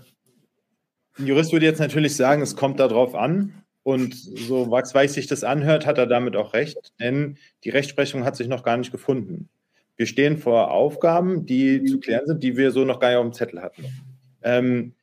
ein 1.17 1.27
Jurist 1.29 1.53
würde 1.53 1.65
jetzt 1.65 1.79
natürlich 1.79 2.17
sagen, 2.17 2.43
es 2.43 2.57
kommt 2.57 2.81
darauf 2.81 3.15
an. 3.15 3.62
Und 3.85 4.17
so 4.17 4.69
wachsweich 4.73 5.12
sich 5.12 5.29
das 5.29 5.45
anhört, 5.45 5.87
hat 5.87 5.97
er 5.97 6.09
damit 6.09 6.35
auch 6.35 6.55
recht, 6.55 6.93
denn 6.99 7.39
die 7.62 7.71
Rechtsprechung 7.71 8.25
hat 8.25 8.35
sich 8.35 8.49
noch 8.49 8.65
gar 8.65 8.77
nicht 8.77 8.91
gefunden. 8.91 9.49
Wir 9.95 10.07
stehen 10.07 10.39
vor 10.39 10.73
Aufgaben, 10.73 11.47
die 11.47 11.85
zu 11.85 12.01
klären 12.01 12.27
sind, 12.27 12.43
die 12.43 12.57
wir 12.57 12.73
so 12.73 12.85
noch 12.85 12.99
gar 12.99 13.11
nicht 13.11 13.19
auf 13.19 13.27
dem 13.27 13.33
Zettel 13.33 13.62
hatten. 13.62 13.85
Ähm, 14.43 14.95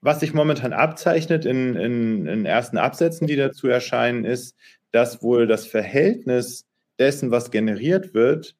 was 0.00 0.18
sich 0.18 0.34
momentan 0.34 0.72
abzeichnet 0.72 1.44
in, 1.44 1.76
in, 1.76 2.26
in 2.26 2.46
ersten 2.46 2.78
Absätzen, 2.78 3.28
die 3.28 3.36
dazu 3.36 3.68
erscheinen, 3.68 4.24
ist, 4.24 4.56
dass 4.90 5.22
wohl 5.22 5.46
das 5.46 5.68
Verhältnis 5.68 6.66
dessen, 6.98 7.30
was 7.30 7.52
generiert 7.52 8.12
wird, 8.12 8.56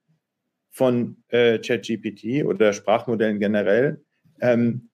von 0.72 1.18
äh, 1.28 1.58
ChatGPT 1.58 2.44
oder 2.44 2.72
Sprachmodellen 2.72 3.38
generell 3.38 4.02
ähm, 4.40 4.88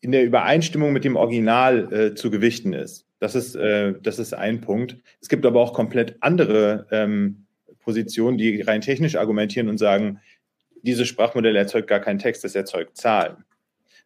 in 0.00 0.12
der 0.12 0.24
Übereinstimmung 0.24 0.92
mit 0.92 1.04
dem 1.04 1.16
Original 1.16 1.92
äh, 1.92 2.14
zu 2.14 2.30
gewichten 2.30 2.72
ist. 2.72 3.06
Das 3.18 3.34
ist, 3.34 3.56
äh, 3.56 3.94
das 4.00 4.18
ist 4.18 4.34
ein 4.34 4.60
Punkt. 4.60 4.96
Es 5.20 5.28
gibt 5.28 5.44
aber 5.44 5.60
auch 5.60 5.74
komplett 5.74 6.16
andere 6.20 6.86
ähm, 6.90 7.46
Positionen, 7.80 8.38
die 8.38 8.62
rein 8.62 8.80
technisch 8.80 9.16
argumentieren 9.16 9.68
und 9.68 9.78
sagen, 9.78 10.20
dieses 10.82 11.08
Sprachmodell 11.08 11.56
erzeugt 11.56 11.88
gar 11.88 12.00
keinen 12.00 12.18
Text, 12.18 12.44
es 12.44 12.54
erzeugt 12.54 12.96
Zahlen. 12.96 13.44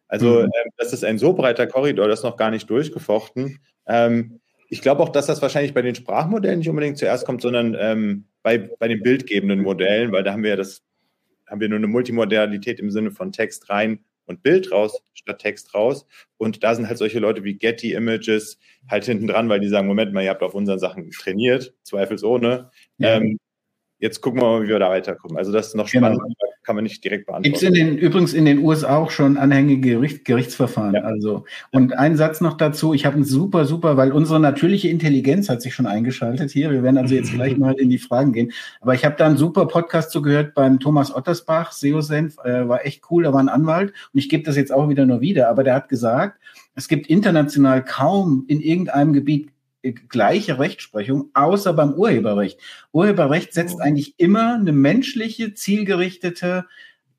Also 0.07 0.41
mhm. 0.41 0.45
äh, 0.45 0.69
das 0.77 0.91
ist 0.91 1.03
ein 1.03 1.19
so 1.19 1.33
breiter 1.33 1.67
Korridor, 1.67 2.07
das 2.07 2.19
ist 2.19 2.25
noch 2.25 2.37
gar 2.37 2.49
nicht 2.49 2.69
durchgefochten. 2.69 3.59
Ähm, 3.87 4.39
ich 4.69 4.81
glaube 4.81 5.03
auch, 5.03 5.09
dass 5.09 5.27
das 5.27 5.41
wahrscheinlich 5.41 5.73
bei 5.73 5.81
den 5.81 5.95
Sprachmodellen 5.95 6.59
nicht 6.59 6.69
unbedingt 6.69 6.97
zuerst 6.97 7.25
kommt, 7.25 7.41
sondern 7.41 7.75
ähm, 7.79 8.25
bei, 8.47 8.59
bei 8.79 8.87
den 8.87 9.03
bildgebenden 9.03 9.61
Modellen, 9.61 10.13
weil 10.13 10.23
da 10.23 10.31
haben 10.31 10.43
wir 10.43 10.51
ja 10.51 10.55
das, 10.55 10.81
haben 11.47 11.59
wir 11.59 11.67
nur 11.67 11.79
eine 11.79 11.87
Multimodalität 11.87 12.79
im 12.79 12.91
Sinne 12.91 13.11
von 13.11 13.33
Text 13.33 13.69
rein 13.69 14.05
und 14.25 14.41
Bild 14.41 14.71
raus 14.71 15.03
statt 15.13 15.39
Text 15.39 15.73
raus. 15.73 16.05
Und 16.37 16.63
da 16.63 16.73
sind 16.73 16.87
halt 16.87 16.97
solche 16.97 17.19
Leute 17.19 17.43
wie 17.43 17.55
Getty 17.55 17.91
Images 17.91 18.57
halt 18.89 19.03
hinten 19.03 19.27
dran, 19.27 19.49
weil 19.49 19.59
die 19.59 19.67
sagen, 19.67 19.85
Moment 19.85 20.13
mal, 20.13 20.23
ihr 20.23 20.29
habt 20.29 20.43
auf 20.43 20.53
unseren 20.53 20.79
Sachen 20.79 21.11
trainiert, 21.11 21.73
zweifelsohne. 21.83 22.71
Ja. 22.99 23.17
Ähm, 23.17 23.37
jetzt 23.99 24.21
gucken 24.21 24.39
wir 24.39 24.45
mal, 24.45 24.63
wie 24.63 24.69
wir 24.69 24.79
da 24.79 24.91
weiterkommen. 24.91 25.37
Also 25.37 25.51
das 25.51 25.67
ist 25.67 25.75
noch 25.75 25.89
spannend, 25.89 26.21
genau. 26.21 26.46
Kann 26.67 26.75
man 26.75 26.83
nicht 26.83 27.01
direkt 27.01 27.27
beantworten. 27.27 27.43
Gibt 27.43 27.55
es 27.55 27.63
in 27.63 27.73
den, 27.73 27.97
übrigens 27.97 28.33
in 28.33 28.43
den 28.43 28.59
USA 28.59 28.97
auch 28.97 29.09
schon 29.09 29.37
anhängige 29.37 29.95
Gericht, 29.95 30.25
Gerichtsverfahren. 30.25 30.95
Ja. 30.95 31.01
Also 31.03 31.45
und 31.71 31.97
ein 31.97 32.17
Satz 32.17 32.41
noch 32.41 32.57
dazu, 32.57 32.93
ich 32.93 33.05
habe 33.05 33.15
einen 33.15 33.23
super, 33.23 33.63
super, 33.63 33.95
weil 33.95 34.11
unsere 34.11 34.41
natürliche 34.41 34.89
Intelligenz 34.89 35.47
hat 35.47 35.61
sich 35.61 35.73
schon 35.73 35.85
eingeschaltet 35.85 36.51
hier. 36.51 36.69
Wir 36.69 36.83
werden 36.83 36.97
also 36.97 37.15
jetzt 37.15 37.31
gleich 37.31 37.55
mal 37.57 37.75
in 37.75 37.89
die 37.89 37.97
Fragen 37.97 38.33
gehen. 38.33 38.51
Aber 38.81 38.93
ich 38.93 39.05
habe 39.05 39.15
da 39.17 39.27
einen 39.27 39.37
super 39.37 39.65
Podcast 39.65 40.11
zugehört 40.11 40.55
beim 40.55 40.81
Thomas 40.81 41.15
Ottersbach, 41.15 41.71
SEO-Senf, 41.71 42.35
äh, 42.43 42.67
war 42.67 42.85
echt 42.85 43.03
cool, 43.09 43.23
da 43.23 43.31
war 43.31 43.39
ein 43.39 43.47
Anwalt 43.47 43.93
und 44.13 44.19
ich 44.19 44.27
gebe 44.27 44.43
das 44.43 44.57
jetzt 44.57 44.73
auch 44.73 44.89
wieder 44.89 45.05
nur 45.05 45.21
wieder, 45.21 45.47
aber 45.47 45.63
der 45.63 45.73
hat 45.73 45.87
gesagt, 45.87 46.37
es 46.75 46.89
gibt 46.89 47.07
international 47.07 47.81
kaum 47.81 48.43
in 48.49 48.59
irgendeinem 48.59 49.13
Gebiet 49.13 49.51
gleiche 49.93 50.59
Rechtsprechung, 50.59 51.29
außer 51.33 51.73
beim 51.73 51.93
Urheberrecht. 51.93 52.59
Urheberrecht 52.91 53.53
setzt 53.53 53.77
oh. 53.77 53.81
eigentlich 53.81 54.15
immer 54.17 54.55
eine 54.55 54.71
menschliche, 54.71 55.53
zielgerichtete 55.53 56.65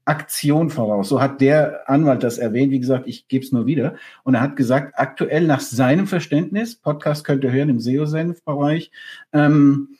Aktion 0.04 0.70
voraus. 0.70 1.10
So 1.10 1.20
hat 1.20 1.40
der 1.42 1.88
Anwalt 1.88 2.22
das 2.22 2.38
erwähnt. 2.38 2.72
Wie 2.72 2.80
gesagt, 2.80 3.06
ich 3.06 3.28
gebe 3.28 3.44
es 3.44 3.52
nur 3.52 3.66
wieder. 3.66 3.96
Und 4.24 4.34
er 4.34 4.40
hat 4.40 4.56
gesagt, 4.56 4.94
aktuell 4.96 5.46
nach 5.46 5.60
seinem 5.60 6.06
Verständnis, 6.06 6.76
Podcast 6.76 7.24
könnt 7.24 7.44
ihr 7.44 7.52
hören 7.52 7.68
im 7.68 7.78
SEO-Senf-Bereich, 7.78 8.90
ähm, 9.32 9.90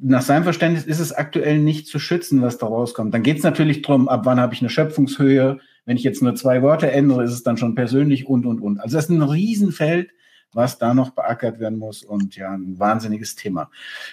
nach 0.00 0.20
seinem 0.20 0.44
Verständnis 0.44 0.84
ist 0.84 1.00
es 1.00 1.12
aktuell 1.12 1.58
nicht 1.58 1.86
zu 1.86 1.98
schützen, 1.98 2.42
was 2.42 2.58
da 2.58 2.66
rauskommt. 2.66 3.14
Dann 3.14 3.22
geht 3.22 3.38
es 3.38 3.44
natürlich 3.44 3.80
darum, 3.80 4.08
ab 4.08 4.22
wann 4.24 4.38
habe 4.38 4.52
ich 4.52 4.60
eine 4.60 4.68
Schöpfungshöhe. 4.68 5.58
Wenn 5.86 5.96
ich 5.96 6.04
jetzt 6.04 6.22
nur 6.22 6.34
zwei 6.34 6.60
Worte 6.62 6.90
ändere, 6.90 7.24
ist 7.24 7.32
es 7.32 7.42
dann 7.42 7.56
schon 7.56 7.74
persönlich 7.74 8.26
und, 8.26 8.44
und, 8.44 8.60
und. 8.60 8.78
Also 8.78 8.96
das 8.96 9.06
ist 9.06 9.10
ein 9.10 9.22
Riesenfeld, 9.22 10.10
was 10.52 10.78
da 10.78 10.94
noch 10.94 11.10
beackert 11.10 11.60
werden 11.60 11.78
muss 11.78 12.02
und 12.02 12.36
ja, 12.36 12.52
ein 12.52 12.78
wahnsinniges 12.78 13.36
Thema. 13.36 13.70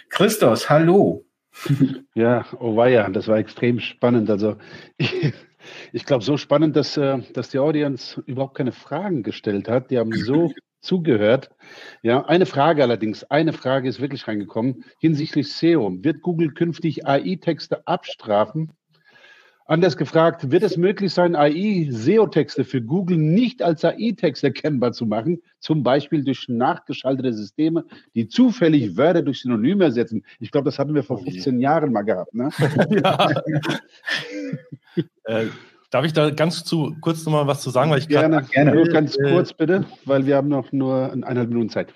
Christos, 0.09 0.69
hallo. 0.69 1.25
Ja, 2.15 2.45
oh 2.59 2.75
weia, 2.75 3.09
das 3.09 3.27
war 3.27 3.37
extrem 3.37 3.79
spannend. 3.79 4.29
Also 4.29 4.57
ich, 4.97 5.33
ich 5.91 6.05
glaube, 6.05 6.23
so 6.23 6.37
spannend, 6.37 6.75
dass, 6.75 6.97
äh, 6.97 7.19
dass 7.33 7.49
die 7.49 7.59
Audience 7.59 8.21
überhaupt 8.25 8.57
keine 8.57 8.71
Fragen 8.71 9.23
gestellt 9.23 9.67
hat. 9.67 9.91
Die 9.91 9.97
haben 9.97 10.11
so 10.13 10.51
zugehört. 10.81 11.49
Ja, 12.01 12.25
eine 12.25 12.45
Frage 12.45 12.83
allerdings, 12.83 13.23
eine 13.25 13.53
Frage 13.53 13.87
ist 13.87 14.01
wirklich 14.01 14.27
reingekommen 14.27 14.83
hinsichtlich 14.99 15.53
SEO. 15.53 16.03
Wird 16.03 16.21
Google 16.21 16.53
künftig 16.53 17.07
AI-Texte 17.07 17.87
abstrafen? 17.87 18.71
Anders 19.65 19.95
gefragt, 19.95 20.51
wird 20.51 20.63
es 20.63 20.75
möglich 20.75 21.13
sein, 21.13 21.35
AI-SEO-Texte 21.35 22.65
für 22.65 22.81
Google 22.81 23.17
nicht 23.17 23.61
als 23.61 23.85
AI-Text 23.85 24.43
erkennbar 24.43 24.91
zu 24.91 25.05
machen, 25.05 25.41
zum 25.59 25.83
Beispiel 25.83 26.23
durch 26.23 26.49
nachgeschaltete 26.49 27.31
Systeme, 27.33 27.85
die 28.13 28.27
zufällig 28.27 28.97
Wörter 28.97 29.21
durch 29.21 29.41
Synonyme 29.41 29.85
ersetzen? 29.85 30.25
Ich 30.39 30.51
glaube, 30.51 30.65
das 30.65 30.79
hatten 30.79 30.93
wir 30.93 31.03
vor 31.03 31.17
15 31.19 31.59
Jahren 31.61 31.93
mal 31.93 32.01
gehabt. 32.01 32.33
Ne? 32.33 32.49
ja. 32.89 33.29
äh, 35.23 35.45
darf 35.89 36.03
ich 36.03 36.11
da 36.11 36.29
ganz 36.31 36.65
zu, 36.65 36.95
kurz 36.99 37.25
noch 37.25 37.31
mal 37.31 37.47
was 37.47 37.61
zu 37.61 37.69
sagen? 37.69 37.89
Weil 37.89 37.99
ich 37.99 38.09
gerne, 38.09 38.45
gerne. 38.51 38.73
Nur 38.73 38.85
ganz 38.87 39.15
äh, 39.15 39.31
kurz 39.31 39.53
bitte, 39.53 39.85
weil 40.03 40.25
wir 40.25 40.35
haben 40.35 40.49
noch 40.49 40.73
nur 40.73 41.13
eineinhalb 41.13 41.47
Minuten 41.47 41.69
Zeit. 41.69 41.93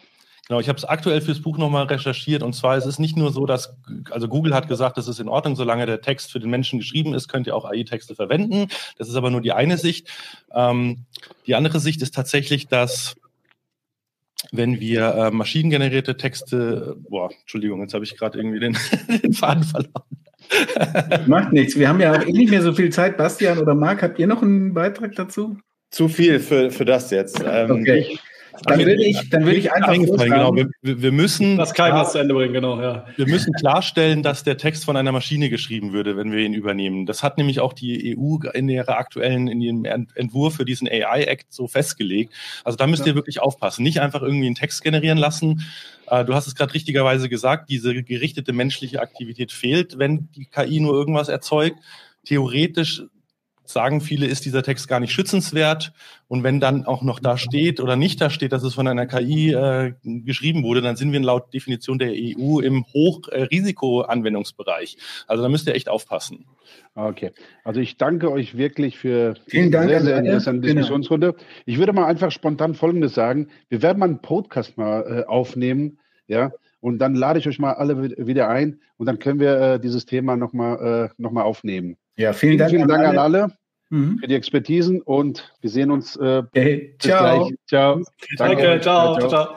Genau, 0.47 0.59
ich 0.61 0.69
habe 0.69 0.77
es 0.77 0.85
aktuell 0.85 1.19
fürs 1.21 1.41
Buch 1.41 1.57
nochmal 1.57 1.85
recherchiert 1.85 2.41
und 2.41 2.53
zwar 2.53 2.77
ist 2.77 2.85
es 2.85 2.99
nicht 2.99 3.17
nur 3.17 3.31
so, 3.31 3.45
dass, 3.45 3.75
also 4.11 4.27
Google 4.27 4.53
hat 4.53 4.67
gesagt, 4.67 4.97
es 4.97 5.07
ist 5.07 5.19
in 5.19 5.27
Ordnung, 5.27 5.55
solange 5.55 5.85
der 5.85 6.01
Text 6.01 6.31
für 6.31 6.39
den 6.39 6.49
Menschen 6.49 6.79
geschrieben 6.79 7.13
ist, 7.13 7.27
könnt 7.27 7.47
ihr 7.47 7.55
auch 7.55 7.65
AI-Texte 7.65 8.15
verwenden. 8.15 8.67
Das 8.97 9.09
ist 9.09 9.15
aber 9.15 9.29
nur 9.29 9.41
die 9.41 9.51
eine 9.51 9.77
Sicht. 9.77 10.09
Ähm, 10.53 11.05
die 11.45 11.55
andere 11.55 11.79
Sicht 11.79 12.01
ist 12.01 12.15
tatsächlich, 12.15 12.67
dass 12.67 13.15
wenn 14.51 14.79
wir 14.79 15.15
äh, 15.15 15.31
maschinengenerierte 15.31 16.15
Texte, 16.15 16.95
boah, 17.09 17.29
Entschuldigung, 17.41 17.81
jetzt 17.81 17.93
habe 17.93 18.05
ich 18.05 18.15
gerade 18.17 18.37
irgendwie 18.37 18.59
den, 18.59 18.77
den 19.23 19.33
Faden 19.33 19.63
verloren. 19.63 21.27
Macht 21.27 21.51
nichts. 21.51 21.77
Wir 21.77 21.89
haben 21.89 21.99
ja 21.99 22.13
auch 22.13 22.25
eh 22.25 22.31
nicht 22.31 22.51
mehr 22.51 22.61
so 22.61 22.71
viel 22.73 22.89
Zeit. 22.89 23.17
Bastian 23.17 23.57
oder 23.57 23.75
Marc, 23.75 24.01
habt 24.01 24.17
ihr 24.19 24.27
noch 24.27 24.41
einen 24.41 24.73
Beitrag 24.73 25.15
dazu? 25.15 25.57
zu 25.89 26.07
viel 26.07 26.39
für, 26.39 26.71
für 26.71 26.85
das 26.85 27.11
jetzt. 27.11 27.43
Ähm, 27.45 27.71
okay. 27.71 28.19
Dann 28.63 28.79
würde 28.79 29.05
ich, 29.05 29.29
dann 29.29 29.45
würde 29.45 29.57
ich 29.57 29.71
einfach 29.71 29.93
genau. 29.93 30.55
Wir, 30.55 30.67
wir, 30.81 31.11
müssen 31.11 31.57
das 31.57 31.73
Keim 31.73 32.05
zu 32.05 32.17
Ende 32.17 32.33
bringen, 32.33 32.53
genau. 32.53 32.81
Ja. 32.81 33.05
Wir 33.15 33.27
müssen 33.27 33.53
klarstellen, 33.53 34.23
dass 34.23 34.43
der 34.43 34.57
Text 34.57 34.85
von 34.85 34.97
einer 34.97 35.11
Maschine 35.11 35.49
geschrieben 35.49 35.93
würde, 35.93 36.17
wenn 36.17 36.31
wir 36.31 36.39
ihn 36.39 36.53
übernehmen. 36.53 37.05
Das 37.05 37.23
hat 37.23 37.37
nämlich 37.37 37.59
auch 37.59 37.73
die 37.73 38.17
EU 38.17 38.37
in 38.53 38.69
ihrer 38.69 38.97
aktuellen 38.97 39.47
in 39.47 39.61
ihrem 39.61 39.85
Entwurf 40.15 40.55
für 40.55 40.65
diesen 40.65 40.87
AI 40.87 41.23
Act 41.23 41.53
so 41.53 41.67
festgelegt. 41.67 42.33
Also 42.63 42.77
da 42.77 42.87
müsst 42.87 43.05
ja. 43.05 43.11
ihr 43.11 43.15
wirklich 43.15 43.41
aufpassen, 43.41 43.83
nicht 43.83 44.01
einfach 44.01 44.21
irgendwie 44.21 44.47
einen 44.47 44.55
Text 44.55 44.83
generieren 44.83 45.17
lassen. 45.17 45.65
Äh, 46.07 46.25
du 46.25 46.33
hast 46.33 46.47
es 46.47 46.55
gerade 46.55 46.73
richtigerweise 46.73 47.29
gesagt, 47.29 47.69
diese 47.69 48.03
gerichtete 48.03 48.53
menschliche 48.53 49.01
Aktivität 49.01 49.51
fehlt, 49.51 49.99
wenn 49.99 50.29
die 50.35 50.45
KI 50.45 50.79
nur 50.79 50.93
irgendwas 50.93 51.29
erzeugt. 51.29 51.77
Theoretisch 52.25 53.03
sagen 53.69 54.01
viele, 54.01 54.25
ist 54.25 54.45
dieser 54.45 54.63
Text 54.63 54.87
gar 54.87 54.99
nicht 54.99 55.11
schützenswert. 55.11 55.93
Und 56.27 56.43
wenn 56.43 56.59
dann 56.59 56.85
auch 56.85 57.03
noch 57.03 57.19
da 57.19 57.37
steht 57.37 57.79
oder 57.79 57.95
nicht 57.95 58.19
da 58.19 58.29
steht, 58.29 58.51
dass 58.51 58.63
es 58.63 58.73
von 58.73 58.87
einer 58.87 59.05
KI 59.05 59.53
äh, 59.53 59.93
geschrieben 60.03 60.63
wurde, 60.63 60.81
dann 60.81 60.95
sind 60.95 61.11
wir 61.11 61.19
laut 61.19 61.53
Definition 61.53 61.99
der 61.99 62.11
EU 62.11 62.59
im 62.59 62.85
Hochrisikoanwendungsbereich. 62.93 64.97
also 65.27 65.43
da 65.43 65.49
müsst 65.49 65.67
ihr 65.67 65.75
echt 65.75 65.89
aufpassen. 65.89 66.45
Okay, 66.95 67.31
also 67.63 67.79
ich 67.79 67.97
danke 67.97 68.31
euch 68.31 68.57
wirklich 68.57 68.97
für 68.97 69.35
Vielen 69.47 69.71
Dank, 69.71 69.89
sehr, 69.89 70.01
sehr 70.01 70.17
interessante 70.17 70.61
genau. 70.61 70.81
Diskussionsrunde. 70.81 71.35
Ich 71.65 71.77
würde 71.77 71.93
mal 71.93 72.05
einfach 72.05 72.31
spontan 72.31 72.73
Folgendes 72.73 73.13
sagen. 73.13 73.49
Wir 73.69 73.81
werden 73.81 73.99
mal 73.99 74.05
einen 74.05 74.21
Podcast 74.21 74.77
mal 74.77 75.23
äh, 75.23 75.27
aufnehmen, 75.27 75.99
ja, 76.27 76.51
und 76.79 76.99
dann 76.99 77.15
lade 77.15 77.39
ich 77.39 77.47
euch 77.47 77.59
mal 77.59 77.73
alle 77.73 78.15
wieder 78.25 78.49
ein 78.49 78.79
und 78.97 79.07
dann 79.07 79.19
können 79.19 79.39
wir 79.39 79.59
äh, 79.59 79.79
dieses 79.79 80.05
Thema 80.05 80.37
nochmal 80.37 81.09
äh, 81.09 81.21
noch 81.21 81.35
aufnehmen. 81.35 81.97
Ja, 82.17 82.33
vielen, 82.33 82.51
vielen 82.51 82.57
Dank, 82.57 82.71
vielen 82.71 82.87
Dank 82.87 83.05
an 83.05 83.17
alle, 83.17 83.51
mhm. 83.89 84.17
für 84.19 84.27
die 84.27 84.35
Expertisen 84.35 85.01
und 85.01 85.53
wir 85.61 85.69
sehen 85.69 85.91
uns. 85.91 86.15
Äh, 86.15 86.43
okay. 86.47 86.95
Ciao. 86.99 87.51
Ciao. 87.67 88.01
Danke. 88.37 88.63
Danke. 88.63 88.81
Ciao. 88.81 89.19
ciao. 89.19 89.29
ciao. 89.29 89.47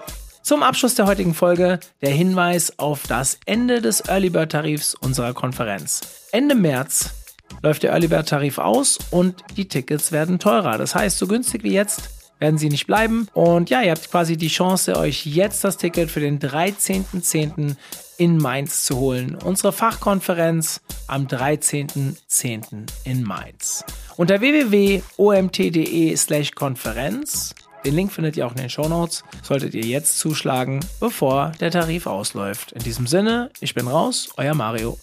Zum 0.42 0.62
Abschluss 0.62 0.94
der 0.94 1.06
heutigen 1.06 1.32
Folge 1.32 1.80
der 2.02 2.10
Hinweis 2.10 2.78
auf 2.78 3.06
das 3.06 3.38
Ende 3.46 3.80
des 3.80 4.08
Early 4.08 4.30
Bird 4.30 4.52
Tarifs 4.52 4.94
unserer 4.94 5.32
Konferenz. 5.32 6.28
Ende 6.32 6.54
März 6.54 7.14
läuft 7.62 7.82
der 7.82 7.92
Early 7.92 8.08
Bird 8.08 8.28
Tarif 8.28 8.58
aus 8.58 8.98
und 9.10 9.36
die 9.56 9.68
Tickets 9.68 10.12
werden 10.12 10.38
teurer. 10.38 10.76
Das 10.76 10.94
heißt, 10.94 11.18
so 11.18 11.26
günstig 11.26 11.62
wie 11.62 11.72
jetzt 11.72 12.19
werden 12.40 12.58
sie 12.58 12.68
nicht 12.68 12.88
bleiben. 12.88 13.28
Und 13.32 13.70
ja, 13.70 13.82
ihr 13.82 13.92
habt 13.92 14.10
quasi 14.10 14.36
die 14.36 14.48
Chance, 14.48 14.96
euch 14.96 15.24
jetzt 15.26 15.62
das 15.62 15.76
Ticket 15.76 16.10
für 16.10 16.20
den 16.20 16.40
13.10. 16.40 17.76
in 18.18 18.38
Mainz 18.38 18.84
zu 18.84 18.96
holen. 18.96 19.36
Unsere 19.36 19.72
Fachkonferenz 19.72 20.80
am 21.06 21.26
13.10. 21.26 22.88
in 23.04 23.22
Mainz. 23.22 23.84
Unter 24.16 24.40
www.omt.de 24.40 26.16
slash 26.16 26.52
Konferenz 26.52 27.54
den 27.84 27.94
Link 27.94 28.12
findet 28.12 28.36
ihr 28.36 28.46
auch 28.46 28.50
in 28.52 28.58
den 28.58 28.68
Show 28.68 28.88
Notes. 28.88 29.24
Solltet 29.42 29.74
ihr 29.74 29.84
jetzt 29.84 30.18
zuschlagen, 30.18 30.80
bevor 31.00 31.52
der 31.60 31.70
Tarif 31.70 32.06
ausläuft. 32.06 32.72
In 32.72 32.82
diesem 32.82 33.06
Sinne, 33.06 33.50
ich 33.60 33.74
bin 33.74 33.88
raus, 33.88 34.28
euer 34.36 34.54
Mario. 34.54 34.98